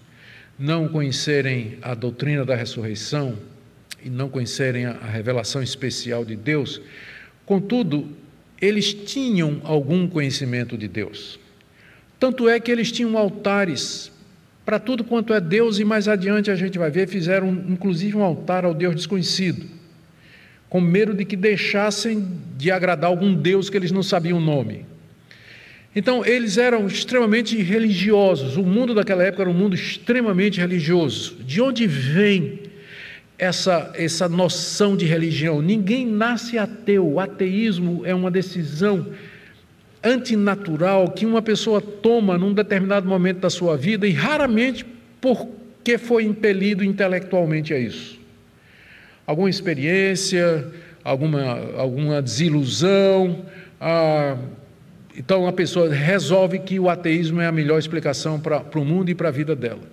não 0.57 0.87
conhecerem 0.87 1.77
a 1.81 1.93
doutrina 1.93 2.45
da 2.45 2.55
ressurreição 2.55 3.37
e 4.03 4.09
não 4.09 4.29
conhecerem 4.29 4.85
a 4.85 4.93
revelação 4.93 5.61
especial 5.61 6.23
de 6.23 6.35
Deus, 6.35 6.81
contudo, 7.45 8.09
eles 8.61 8.93
tinham 8.93 9.59
algum 9.63 10.07
conhecimento 10.07 10.77
de 10.77 10.87
Deus. 10.87 11.39
Tanto 12.19 12.47
é 12.47 12.59
que 12.59 12.71
eles 12.71 12.91
tinham 12.91 13.17
altares 13.17 14.11
para 14.63 14.79
tudo 14.79 15.03
quanto 15.03 15.33
é 15.33 15.41
Deus, 15.41 15.79
e 15.79 15.83
mais 15.83 16.07
adiante 16.07 16.51
a 16.51 16.55
gente 16.55 16.77
vai 16.77 16.91
ver, 16.91 17.07
fizeram 17.07 17.49
inclusive 17.49 18.15
um 18.15 18.23
altar 18.23 18.63
ao 18.63 18.73
Deus 18.73 18.95
desconhecido 18.95 19.81
com 20.71 20.79
medo 20.79 21.13
de 21.13 21.25
que 21.25 21.35
deixassem 21.35 22.25
de 22.57 22.71
agradar 22.71 23.09
algum 23.09 23.33
Deus 23.33 23.69
que 23.69 23.75
eles 23.75 23.91
não 23.91 24.01
sabiam 24.01 24.37
o 24.37 24.41
nome. 24.41 24.85
Então, 25.93 26.25
eles 26.25 26.57
eram 26.57 26.87
extremamente 26.87 27.61
religiosos. 27.61 28.55
O 28.55 28.63
mundo 28.63 28.93
daquela 28.93 29.21
época 29.21 29.43
era 29.43 29.49
um 29.49 29.53
mundo 29.53 29.75
extremamente 29.75 30.61
religioso. 30.61 31.35
De 31.45 31.61
onde 31.61 31.85
vem 31.85 32.60
essa, 33.41 33.91
essa 33.95 34.29
noção 34.29 34.95
de 34.95 35.05
religião? 35.05 35.61
Ninguém 35.61 36.05
nasce 36.05 36.57
ateu. 36.57 37.05
O 37.05 37.19
ateísmo 37.19 38.05
é 38.05 38.15
uma 38.15 38.31
decisão 38.31 39.07
antinatural 40.01 41.09
que 41.09 41.25
uma 41.25 41.41
pessoa 41.41 41.81
toma 41.81 42.37
num 42.37 42.53
determinado 42.53 43.05
momento 43.07 43.39
da 43.39 43.49
sua 43.49 43.75
vida 43.75 44.07
e 44.07 44.11
raramente 44.11 44.85
porque 45.19 45.97
foi 45.97 46.23
impelido 46.23 46.83
intelectualmente 46.83 47.73
a 47.73 47.79
isso 47.79 48.21
alguma 49.25 49.49
experiência, 49.49 50.67
alguma, 51.03 51.41
alguma 51.77 52.21
desilusão. 52.21 53.45
Ah, 53.79 54.37
então 55.17 55.47
a 55.47 55.53
pessoa 55.53 55.93
resolve 55.93 56.59
que 56.59 56.79
o 56.79 56.89
ateísmo 56.89 57.41
é 57.41 57.47
a 57.47 57.51
melhor 57.51 57.79
explicação 57.79 58.39
para 58.39 58.63
o 58.75 58.85
mundo 58.85 59.09
e 59.09 59.15
para 59.15 59.29
a 59.29 59.31
vida 59.31 59.55
dela. 59.55 59.90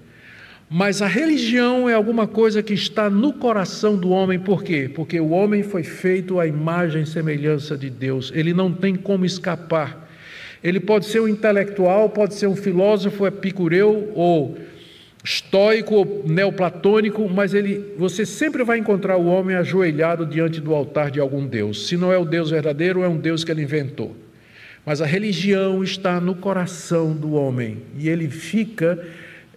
Mas 0.71 1.01
a 1.01 1.07
religião 1.07 1.89
é 1.89 1.95
alguma 1.95 2.27
coisa 2.27 2.63
que 2.63 2.75
está 2.75 3.09
no 3.09 3.33
coração 3.33 3.97
do 3.97 4.11
homem, 4.11 4.39
por 4.39 4.63
quê? 4.63 4.91
Porque 4.95 5.19
o 5.19 5.31
homem 5.31 5.63
foi 5.63 5.83
feito 5.83 6.39
à 6.39 6.47
imagem 6.47 7.03
e 7.03 7.07
semelhança 7.07 7.77
de 7.77 7.89
Deus, 7.89 8.31
ele 8.35 8.53
não 8.53 8.73
tem 8.73 8.95
como 8.95 9.25
escapar. 9.25 10.07
Ele 10.63 10.81
pode 10.81 11.07
ser 11.07 11.21
um 11.21 11.29
intelectual, 11.29 12.11
pode 12.11 12.35
ser 12.35 12.49
um 12.49 12.57
filósofo 12.57 13.27
epicureu 13.27 14.13
ou 14.15 14.59
estoico 15.25 15.95
ou 15.95 16.25
neoplatônico, 16.27 17.29
mas 17.29 17.55
ele, 17.55 17.95
você 17.97 18.27
sempre 18.27 18.63
vai 18.65 18.79
encontrar 18.79 19.17
o 19.17 19.27
homem 19.27 19.57
ajoelhado 19.57 20.27
diante 20.27 20.61
do 20.61 20.75
altar 20.75 21.11
de 21.11 21.21
algum 21.21 21.47
Deus. 21.47 21.87
Se 21.87 21.97
não 21.97 22.13
é 22.13 22.19
o 22.19 22.25
Deus 22.25 22.51
verdadeiro, 22.51 23.03
é 23.03 23.09
um 23.09 23.17
Deus 23.17 23.45
que 23.45 23.51
ele 23.51 23.63
inventou. 23.63 24.15
Mas 24.85 25.01
a 25.01 25.07
religião 25.07 25.83
está 25.83 26.21
no 26.21 26.35
coração 26.35 27.13
do 27.13 27.35
homem 27.35 27.79
e 27.97 28.09
ele 28.09 28.29
fica 28.29 28.99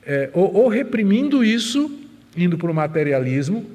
é, 0.06 0.30
ou, 0.34 0.54
ou 0.54 0.68
reprimindo 0.68 1.44
isso, 1.44 2.00
indo 2.36 2.58
para 2.58 2.72
o 2.72 2.74
materialismo, 2.74 3.66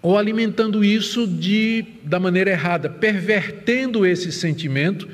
ou 0.00 0.16
alimentando 0.16 0.84
isso 0.84 1.26
de, 1.26 1.84
da 2.04 2.20
maneira 2.20 2.50
errada, 2.50 2.88
pervertendo 2.88 4.06
esse 4.06 4.30
sentimento 4.30 5.08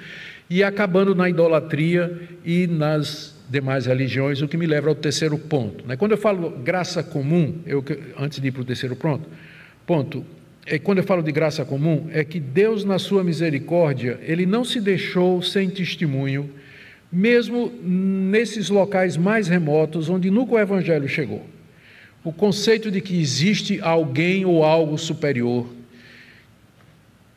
e 0.48 0.62
acabando 0.62 1.14
na 1.14 1.28
idolatria 1.28 2.20
e 2.44 2.66
nas 2.66 3.34
demais 3.48 3.86
religiões, 3.86 4.42
o 4.42 4.48
que 4.48 4.56
me 4.56 4.66
leva 4.66 4.88
ao 4.88 4.94
terceiro 4.94 5.38
ponto. 5.38 5.86
Né? 5.86 5.96
Quando 5.96 6.12
eu 6.12 6.18
falo 6.18 6.50
graça 6.50 7.02
comum, 7.02 7.58
eu, 7.66 7.84
antes 8.18 8.40
de 8.40 8.48
ir 8.48 8.52
para 8.52 8.62
o 8.62 8.64
terceiro 8.64 8.96
ponto, 8.96 9.28
ponto 9.86 10.24
é, 10.66 10.78
quando 10.78 10.98
eu 10.98 11.04
falo 11.04 11.22
de 11.22 11.30
graça 11.30 11.64
comum, 11.64 12.08
é 12.10 12.24
que 12.24 12.40
Deus, 12.40 12.84
na 12.84 12.98
sua 12.98 13.22
misericórdia, 13.22 14.18
Ele 14.22 14.46
não 14.46 14.64
se 14.64 14.80
deixou 14.80 15.42
sem 15.42 15.68
testemunho, 15.68 16.50
mesmo 17.14 17.72
nesses 17.80 18.68
locais 18.68 19.16
mais 19.16 19.46
remotos, 19.46 20.08
onde 20.08 20.32
nunca 20.32 20.54
o 20.54 20.58
Evangelho 20.58 21.08
chegou. 21.08 21.46
O 22.24 22.32
conceito 22.32 22.90
de 22.90 23.00
que 23.00 23.20
existe 23.20 23.80
alguém 23.80 24.44
ou 24.44 24.64
algo 24.64 24.98
superior, 24.98 25.68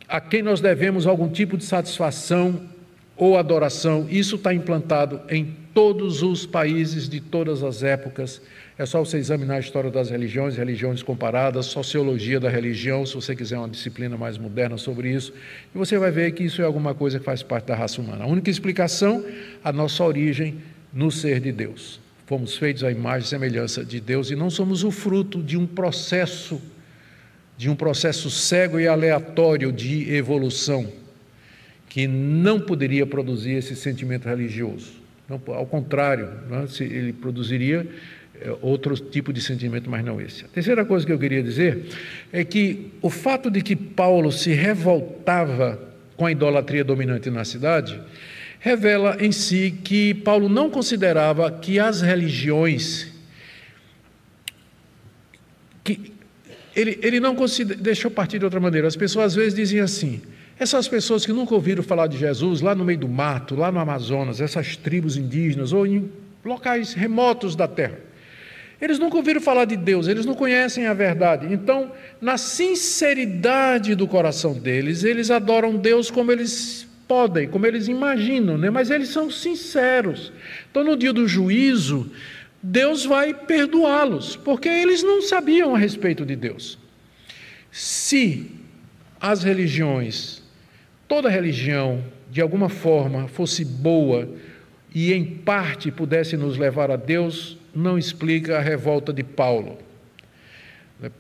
a 0.08 0.20
quem 0.20 0.42
nós 0.42 0.60
devemos 0.60 1.06
algum 1.06 1.30
tipo 1.30 1.56
de 1.58 1.64
satisfação 1.64 2.62
ou 3.16 3.38
adoração, 3.38 4.08
isso 4.10 4.36
está 4.36 4.52
implantado 4.52 5.22
em 5.30 5.56
todos 5.76 6.24
os 6.24 6.46
países 6.46 7.08
de 7.08 7.20
todas 7.20 7.62
as 7.62 7.84
épocas. 7.84 8.42
É 8.80 8.86
só 8.86 9.04
você 9.04 9.18
examinar 9.18 9.56
a 9.56 9.60
história 9.60 9.90
das 9.90 10.12
religiões, 10.12 10.56
religiões 10.56 11.02
comparadas, 11.02 11.66
sociologia 11.66 12.40
da 12.40 12.48
religião, 12.48 13.08
se 13.08 13.16
você 13.16 13.36
quiser 13.36 13.58
uma 13.58 13.68
disciplina 13.68 14.16
mais 14.16 14.38
moderna 14.38 14.78
sobre 14.78 15.12
isso, 15.12 15.34
e 15.74 15.78
você 15.78 15.98
vai 15.98 16.12
ver 16.12 16.32
que 16.34 16.44
isso 16.44 16.62
é 16.62 16.66
alguma 16.66 16.94
coisa 16.94 17.18
que 17.18 17.26
faz 17.26 17.42
parte 17.42 17.66
da 17.66 17.76
raça 17.76 18.00
humana. 18.00 18.26
A 18.26 18.28
única 18.28 18.52
explicação, 18.52 19.26
a 19.64 19.72
nossa 19.72 20.04
origem 20.04 20.58
no 20.94 21.10
ser 21.10 21.40
de 21.40 21.52
Deus. 21.52 22.00
Fomos 22.28 22.56
feitos 22.56 22.84
à 22.84 22.92
imagem 22.92 23.26
e 23.26 23.30
semelhança 23.30 23.84
de 23.84 24.00
Deus 24.00 24.30
e 24.30 24.36
não 24.36 24.50
somos 24.50 24.84
o 24.84 24.92
fruto 24.92 25.42
de 25.42 25.58
um 25.58 25.66
processo, 25.66 26.62
de 27.58 27.72
um 27.72 27.76
processo 27.76 28.30
cego 28.30 28.80
e 28.80 28.88
aleatório 28.88 29.72
de 29.72 30.14
evolução, 30.14 30.88
que 31.90 32.06
não 32.06 32.60
poderia 32.60 33.08
produzir 33.08 33.54
esse 33.54 33.76
sentimento 33.76 34.28
religioso. 34.28 34.98
Não, 35.28 35.42
ao 35.48 35.66
contrário, 35.66 36.28
né, 36.48 36.68
ele 36.80 37.12
produziria 37.12 37.88
outro 38.62 38.96
tipo 38.96 39.34
de 39.34 39.42
sentimento, 39.42 39.90
mas 39.90 40.04
não 40.04 40.20
esse. 40.22 40.46
A 40.46 40.48
terceira 40.48 40.86
coisa 40.86 41.06
que 41.06 41.12
eu 41.12 41.20
queria 41.20 41.44
dizer 41.44 41.86
é 42.32 42.44
que 42.44 42.92
o 43.02 43.10
fato 43.10 43.50
de 43.50 43.62
que 43.62 43.76
Paulo 43.76 44.32
se 44.32 44.52
revoltava 44.52 45.80
com 46.16 46.26
a 46.26 46.32
idolatria 46.32 46.84
dominante 46.84 47.30
na 47.30 47.46
cidade 47.46 48.00
revela 48.60 49.18
em 49.20 49.32
si 49.32 49.80
que 49.84 50.14
Paulo 50.14 50.50
não 50.50 50.70
considerava 50.70 51.52
que 51.52 51.80
as 51.80 52.02
religiões 52.02 53.12
que 55.84 56.12
ele, 56.76 57.00
ele 57.02 57.20
não 57.20 57.36
considera, 57.36 57.80
deixou 57.80 58.12
partir 58.12 58.38
de 58.38 58.46
outra 58.46 58.60
maneira. 58.60 58.88
As 58.88 58.96
pessoas 58.96 59.28
às 59.28 59.36
vezes 59.36 59.56
dizem 59.56 59.80
assim: 59.80 60.22
essas 60.60 60.88
pessoas 60.88 61.26
que 61.26 61.32
nunca 61.32 61.56
ouviram 61.56 61.82
falar 61.82 62.08
de 62.08 62.18
Jesus 62.18 62.62
lá 62.62 62.76
no 62.76 62.84
meio 62.84 63.00
do 63.00 63.08
mato, 63.08 63.56
lá 63.56 63.72
no 63.72 63.80
Amazonas, 63.80 64.42
essas 64.42 64.76
tribos 64.76 65.18
indígenas 65.18 65.72
ou 65.72 65.88
em 65.88 66.12
locais 66.44 66.94
remotos 66.94 67.56
da 67.56 67.68
terra, 67.68 68.00
eles 68.80 69.00
nunca 69.00 69.18
ouviram 69.18 69.42
falar 69.42 69.66
de 69.66 69.76
Deus, 69.76 70.08
eles 70.08 70.26
não 70.26 70.34
conhecem 70.34 70.86
a 70.86 70.94
verdade. 70.94 71.52
Então, 71.52 71.92
na 72.22 72.38
sinceridade 72.38 73.96
do 73.96 74.08
coração 74.08 74.54
deles, 74.54 75.04
eles 75.04 75.32
adoram 75.32 75.76
Deus 75.76 76.12
como 76.12 76.32
eles 76.32 76.88
podem, 77.08 77.48
como 77.48 77.66
eles 77.66 77.88
imaginam, 77.88 78.58
né? 78.58 78.70
mas 78.70 78.90
eles 78.92 79.10
são 79.10 79.32
sinceros. 79.32 80.32
Então, 80.70 80.84
no 80.84 80.96
dia 80.96 81.14
do 81.14 81.28
juízo, 81.28 82.12
Deus 82.62 83.06
vai 83.06 83.34
perdoá-los, 83.34 84.36
porque 84.36 84.70
eles 84.70 85.02
não 85.04 85.22
sabiam 85.22 85.76
a 85.76 85.78
respeito 85.78 86.26
de 86.26 86.36
Deus. 86.36 86.78
Se 87.72 88.52
as 89.20 89.44
religiões 89.44 90.44
toda 91.08 91.30
religião, 91.30 92.04
de 92.30 92.42
alguma 92.42 92.70
forma, 92.70 93.28
fosse 93.28 93.64
boa 93.64 94.30
e 94.94 95.14
em 95.14 95.24
parte 95.24 95.90
pudesse 95.92 96.36
nos 96.36 96.58
levar 96.58 96.92
a 96.92 96.96
Deus, 96.96 97.58
não 97.78 97.98
explica 97.98 98.58
a 98.58 98.62
revolta 98.62 99.14
de 99.14 99.24
Paulo. 99.24 99.78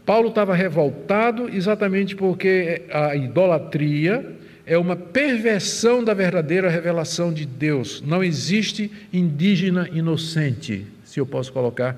Paulo 0.03 0.29
estava 0.29 0.55
revoltado 0.55 1.47
exatamente 1.49 2.15
porque 2.15 2.81
a 2.91 3.15
idolatria 3.15 4.35
é 4.65 4.75
uma 4.75 4.95
perversão 4.95 6.03
da 6.03 6.15
verdadeira 6.15 6.67
revelação 6.67 7.31
de 7.31 7.45
Deus. 7.45 8.01
Não 8.01 8.23
existe 8.23 8.91
indígena 9.13 9.87
inocente, 9.93 10.87
se 11.05 11.19
eu 11.19 11.27
posso 11.27 11.53
colocar 11.53 11.95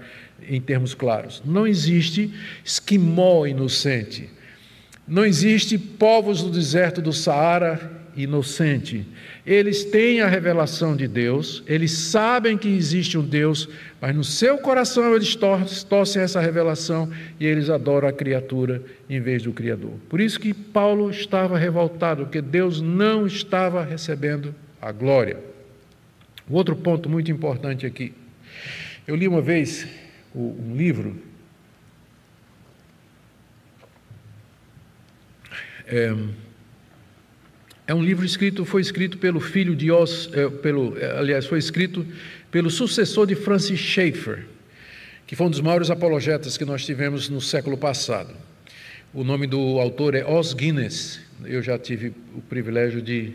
em 0.48 0.60
termos 0.60 0.94
claros. 0.94 1.42
Não 1.46 1.66
existe 1.66 2.30
esquimó 2.64 3.46
inocente. 3.46 4.30
Não 5.08 5.26
existe 5.26 5.78
povos 5.78 6.44
do 6.44 6.50
deserto 6.52 7.02
do 7.02 7.14
Saara 7.14 7.99
inocente. 8.16 9.06
Eles 9.46 9.84
têm 9.86 10.22
a 10.22 10.28
revelação 10.28 10.96
de 10.96 11.08
Deus, 11.08 11.64
eles 11.68 11.92
sabem 11.92 12.58
que 12.58 12.68
existe 12.68 13.18
um 13.18 13.24
Deus, 13.24 13.68
mas 14.00 14.16
no 14.16 14.24
seu 14.24 14.58
coração 14.58 15.16
eles 15.16 15.36
torcem 15.84 16.22
essa 16.22 16.40
revelação 16.40 17.12
e 17.40 17.46
eles 17.46 17.70
adoram 17.70 18.08
a 18.08 18.14
criatura 18.14 18.82
em 19.10 19.20
vez 19.20 19.44
do 19.44 19.52
Criador. 19.52 19.94
Por 20.08 20.20
isso 20.20 20.40
que 20.40 20.54
Paulo 20.54 21.10
estava 21.10 21.58
revoltado, 21.58 22.24
porque 22.24 22.42
Deus 22.42 22.82
não 22.82 23.26
estava 23.26 23.84
recebendo 23.84 24.54
a 24.82 24.92
glória. 24.92 25.38
Um 26.50 26.56
outro 26.56 26.76
ponto 26.76 27.10
muito 27.10 27.32
importante 27.32 27.86
aqui. 27.86 28.14
Eu 29.08 29.16
li 29.16 29.28
uma 29.28 29.42
vez 29.42 29.88
um 30.36 30.76
livro 30.76 31.30
É, 35.92 36.16
é 37.90 37.94
um 37.96 38.04
livro 38.04 38.24
escrito, 38.24 38.64
foi 38.66 38.82
escrito 38.82 39.18
pelo 39.18 39.40
filho 39.40 39.76
de 39.76 39.92
Os, 39.92 40.30
é, 40.32 40.48
pelo, 40.48 40.96
é, 40.96 41.18
aliás, 41.18 41.48
foi 41.48 41.58
escrito 41.58 42.06
pelo 42.52 42.70
sucessor 42.70 43.26
de 43.26 43.34
Francis 43.34 43.80
Schaeffer, 43.80 44.46
que 45.26 45.36
foi 45.36 45.48
um 45.48 45.50
dos 45.50 45.60
maiores 45.60 45.90
apologetas 45.90 46.56
que 46.56 46.64
nós 46.64 46.86
tivemos 46.86 47.30
no 47.30 47.42
século 47.42 47.76
passado. 47.76 48.32
O 49.12 49.24
nome 49.24 49.48
do 49.48 49.80
autor 49.80 50.14
é 50.14 50.24
Os 50.24 50.54
Guinness. 50.54 51.20
Eu 51.44 51.64
já 51.64 51.80
tive 51.80 52.14
o 52.36 52.42
privilégio 52.42 53.02
de 53.02 53.34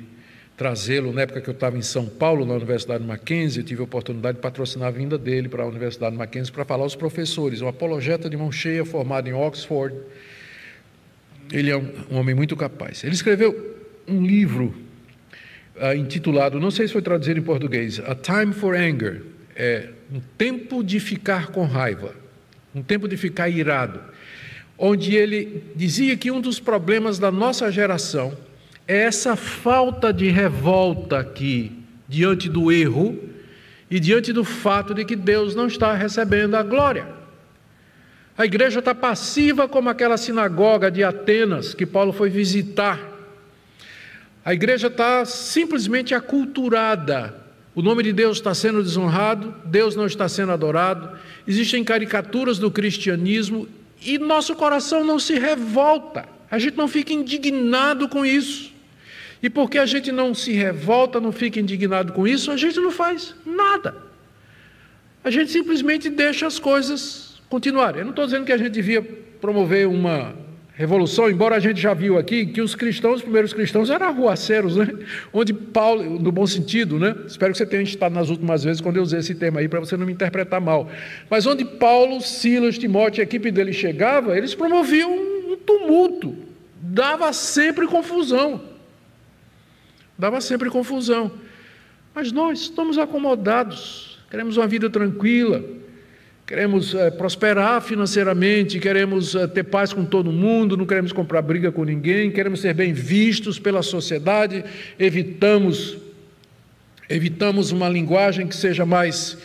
trazê-lo 0.56 1.12
na 1.12 1.22
época 1.22 1.40
que 1.40 1.50
eu 1.50 1.54
estava 1.54 1.76
em 1.76 1.82
São 1.82 2.06
Paulo, 2.06 2.46
na 2.46 2.54
Universidade 2.54 3.02
Mackenzie, 3.02 3.60
eu 3.60 3.66
tive 3.66 3.80
a 3.80 3.84
oportunidade 3.84 4.36
de 4.36 4.40
patrocinar 4.40 4.86
a 4.86 4.92
vinda 4.92 5.18
dele 5.18 5.48
para 5.48 5.64
a 5.64 5.66
Universidade 5.66 6.14
Mackenzie 6.14 6.52
para 6.52 6.64
falar 6.64 6.84
aos 6.84 6.94
professores, 6.94 7.60
um 7.60 7.66
apologeta 7.66 8.30
de 8.30 8.36
mão 8.36 8.52
cheia 8.52 8.84
formado 8.84 9.28
em 9.28 9.32
Oxford, 9.32 9.96
ele 11.50 11.72
é 11.72 11.76
um, 11.76 11.92
um 12.12 12.16
homem 12.18 12.36
muito 12.36 12.54
capaz. 12.56 13.02
Ele 13.02 13.14
escreveu 13.14 13.73
um 14.06 14.24
livro 14.24 14.74
uh, 15.76 15.96
intitulado, 15.96 16.60
não 16.60 16.70
sei 16.70 16.86
se 16.86 16.92
foi 16.92 17.02
traduzido 17.02 17.40
em 17.40 17.42
português, 17.42 18.00
A 18.00 18.14
Time 18.14 18.52
for 18.52 18.74
Anger, 18.74 19.22
é 19.56 19.88
um 20.12 20.20
tempo 20.36 20.82
de 20.82 20.98
ficar 21.00 21.48
com 21.48 21.64
raiva, 21.64 22.14
um 22.74 22.82
tempo 22.82 23.08
de 23.08 23.16
ficar 23.16 23.48
irado, 23.48 24.00
onde 24.76 25.14
ele 25.14 25.64
dizia 25.76 26.16
que 26.16 26.30
um 26.30 26.40
dos 26.40 26.58
problemas 26.58 27.18
da 27.18 27.30
nossa 27.30 27.70
geração 27.70 28.36
é 28.86 29.02
essa 29.04 29.36
falta 29.36 30.12
de 30.12 30.28
revolta 30.28 31.18
aqui 31.18 31.72
diante 32.08 32.48
do 32.48 32.70
erro 32.70 33.18
e 33.90 33.98
diante 34.00 34.32
do 34.32 34.44
fato 34.44 34.94
de 34.94 35.04
que 35.04 35.16
Deus 35.16 35.54
não 35.54 35.66
está 35.66 35.94
recebendo 35.94 36.54
a 36.56 36.62
glória. 36.62 37.06
A 38.36 38.44
igreja 38.44 38.80
está 38.80 38.94
passiva 38.94 39.68
como 39.68 39.88
aquela 39.88 40.16
sinagoga 40.16 40.90
de 40.90 41.04
Atenas 41.04 41.72
que 41.72 41.86
Paulo 41.86 42.12
foi 42.12 42.28
visitar. 42.28 43.13
A 44.44 44.52
igreja 44.52 44.88
está 44.88 45.24
simplesmente 45.24 46.14
aculturada. 46.14 47.34
O 47.74 47.80
nome 47.80 48.02
de 48.02 48.12
Deus 48.12 48.36
está 48.36 48.54
sendo 48.54 48.82
desonrado, 48.82 49.54
Deus 49.64 49.96
não 49.96 50.06
está 50.06 50.28
sendo 50.28 50.52
adorado, 50.52 51.18
existem 51.48 51.82
caricaturas 51.82 52.58
do 52.58 52.70
cristianismo 52.70 53.66
e 54.00 54.18
nosso 54.18 54.54
coração 54.54 55.02
não 55.02 55.18
se 55.18 55.38
revolta, 55.38 56.28
a 56.50 56.58
gente 56.58 56.76
não 56.76 56.86
fica 56.86 57.12
indignado 57.12 58.08
com 58.08 58.24
isso. 58.24 58.72
E 59.42 59.50
porque 59.50 59.78
a 59.78 59.86
gente 59.86 60.12
não 60.12 60.34
se 60.34 60.52
revolta, 60.52 61.20
não 61.20 61.32
fica 61.32 61.58
indignado 61.58 62.12
com 62.12 62.26
isso, 62.26 62.50
a 62.50 62.56
gente 62.56 62.78
não 62.78 62.90
faz 62.90 63.34
nada. 63.44 63.96
A 65.22 65.30
gente 65.30 65.50
simplesmente 65.50 66.08
deixa 66.08 66.46
as 66.46 66.58
coisas 66.58 67.42
continuar. 67.48 67.96
Eu 67.96 68.04
não 68.04 68.10
estou 68.10 68.24
dizendo 68.24 68.44
que 68.44 68.52
a 68.52 68.56
gente 68.56 68.70
devia 68.70 69.02
promover 69.40 69.88
uma 69.88 70.34
revolução, 70.74 71.30
embora 71.30 71.54
a 71.54 71.60
gente 71.60 71.80
já 71.80 71.94
viu 71.94 72.18
aqui 72.18 72.46
que 72.46 72.60
os 72.60 72.74
cristãos, 72.74 73.16
os 73.16 73.22
primeiros 73.22 73.52
cristãos, 73.52 73.90
eram 73.90 74.08
arruaceiros, 74.08 74.76
né? 74.76 74.88
Onde 75.32 75.52
Paulo, 75.52 76.18
no 76.18 76.32
bom 76.32 76.46
sentido, 76.46 76.98
né? 76.98 77.14
Espero 77.26 77.52
que 77.52 77.58
você 77.58 77.64
tenha 77.64 77.82
estado 77.82 78.12
nas 78.12 78.28
últimas 78.28 78.64
vezes 78.64 78.80
quando 78.80 78.96
eu 78.96 79.02
usei 79.02 79.20
esse 79.20 79.36
tema 79.36 79.60
aí, 79.60 79.68
para 79.68 79.78
você 79.78 79.96
não 79.96 80.04
me 80.04 80.12
interpretar 80.12 80.60
mal. 80.60 80.90
Mas 81.30 81.46
onde 81.46 81.64
Paulo, 81.64 82.20
Silas, 82.20 82.76
Timóteo 82.76 83.20
e 83.20 83.22
a 83.22 83.24
equipe 83.24 83.52
dele 83.52 83.72
chegava, 83.72 84.36
eles 84.36 84.52
promoviam 84.54 85.12
um 85.12 85.56
tumulto, 85.56 86.34
dava 86.80 87.32
sempre 87.32 87.86
confusão. 87.86 88.60
Dava 90.18 90.40
sempre 90.40 90.70
confusão. 90.70 91.30
Mas 92.12 92.32
nós 92.32 92.60
estamos 92.60 92.98
acomodados, 92.98 94.18
queremos 94.28 94.56
uma 94.56 94.66
vida 94.66 94.90
tranquila, 94.90 95.64
Queremos 96.46 96.94
é, 96.94 97.10
prosperar 97.10 97.80
financeiramente, 97.80 98.78
queremos 98.78 99.34
é, 99.34 99.46
ter 99.46 99.64
paz 99.64 99.94
com 99.94 100.04
todo 100.04 100.30
mundo, 100.30 100.76
não 100.76 100.84
queremos 100.84 101.10
comprar 101.10 101.40
briga 101.40 101.72
com 101.72 101.84
ninguém, 101.84 102.30
queremos 102.30 102.60
ser 102.60 102.74
bem 102.74 102.92
vistos 102.92 103.58
pela 103.58 103.82
sociedade, 103.82 104.62
evitamos 104.98 105.96
evitamos 107.08 107.70
uma 107.70 107.88
linguagem 107.88 108.46
que 108.46 108.56
seja 108.56 108.84
mais 108.84 109.38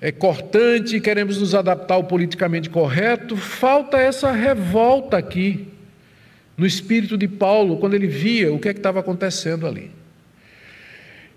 é, 0.00 0.12
cortante, 0.12 1.00
queremos 1.00 1.40
nos 1.40 1.54
adaptar 1.54 1.94
ao 1.94 2.04
politicamente 2.04 2.70
correto. 2.70 3.36
Falta 3.36 3.98
essa 3.98 4.30
revolta 4.30 5.16
aqui 5.16 5.66
no 6.56 6.64
espírito 6.64 7.16
de 7.16 7.26
Paulo 7.26 7.78
quando 7.78 7.94
ele 7.94 8.06
via 8.06 8.52
o 8.52 8.60
que, 8.60 8.68
é 8.68 8.72
que 8.72 8.78
estava 8.78 9.00
acontecendo 9.00 9.66
ali. 9.66 9.90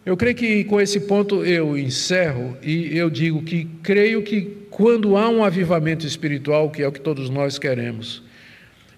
Eu 0.07 0.15
creio 0.15 0.37
que 0.37 0.63
com 0.63 0.79
esse 0.79 1.01
ponto 1.01 1.43
eu 1.43 1.77
encerro 1.77 2.57
e 2.63 2.97
eu 2.97 3.09
digo 3.09 3.43
que 3.43 3.65
creio 3.83 4.23
que 4.23 4.41
quando 4.69 5.17
há 5.17 5.27
um 5.27 5.43
avivamento 5.43 6.07
espiritual, 6.07 6.69
que 6.69 6.81
é 6.81 6.87
o 6.87 6.93
que 6.93 7.01
todos 7.01 7.29
nós 7.29 7.59
queremos, 7.59 8.23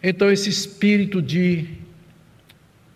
então 0.04 0.32
esse 0.32 0.52
espírito 0.52 1.20
de 1.20 1.66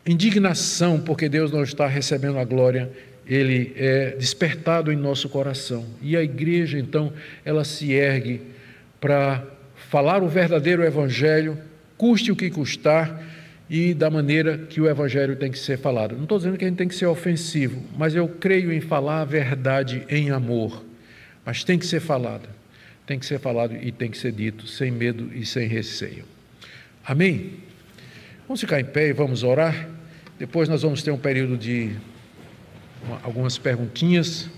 indignação, 0.05 0.99
porque 0.99 1.27
Deus 1.27 1.51
não 1.51 1.63
está 1.63 1.87
recebendo 1.87 2.37
a 2.37 2.45
glória, 2.45 2.91
ele 3.25 3.73
é 3.75 4.11
despertado 4.11 4.91
em 4.91 4.95
nosso 4.95 5.27
coração. 5.27 5.83
E 5.99 6.15
a 6.15 6.21
igreja, 6.21 6.77
então, 6.77 7.11
ela 7.43 7.63
se 7.63 7.93
ergue 7.93 8.41
para 9.01 9.43
falar 9.89 10.21
o 10.21 10.27
verdadeiro 10.27 10.83
evangelho, 10.83 11.57
custe 11.97 12.31
o 12.31 12.35
que 12.35 12.51
custar, 12.51 13.32
e 13.69 13.93
da 13.93 14.09
maneira 14.09 14.57
que 14.57 14.81
o 14.81 14.89
evangelho 14.89 15.35
tem 15.35 15.51
que 15.51 15.59
ser 15.59 15.77
falado. 15.77 16.15
Não 16.15 16.23
estou 16.23 16.37
dizendo 16.37 16.57
que 16.57 16.65
a 16.65 16.67
gente 16.67 16.77
tem 16.77 16.87
que 16.87 16.95
ser 16.95 17.05
ofensivo, 17.05 17.81
mas 17.97 18.15
eu 18.15 18.27
creio 18.27 18.71
em 18.71 18.81
falar 18.81 19.21
a 19.21 19.25
verdade 19.25 20.03
em 20.09 20.31
amor. 20.31 20.83
Mas 21.45 21.63
tem 21.63 21.79
que 21.79 21.85
ser 21.85 21.99
falada 21.99 22.49
tem 23.05 23.19
que 23.19 23.25
ser 23.25 23.39
falado 23.39 23.75
e 23.75 23.91
tem 23.91 24.09
que 24.09 24.17
ser 24.17 24.31
dito 24.31 24.65
sem 24.67 24.89
medo 24.89 25.29
e 25.33 25.45
sem 25.45 25.67
receio. 25.67 26.25
Amém? 27.05 27.53
Vamos 28.47 28.61
ficar 28.61 28.79
em 28.79 28.85
pé 28.85 29.09
e 29.09 29.13
vamos 29.13 29.43
orar. 29.43 29.89
Depois 30.39 30.69
nós 30.69 30.81
vamos 30.83 31.03
ter 31.03 31.11
um 31.11 31.17
período 31.17 31.57
de 31.57 31.91
algumas 33.23 33.57
perguntinhas. 33.57 34.49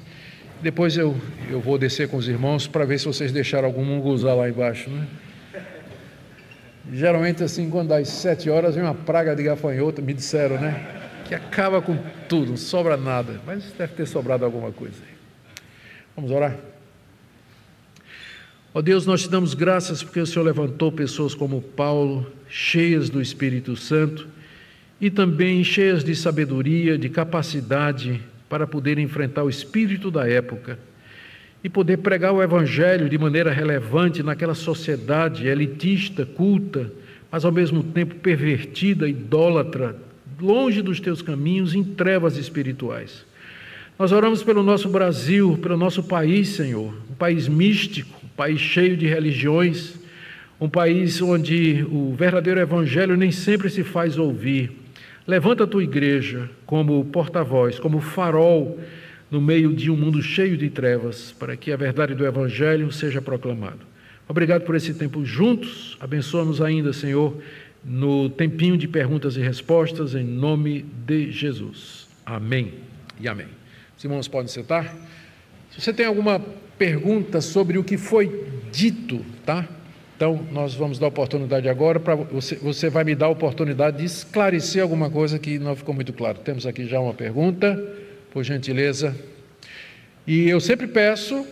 Depois 0.61 0.95
eu, 0.95 1.19
eu 1.49 1.59
vou 1.59 1.77
descer 1.77 2.07
com 2.07 2.17
os 2.17 2.27
irmãos 2.27 2.67
para 2.67 2.85
ver 2.85 2.99
se 2.99 3.05
vocês 3.05 3.31
deixaram 3.31 3.67
algum 3.67 3.83
munguzá 3.83 4.33
lá 4.33 4.47
embaixo. 4.47 4.89
Né? 4.89 5.07
Geralmente, 6.91 7.43
assim, 7.43 7.69
quando 7.69 7.91
às 7.93 8.07
sete 8.07 8.49
horas 8.49 8.75
vem 8.75 8.83
uma 8.83 8.93
praga 8.93 9.35
de 9.35 9.43
gafanhoto, 9.43 10.01
me 10.01 10.13
disseram, 10.13 10.59
né? 10.59 11.01
Que 11.25 11.33
acaba 11.33 11.81
com 11.81 11.97
tudo, 12.29 12.49
não 12.49 12.57
sobra 12.57 12.95
nada. 12.95 13.41
Mas 13.45 13.71
deve 13.71 13.93
ter 13.93 14.05
sobrado 14.05 14.45
alguma 14.45 14.71
coisa. 14.71 15.01
Vamos 16.15 16.31
orar? 16.31 16.55
Ó 18.73 18.79
oh 18.79 18.81
Deus, 18.81 19.05
nós 19.05 19.23
te 19.23 19.29
damos 19.29 19.53
graças 19.53 20.03
porque 20.03 20.19
o 20.19 20.25
Senhor 20.25 20.43
levantou 20.45 20.91
pessoas 20.91 21.33
como 21.33 21.61
Paulo, 21.61 22.31
cheias 22.47 23.09
do 23.09 23.21
Espírito 23.21 23.75
Santo 23.75 24.27
e 24.99 25.09
também 25.09 25.63
cheias 25.63 26.03
de 26.03 26.15
sabedoria, 26.15 26.97
de 26.97 27.09
capacidade 27.09 28.21
para 28.49 28.67
poder 28.67 28.99
enfrentar 28.99 29.43
o 29.43 29.49
espírito 29.49 30.11
da 30.11 30.27
época 30.27 30.77
e 31.63 31.69
poder 31.69 31.97
pregar 31.97 32.31
o 32.33 32.41
Evangelho 32.41 33.09
de 33.09 33.17
maneira 33.17 33.51
relevante 33.51 34.21
naquela 34.21 34.53
sociedade 34.53 35.47
elitista, 35.47 36.25
culta, 36.25 36.91
mas 37.31 37.43
ao 37.43 37.51
mesmo 37.51 37.83
tempo 37.83 38.15
pervertida, 38.15 39.09
idólatra, 39.09 39.95
longe 40.39 40.81
dos 40.81 40.99
teus 40.99 41.21
caminhos, 41.21 41.73
em 41.73 41.83
trevas 41.83 42.37
espirituais. 42.37 43.25
Nós 43.97 44.11
oramos 44.11 44.43
pelo 44.43 44.61
nosso 44.61 44.89
Brasil, 44.89 45.57
pelo 45.61 45.77
nosso 45.77 46.03
país, 46.03 46.49
Senhor, 46.49 46.93
um 47.09 47.15
país 47.15 47.47
místico, 47.47 48.19
país 48.35 48.59
cheio 48.59 48.97
de 48.97 49.07
religiões, 49.07 49.95
um 50.59 50.69
país 50.69 51.21
onde 51.21 51.85
o 51.89 52.13
verdadeiro 52.13 52.59
evangelho 52.59 53.15
nem 53.15 53.31
sempre 53.31 53.69
se 53.69 53.83
faz 53.83 54.17
ouvir. 54.17 54.71
Levanta 55.25 55.63
a 55.63 55.67
tua 55.67 55.83
igreja 55.83 56.49
como 56.65 57.03
porta-voz, 57.05 57.79
como 57.79 57.99
farol 57.99 58.79
no 59.29 59.41
meio 59.41 59.73
de 59.73 59.89
um 59.89 59.97
mundo 59.97 60.21
cheio 60.21 60.57
de 60.57 60.69
trevas, 60.69 61.31
para 61.31 61.55
que 61.57 61.71
a 61.71 61.77
verdade 61.77 62.13
do 62.13 62.25
evangelho 62.25 62.91
seja 62.91 63.21
proclamada. 63.21 63.79
Obrigado 64.27 64.63
por 64.63 64.75
esse 64.75 64.93
tempo 64.93 65.23
juntos. 65.23 65.97
Abençoa-nos 65.99 66.61
ainda, 66.61 66.91
Senhor, 66.93 67.37
no 67.83 68.29
tempinho 68.29 68.77
de 68.77 68.87
perguntas 68.87 69.37
e 69.37 69.41
respostas, 69.41 70.15
em 70.15 70.23
nome 70.23 70.85
de 71.05 71.31
Jesus. 71.31 72.07
Amém 72.25 72.73
e 73.19 73.27
amém. 73.27 73.47
Os 73.97 74.03
irmãos 74.03 74.27
podem 74.27 74.47
sentar. 74.47 74.95
Se 75.69 75.81
você 75.81 75.93
tem 75.93 76.05
alguma 76.05 76.39
pergunta 76.77 77.39
sobre 77.41 77.77
o 77.77 77.83
que 77.83 77.97
foi 77.97 78.45
dito, 78.71 79.23
tá? 79.45 79.67
Então, 80.15 80.47
nós 80.51 80.73
vamos 80.73 80.97
dar 80.97 81.07
oportunidade 81.07 81.67
agora 81.67 81.99
para 81.99 82.15
você, 82.15 82.55
você 82.55 82.89
vai 82.89 83.03
me 83.03 83.13
dar 83.13 83.25
a 83.25 83.29
oportunidade 83.29 83.97
de 83.97 84.05
esclarecer 84.05 84.81
alguma 84.81 85.09
coisa 85.09 85.37
que 85.37 85.59
não 85.59 85.75
ficou 85.75 85.93
muito 85.93 86.13
claro. 86.13 86.39
Temos 86.39 86.65
aqui 86.65 86.87
já 86.87 86.99
uma 86.99 87.13
pergunta, 87.13 87.77
por 88.35 88.43
gentileza. 88.43 89.17
E 90.27 90.49
eu 90.49 90.59
sempre 90.59 90.87
peço 90.87 91.47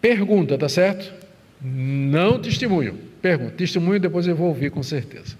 pergunta, 0.00 0.56
tá 0.56 0.66
certo? 0.66 1.12
Não 1.60 2.40
testemunho. 2.40 2.98
Pergunta. 3.20 3.50
Testemunho 3.50 4.00
depois 4.00 4.26
eu 4.26 4.34
vou 4.34 4.48
ouvir 4.48 4.70
com 4.70 4.82
certeza. 4.82 5.36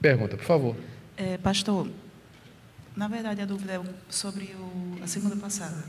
Pergunta, 0.00 0.36
por 0.36 0.44
favor. 0.44 0.76
É, 1.16 1.36
pastor, 1.36 1.88
na 2.94 3.08
verdade 3.08 3.40
a 3.40 3.44
dúvida 3.44 3.72
é 3.72 3.80
sobre 4.08 4.54
o, 4.54 5.02
a 5.02 5.08
segunda 5.08 5.34
passada. 5.34 5.82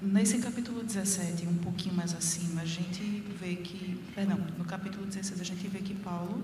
Nesse 0.00 0.38
capítulo 0.38 0.82
17, 0.82 1.46
um 1.46 1.58
pouquinho 1.58 1.94
mais 1.94 2.14
acima, 2.14 2.62
a 2.62 2.66
gente 2.66 3.02
vê 3.38 3.56
que, 3.56 4.00
perdão, 4.14 4.38
no 4.56 4.64
capítulo 4.64 5.04
16 5.04 5.38
a 5.38 5.44
gente 5.44 5.68
vê 5.68 5.80
que 5.80 5.94
Paulo, 5.94 6.42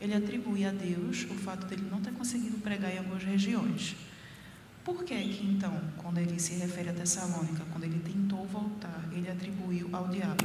ele 0.00 0.14
atribui 0.14 0.64
a 0.64 0.70
Deus 0.70 1.24
o 1.24 1.34
fato 1.34 1.66
dele 1.66 1.84
não 1.90 2.00
ter 2.00 2.12
conseguido 2.12 2.56
pregar 2.56 2.94
em 2.94 2.96
algumas 2.96 3.22
regiões. 3.22 3.96
Por 4.90 5.04
que 5.04 5.14
que 5.14 5.46
então, 5.46 5.72
quando 5.98 6.18
ele 6.18 6.36
se 6.40 6.54
refere 6.54 6.88
a 6.88 6.92
Tessalônica, 6.92 7.62
quando 7.70 7.84
ele 7.84 8.00
tentou 8.00 8.44
voltar, 8.46 9.08
ele 9.12 9.30
atribuiu 9.30 9.88
ao 9.92 10.08
diabo? 10.08 10.44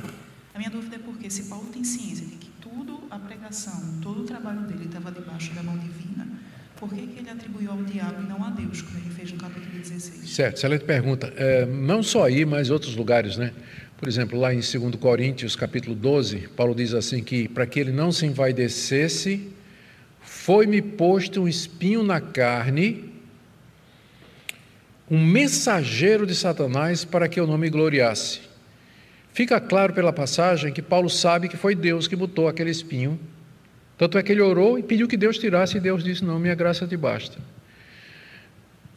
A 0.53 0.59
minha 0.59 0.69
dúvida 0.69 0.97
é 0.97 0.99
porque 0.99 1.31
se 1.31 1.45
Paulo 1.45 1.65
tem 1.73 1.83
ciência 1.83 2.27
de 2.27 2.35
que 2.35 2.51
tudo 2.61 3.01
a 3.09 3.17
pregação, 3.17 3.99
todo 4.03 4.21
o 4.21 4.23
trabalho 4.23 4.61
dele 4.61 4.85
estava 4.85 5.11
debaixo 5.11 5.51
da 5.55 5.63
mão 5.63 5.75
divina, 5.79 6.27
por 6.75 6.89
que, 6.89 7.07
que 7.07 7.19
ele 7.21 7.29
atribuiu 7.31 7.71
ao 7.71 7.83
diabo 7.85 8.21
e 8.21 8.27
não 8.27 8.43
a 8.45 8.51
Deus, 8.51 8.83
como 8.83 8.99
ele 8.99 9.09
fez 9.09 9.31
no 9.31 9.39
capítulo 9.39 9.79
16? 9.79 10.29
Certo, 10.29 10.57
excelente 10.57 10.85
pergunta. 10.85 11.33
É, 11.35 11.65
não 11.65 12.03
só 12.03 12.25
aí, 12.25 12.45
mas 12.45 12.69
outros 12.69 12.95
lugares, 12.95 13.37
né? 13.37 13.51
Por 13.97 14.07
exemplo, 14.07 14.39
lá 14.39 14.53
em 14.53 14.59
2 14.59 14.95
Coríntios, 14.97 15.55
capítulo 15.55 15.95
12, 15.95 16.49
Paulo 16.49 16.75
diz 16.75 16.93
assim 16.93 17.23
que 17.23 17.47
para 17.47 17.65
que 17.65 17.79
ele 17.79 17.91
não 17.91 18.11
se 18.11 18.27
envaidecesse, 18.27 19.49
foi-me 20.21 20.83
posto 20.83 21.41
um 21.41 21.47
espinho 21.47 22.03
na 22.03 22.21
carne, 22.21 23.14
um 25.09 25.23
mensageiro 25.23 26.25
de 26.25 26.35
Satanás 26.35 27.05
para 27.05 27.27
que 27.27 27.39
eu 27.39 27.45
não 27.45 27.57
me 27.57 27.69
gloriasse. 27.69 28.41
Fica 29.33 29.59
claro 29.59 29.93
pela 29.93 30.13
passagem 30.13 30.71
que 30.71 30.81
Paulo 30.81 31.09
sabe 31.09 31.47
que 31.47 31.57
foi 31.57 31.75
Deus 31.75 32.07
que 32.07 32.15
botou 32.15 32.47
aquele 32.47 32.71
espinho 32.71 33.19
tanto 33.97 34.17
é 34.17 34.23
que 34.23 34.31
ele 34.31 34.41
orou 34.41 34.77
e 34.77 34.83
pediu 34.83 35.07
que 35.07 35.15
Deus 35.15 35.37
tirasse, 35.37 35.77
e 35.77 35.79
Deus 35.79 36.03
disse: 36.03 36.23
Não, 36.23 36.39
minha 36.39 36.55
graça 36.55 36.85
te 36.85 36.97
basta. 36.97 37.37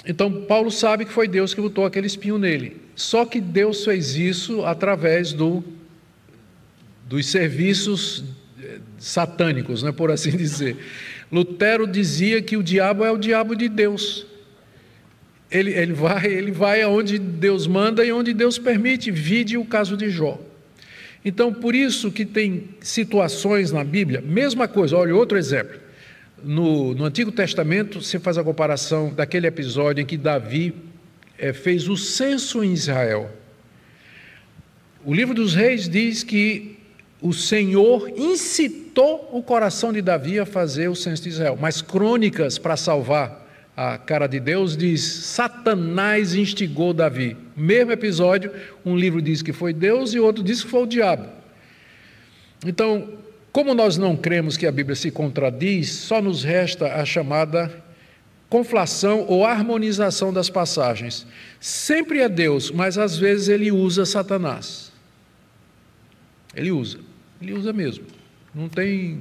Então, 0.04 0.42
Paulo 0.42 0.70
sabe 0.70 1.04
que 1.04 1.12
foi 1.12 1.28
Deus 1.28 1.54
que 1.54 1.60
botou 1.60 1.84
aquele 1.84 2.06
espinho 2.06 2.38
nele. 2.38 2.80
Só 2.96 3.24
que 3.24 3.40
Deus 3.40 3.84
fez 3.84 4.16
isso 4.16 4.64
através 4.64 5.32
do, 5.32 5.62
dos 7.06 7.26
serviços 7.26 8.24
eh, 8.60 8.78
satânicos, 8.98 9.82
né, 9.82 9.92
por 9.92 10.10
assim 10.10 10.30
dizer. 10.36 10.76
Lutero 11.30 11.86
dizia 11.86 12.40
que 12.40 12.56
o 12.56 12.62
diabo 12.62 13.04
é 13.04 13.10
o 13.10 13.18
diabo 13.18 13.54
de 13.54 13.68
Deus. 13.68 14.26
Ele, 15.50 15.72
ele, 15.72 15.92
vai, 15.92 16.26
ele 16.26 16.50
vai 16.50 16.82
aonde 16.82 17.18
Deus 17.18 17.66
manda 17.66 18.04
e 18.04 18.12
onde 18.12 18.34
Deus 18.34 18.58
permite. 18.58 19.10
Vide 19.10 19.56
o 19.56 19.64
caso 19.64 19.96
de 19.96 20.10
Jó. 20.10 20.38
Então, 21.24 21.52
por 21.52 21.74
isso 21.74 22.12
que 22.12 22.24
tem 22.24 22.68
situações 22.80 23.72
na 23.72 23.82
Bíblia, 23.82 24.20
mesma 24.20 24.68
coisa, 24.68 24.96
olha, 24.96 25.14
outro 25.14 25.36
exemplo. 25.36 25.78
No, 26.42 26.94
no 26.94 27.04
Antigo 27.04 27.32
Testamento, 27.32 28.00
você 28.00 28.18
faz 28.18 28.38
a 28.38 28.44
comparação 28.44 29.12
daquele 29.12 29.46
episódio 29.46 30.02
em 30.02 30.06
que 30.06 30.16
Davi 30.16 30.74
é, 31.36 31.52
fez 31.52 31.88
o 31.88 31.96
censo 31.96 32.62
em 32.62 32.72
Israel. 32.72 33.30
O 35.04 35.12
livro 35.12 35.34
dos 35.34 35.54
Reis 35.54 35.88
diz 35.88 36.22
que 36.22 36.78
o 37.20 37.32
Senhor 37.32 38.08
incitou 38.16 39.28
o 39.32 39.42
coração 39.42 39.92
de 39.92 40.00
Davi 40.00 40.38
a 40.38 40.46
fazer 40.46 40.88
o 40.88 40.94
censo 40.94 41.24
de 41.24 41.30
Israel, 41.30 41.58
mas 41.60 41.82
crônicas 41.82 42.58
para 42.58 42.76
salvar 42.76 43.47
a 43.80 43.96
cara 43.96 44.26
de 44.26 44.40
Deus, 44.40 44.76
diz: 44.76 45.00
Satanás 45.02 46.34
instigou 46.34 46.92
Davi. 46.92 47.36
Mesmo 47.56 47.92
episódio, 47.92 48.50
um 48.84 48.96
livro 48.96 49.22
diz 49.22 49.40
que 49.40 49.52
foi 49.52 49.72
Deus 49.72 50.14
e 50.14 50.18
outro 50.18 50.42
diz 50.42 50.64
que 50.64 50.68
foi 50.68 50.82
o 50.82 50.86
diabo. 50.86 51.28
Então, 52.66 53.08
como 53.52 53.74
nós 53.74 53.96
não 53.96 54.16
cremos 54.16 54.56
que 54.56 54.66
a 54.66 54.72
Bíblia 54.72 54.96
se 54.96 55.12
contradiz, 55.12 55.92
só 55.92 56.20
nos 56.20 56.42
resta 56.42 56.92
a 56.94 57.04
chamada 57.04 57.72
conflação 58.48 59.24
ou 59.28 59.46
harmonização 59.46 60.32
das 60.32 60.50
passagens. 60.50 61.24
Sempre 61.60 62.18
é 62.18 62.28
Deus, 62.28 62.72
mas 62.72 62.98
às 62.98 63.16
vezes 63.16 63.48
ele 63.48 63.70
usa 63.70 64.04
Satanás. 64.04 64.90
Ele 66.52 66.72
usa, 66.72 66.98
ele 67.40 67.52
usa 67.52 67.72
mesmo. 67.72 68.06
Não 68.52 68.68
tem 68.68 69.20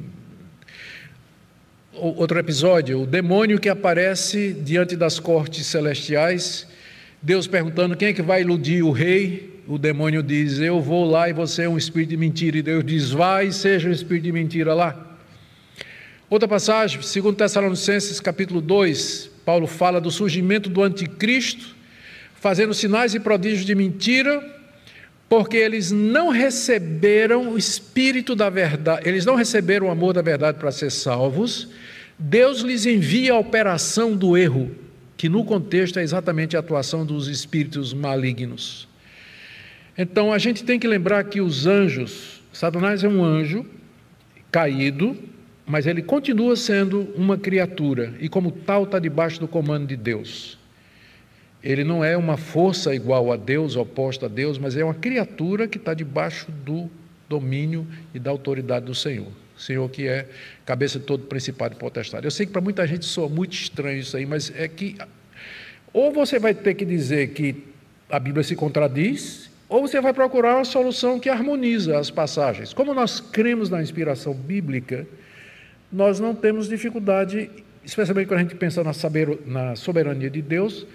outro 1.99 2.37
episódio, 2.39 3.01
o 3.01 3.05
demônio 3.05 3.59
que 3.59 3.69
aparece 3.69 4.53
diante 4.53 4.95
das 4.95 5.19
cortes 5.19 5.65
celestiais, 5.65 6.67
Deus 7.21 7.47
perguntando 7.47 7.95
quem 7.95 8.09
é 8.09 8.13
que 8.13 8.21
vai 8.21 8.41
iludir 8.41 8.83
o 8.83 8.91
rei, 8.91 9.61
o 9.67 9.77
demônio 9.77 10.23
diz: 10.23 10.59
Eu 10.59 10.79
vou 10.79 11.09
lá 11.09 11.29
e 11.29 11.33
você 11.33 11.63
é 11.63 11.69
um 11.69 11.77
espírito 11.77 12.09
de 12.09 12.17
mentira. 12.17 12.57
E 12.57 12.61
Deus 12.61 12.85
diz: 12.85 13.11
Vai 13.11 13.47
e 13.47 13.53
seja 13.53 13.89
um 13.89 13.91
espírito 13.91 14.23
de 14.23 14.31
mentira 14.31 14.73
lá. 14.73 15.17
Outra 16.29 16.47
passagem, 16.47 16.99
2 16.99 17.35
Tessalonicenses 17.35 18.19
capítulo 18.19 18.61
2, 18.61 19.31
Paulo 19.45 19.67
fala 19.67 19.99
do 19.99 20.11
surgimento 20.11 20.69
do 20.69 20.83
anticristo, 20.83 21.75
fazendo 22.35 22.73
sinais 22.73 23.13
e 23.13 23.19
prodígios 23.19 23.65
de 23.65 23.73
mentira, 23.73 24.56
porque 25.29 25.57
eles 25.57 25.91
não 25.91 26.29
receberam 26.29 27.53
o 27.53 27.57
espírito 27.57 28.35
da 28.35 28.49
verdade, 28.49 29.07
eles 29.07 29.25
não 29.25 29.35
receberam 29.35 29.87
o 29.87 29.91
amor 29.91 30.13
da 30.13 30.21
verdade 30.21 30.57
para 30.57 30.71
ser 30.71 30.89
salvos, 30.89 31.67
Deus 32.17 32.61
lhes 32.61 32.85
envia 32.85 33.33
a 33.33 33.39
operação 33.39 34.15
do 34.15 34.37
erro, 34.37 34.71
que 35.17 35.27
no 35.27 35.43
contexto 35.43 35.99
é 35.99 36.03
exatamente 36.03 36.55
a 36.55 36.59
atuação 36.59 37.05
dos 37.05 37.27
espíritos 37.27 37.93
malignos. 37.93 38.87
Então 39.97 40.31
a 40.31 40.37
gente 40.37 40.63
tem 40.63 40.79
que 40.79 40.87
lembrar 40.87 41.23
que 41.25 41.41
os 41.41 41.67
anjos, 41.67 42.41
Satanás 42.53 43.03
é 43.03 43.07
um 43.07 43.23
anjo 43.23 43.65
caído, 44.51 45.17
mas 45.65 45.85
ele 45.85 46.01
continua 46.01 46.55
sendo 46.55 47.09
uma 47.15 47.37
criatura 47.37 48.13
e, 48.21 48.29
como 48.29 48.51
tal, 48.51 48.83
está 48.83 48.99
debaixo 48.99 49.39
do 49.39 49.47
comando 49.47 49.87
de 49.87 49.97
Deus. 49.97 50.56
Ele 51.67 51.83
não 51.83 52.01
é 52.01 52.15
uma 52.15 52.37
força 52.37 52.95
igual 52.95 53.29
a 53.29 53.35
Deus, 53.35 53.75
oposta 53.75 54.27
a 54.27 54.29
Deus, 54.29 54.57
mas 54.57 54.77
é 54.77 54.85
uma 54.85 54.93
criatura 54.93 55.67
que 55.67 55.77
está 55.77 55.93
debaixo 55.93 56.49
do 56.49 56.89
domínio 57.27 57.85
e 58.13 58.19
da 58.19 58.31
autoridade 58.31 58.85
do 58.85 58.95
Senhor. 58.95 59.27
Senhor 59.57 59.89
que 59.89 60.07
é 60.07 60.29
cabeça 60.65 60.97
de 60.97 61.03
todo 61.03 61.25
principado 61.25 61.75
e 61.75 61.77
potestade. 61.77 62.25
Eu 62.25 62.31
sei 62.31 62.45
que 62.45 62.53
para 62.53 62.61
muita 62.61 62.87
gente 62.87 63.03
soa 63.03 63.27
muito 63.27 63.51
estranho 63.51 63.99
isso 63.99 64.15
aí, 64.15 64.25
mas 64.25 64.49
é 64.55 64.65
que 64.69 64.95
ou 65.91 66.09
você 66.09 66.39
vai 66.39 66.53
ter 66.53 66.73
que 66.73 66.85
dizer 66.85 67.31
que 67.31 67.65
a 68.09 68.17
Bíblia 68.17 68.45
se 68.45 68.55
contradiz, 68.55 69.49
ou 69.67 69.81
você 69.81 69.99
vai 69.99 70.13
procurar 70.13 70.55
uma 70.55 70.63
solução 70.63 71.19
que 71.19 71.27
harmoniza 71.27 71.99
as 71.99 72.09
passagens. 72.09 72.71
Como 72.71 72.93
nós 72.93 73.19
cremos 73.19 73.69
na 73.69 73.81
inspiração 73.81 74.33
bíblica, 74.33 75.05
nós 75.91 76.17
não 76.17 76.33
temos 76.33 76.69
dificuldade, 76.69 77.49
especialmente 77.83 78.27
quando 78.27 78.39
a 78.39 78.43
gente 78.43 78.55
pensa 78.55 78.81
na 79.45 79.75
soberania 79.75 80.29
de 80.29 80.41
Deus, 80.41 80.87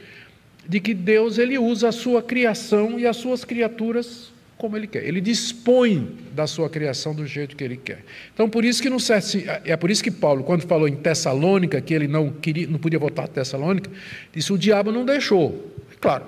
de 0.69 0.81
que 0.81 0.95
Deus 0.95 1.39
ele 1.39 1.59
usa 1.59 1.89
a 1.89 1.93
sua 1.93 2.23
criação 2.23 2.99
e 2.99 3.07
as 3.07 3.17
suas 3.17 3.45
criaturas 3.45 4.33
como 4.63 4.77
ele 4.77 4.87
quer. 4.87 5.05
Ele 5.05 5.21
dispõe 5.21 6.17
da 6.33 6.47
sua 6.47 6.71
criação 6.71 7.13
do 7.13 7.27
jeito 7.27 7.57
que 7.57 7.65
ele 7.65 7.77
quer. 7.77 8.05
Então, 8.33 8.49
por 8.49 8.65
isso 8.65 8.81
que 8.81 8.89
não 8.89 9.01
serve, 9.01 9.45
é 9.65 9.77
por 9.77 9.91
isso 9.91 10.05
que 10.05 10.11
Paulo, 10.11 10.45
quando 10.45 10.63
falou 10.63 10.87
em 10.87 10.95
Tessalônica, 10.95 11.81
que 11.81 11.93
ele 11.93 12.07
não 12.07 12.31
queria, 12.31 12.69
não 12.69 12.79
podia 12.79 12.99
voltar 12.99 13.25
a 13.25 13.27
Tessalônica, 13.27 13.91
disse: 14.33 14.53
o 14.53 14.57
diabo 14.57 14.93
não 14.93 15.05
deixou. 15.05 15.73
Claro, 16.01 16.27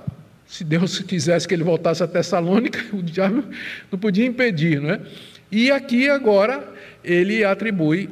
se 0.49 0.65
Deus 0.65 0.99
quisesse 1.07 1.47
que 1.47 1.55
ele 1.55 1.63
voltasse 1.63 2.03
a 2.03 2.09
Tessalônica, 2.09 2.85
o 2.93 3.01
diabo 3.01 3.45
não 3.91 3.99
podia 4.01 4.27
impedir, 4.27 4.81
não 4.81 4.91
é? 4.91 5.01
E 5.51 5.71
aqui 5.71 6.09
agora 6.09 6.69
ele 7.05 7.45
atribui 7.45 8.11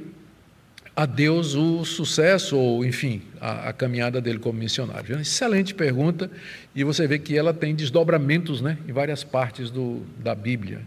a 0.94 1.06
Deus 1.06 1.54
o 1.54 1.84
sucesso, 1.84 2.56
ou 2.56 2.84
enfim, 2.84 3.22
a, 3.40 3.70
a, 3.70 3.72
caminhada 3.72 4.20
dele 4.20 4.38
como 4.38 4.58
missionário? 4.58 5.18
Excelente 5.18 5.74
pergunta, 5.74 6.30
e 6.74 6.84
você 6.84 7.06
vê 7.06 7.18
que 7.18 7.36
ela 7.36 7.54
tem 7.54 7.74
desdobramentos 7.74 8.60
né, 8.60 8.76
em 8.86 8.92
várias 8.92 9.24
partes 9.24 9.70
do, 9.70 10.02
da 10.18 10.34
Bíblia. 10.34 10.82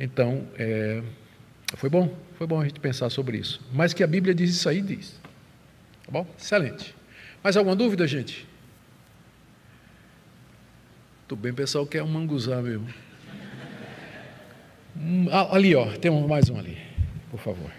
Então, 0.00 0.46
é, 0.58 1.02
foi 1.74 1.90
bom, 1.90 2.16
foi 2.38 2.46
bom 2.46 2.60
a 2.60 2.64
gente 2.64 2.80
pensar 2.80 3.10
sobre 3.10 3.36
isso. 3.36 3.60
Mas 3.72 3.92
que 3.92 4.02
a 4.02 4.06
Bíblia 4.06 4.34
diz 4.34 4.50
isso 4.50 4.68
aí, 4.68 4.80
diz. 4.80 5.20
Tá 6.04 6.12
bom? 6.12 6.26
Excelente. 6.38 6.94
Mais 7.44 7.56
alguma 7.56 7.76
dúvida, 7.76 8.06
gente? 8.06 8.46
Tudo 11.28 11.40
bem, 11.40 11.52
pessoal, 11.52 11.86
quer 11.86 12.02
um 12.02 12.08
manguzá 12.08 12.62
mesmo. 12.62 12.86
Hum, 14.96 15.26
ali, 15.50 15.74
ó, 15.74 15.86
tem 15.98 16.10
mais 16.26 16.48
um 16.48 16.58
ali, 16.58 16.78
por 17.30 17.38
favor. 17.38 17.70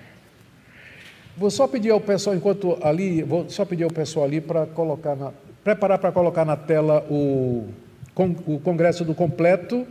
Vou 1.38 1.52
só 1.52 1.68
pedir 1.68 1.92
ao 1.92 2.02
pessoal, 2.02 2.36
enquanto 2.36 2.80
ali, 2.82 3.22
vou 3.22 3.48
só 3.48 3.64
pedir 3.64 3.84
ao 3.84 3.92
pessoal 3.92 4.26
ali 4.26 4.42
para 4.42 4.66
colocar 4.66 5.16
na, 5.16 5.32
preparar 5.64 6.00
para 6.00 6.12
colocar 6.12 6.44
na 6.44 6.56
tela 6.56 7.06
o, 7.12 7.70
o 8.48 8.60
congresso 8.60 9.06
do 9.06 9.14
completo 9.14 9.86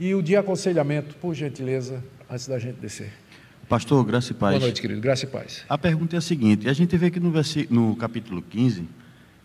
e 0.00 0.12
o 0.16 0.22
de 0.22 0.36
aconselhamento, 0.36 1.14
por 1.16 1.32
gentileza. 1.32 2.02
antes 2.28 2.48
da 2.48 2.58
gente 2.58 2.80
descer. 2.80 3.12
Pastor, 3.68 4.04
graça 4.04 4.32
e 4.32 4.34
paz. 4.34 4.54
Boa 4.54 4.64
noite, 4.64 4.80
querido. 4.80 5.00
Graça 5.00 5.26
e 5.26 5.28
paz. 5.28 5.64
A 5.68 5.78
pergunta 5.78 6.16
é 6.16 6.18
a 6.18 6.20
seguinte: 6.20 6.68
a 6.68 6.72
gente 6.72 6.96
vê 6.96 7.08
que 7.08 7.20
no, 7.20 7.32
no 7.70 7.94
capítulo 7.94 8.42
15 8.42 8.88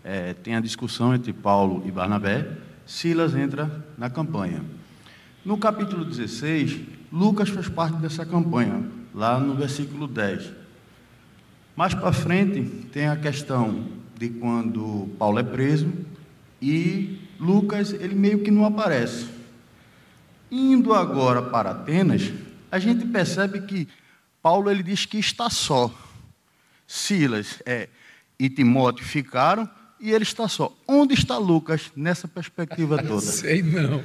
é, 0.04 0.34
tem 0.34 0.56
a 0.56 0.60
discussão 0.60 1.14
entre 1.14 1.32
Paulo 1.32 1.84
e 1.86 1.92
Barnabé, 1.92 2.48
Silas 2.88 3.36
entra 3.36 3.86
na 4.00 4.10
campanha. 4.10 4.64
No 5.44 5.60
capítulo 5.60 6.04
16, 6.04 6.80
Lucas 7.14 7.50
faz 7.50 7.70
parte 7.70 7.98
dessa 7.98 8.26
campanha, 8.26 8.84
lá 9.14 9.40
no 9.40 9.54
versículo 9.54 10.08
10. 10.08 10.65
Mais 11.76 11.94
para 11.94 12.14
frente, 12.14 12.62
tem 12.94 13.08
a 13.08 13.18
questão 13.18 13.86
de 14.18 14.30
quando 14.30 15.10
Paulo 15.20 15.40
é 15.40 15.44
preso 15.44 15.92
e 16.62 17.20
Lucas, 17.40 17.92
ele 17.92 18.16
meio 18.16 18.40
que 18.40 18.50
não 18.50 18.66
aparece. 18.66 19.28
Indo 20.50 20.94
agora 20.94 21.42
para 21.42 21.72
Atenas, 21.72 22.32
a 22.72 22.80
gente 22.80 23.06
percebe 23.06 23.62
que 23.62 23.88
Paulo 24.42 24.72
ele 24.72 24.84
diz 24.84 25.06
que 25.06 25.18
está 25.18 25.50
só. 25.50 25.94
Silas 26.88 27.62
é, 27.66 27.90
e 28.40 28.50
Timóteo 28.50 29.04
ficaram 29.04 29.70
e 30.00 30.12
ele 30.12 30.24
está 30.24 30.48
só. 30.48 30.74
Onde 30.88 31.14
está 31.14 31.38
Lucas 31.38 31.92
nessa 31.96 32.28
perspectiva 32.28 33.02
toda? 33.04 33.22
Sei 33.22 33.62
não. 33.62 34.02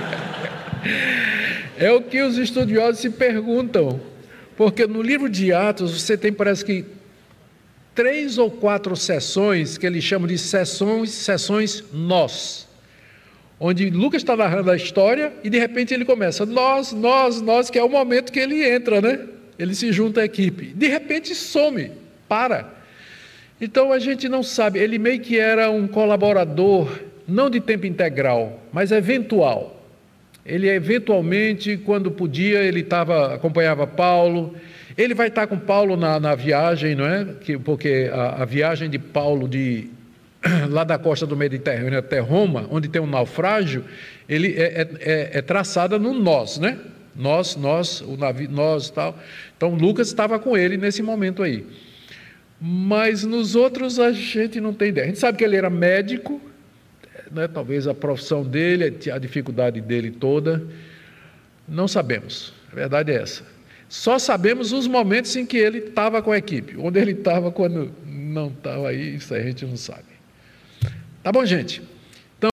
é 1.76 1.92
o 1.92 2.00
que 2.02 2.22
os 2.22 2.38
estudiosos 2.38 3.00
se 3.00 3.10
perguntam. 3.10 4.13
Porque 4.56 4.86
no 4.86 5.02
livro 5.02 5.28
de 5.28 5.52
Atos 5.52 6.00
você 6.00 6.16
tem, 6.16 6.32
parece 6.32 6.64
que, 6.64 6.84
três 7.94 8.38
ou 8.38 8.50
quatro 8.50 8.96
sessões 8.96 9.78
que 9.78 9.86
eles 9.86 10.04
chamam 10.04 10.26
de 10.26 10.38
sessões, 10.38 11.10
sessões 11.10 11.84
nós. 11.92 12.68
Onde 13.58 13.88
Lucas 13.90 14.22
está 14.22 14.36
narrando 14.36 14.70
a 14.70 14.76
história 14.76 15.32
e 15.42 15.50
de 15.50 15.58
repente 15.58 15.94
ele 15.94 16.04
começa, 16.04 16.44
nós, 16.44 16.92
nós, 16.92 17.40
nós, 17.40 17.70
que 17.70 17.78
é 17.78 17.84
o 17.84 17.88
momento 17.88 18.32
que 18.32 18.40
ele 18.40 18.64
entra, 18.68 19.00
né? 19.00 19.20
Ele 19.58 19.74
se 19.74 19.92
junta 19.92 20.20
à 20.20 20.24
equipe. 20.24 20.66
De 20.74 20.88
repente 20.88 21.34
some, 21.34 21.92
para. 22.28 22.74
Então 23.60 23.92
a 23.92 23.98
gente 23.98 24.28
não 24.28 24.42
sabe, 24.42 24.80
ele 24.80 24.98
meio 24.98 25.20
que 25.20 25.38
era 25.38 25.70
um 25.70 25.86
colaborador, 25.86 27.00
não 27.26 27.48
de 27.48 27.60
tempo 27.60 27.86
integral, 27.86 28.60
mas 28.72 28.90
eventual. 28.90 29.73
Ele 30.44 30.68
eventualmente, 30.68 31.76
quando 31.78 32.10
podia, 32.10 32.62
ele 32.62 32.82
tava, 32.82 33.34
acompanhava 33.34 33.86
Paulo. 33.86 34.54
Ele 34.96 35.14
vai 35.14 35.28
estar 35.28 35.46
com 35.46 35.58
Paulo 35.58 35.96
na, 35.96 36.20
na 36.20 36.34
viagem, 36.34 36.94
não 36.94 37.06
é? 37.06 37.26
Que, 37.40 37.58
porque 37.58 38.10
a, 38.12 38.42
a, 38.42 38.44
viagem 38.44 38.90
de 38.90 38.98
Paulo 38.98 39.48
de 39.48 39.88
lá 40.68 40.84
da 40.84 40.98
costa 40.98 41.26
do 41.26 41.34
Mediterrâneo 41.36 41.98
até 41.98 42.18
Roma, 42.18 42.66
onde 42.70 42.88
tem 42.88 43.00
um 43.00 43.06
naufrágio, 43.06 43.84
ele 44.28 44.54
é, 44.56 44.82
é, 44.82 44.88
é, 45.00 45.30
é 45.38 45.42
traçada 45.42 45.98
no 45.98 46.12
nós, 46.12 46.58
né? 46.58 46.78
Nós, 47.16 47.56
nós, 47.56 48.00
o 48.02 48.16
navio, 48.16 48.50
nós 48.50 48.90
tal. 48.90 49.18
Então 49.56 49.74
Lucas 49.74 50.08
estava 50.08 50.38
com 50.38 50.56
ele 50.56 50.76
nesse 50.76 51.02
momento 51.02 51.42
aí. 51.42 51.64
Mas 52.60 53.24
nos 53.24 53.54
outros 53.54 53.98
a 53.98 54.12
gente 54.12 54.60
não 54.60 54.74
tem 54.74 54.88
ideia. 54.88 55.04
A 55.04 55.08
gente 55.08 55.18
sabe 55.18 55.38
que 55.38 55.44
ele 55.44 55.56
era 55.56 55.70
médico, 55.70 56.40
né, 57.30 57.48
talvez 57.48 57.86
a 57.86 57.94
profissão 57.94 58.42
dele, 58.42 58.96
a 59.12 59.18
dificuldade 59.18 59.80
dele 59.80 60.10
toda. 60.10 60.62
Não 61.68 61.88
sabemos, 61.88 62.52
a 62.72 62.74
verdade 62.74 63.12
é 63.12 63.22
essa. 63.22 63.44
Só 63.88 64.18
sabemos 64.18 64.72
os 64.72 64.86
momentos 64.86 65.34
em 65.36 65.46
que 65.46 65.56
ele 65.56 65.78
estava 65.78 66.20
com 66.20 66.32
a 66.32 66.38
equipe, 66.38 66.76
onde 66.76 66.98
ele 66.98 67.12
estava 67.12 67.52
quando 67.52 67.92
não 68.04 68.48
estava 68.48 68.88
aí, 68.88 69.16
isso 69.16 69.34
a 69.34 69.40
gente 69.40 69.64
não 69.64 69.76
sabe. 69.76 70.14
Tá 71.22 71.30
bom, 71.30 71.44
gente? 71.44 71.80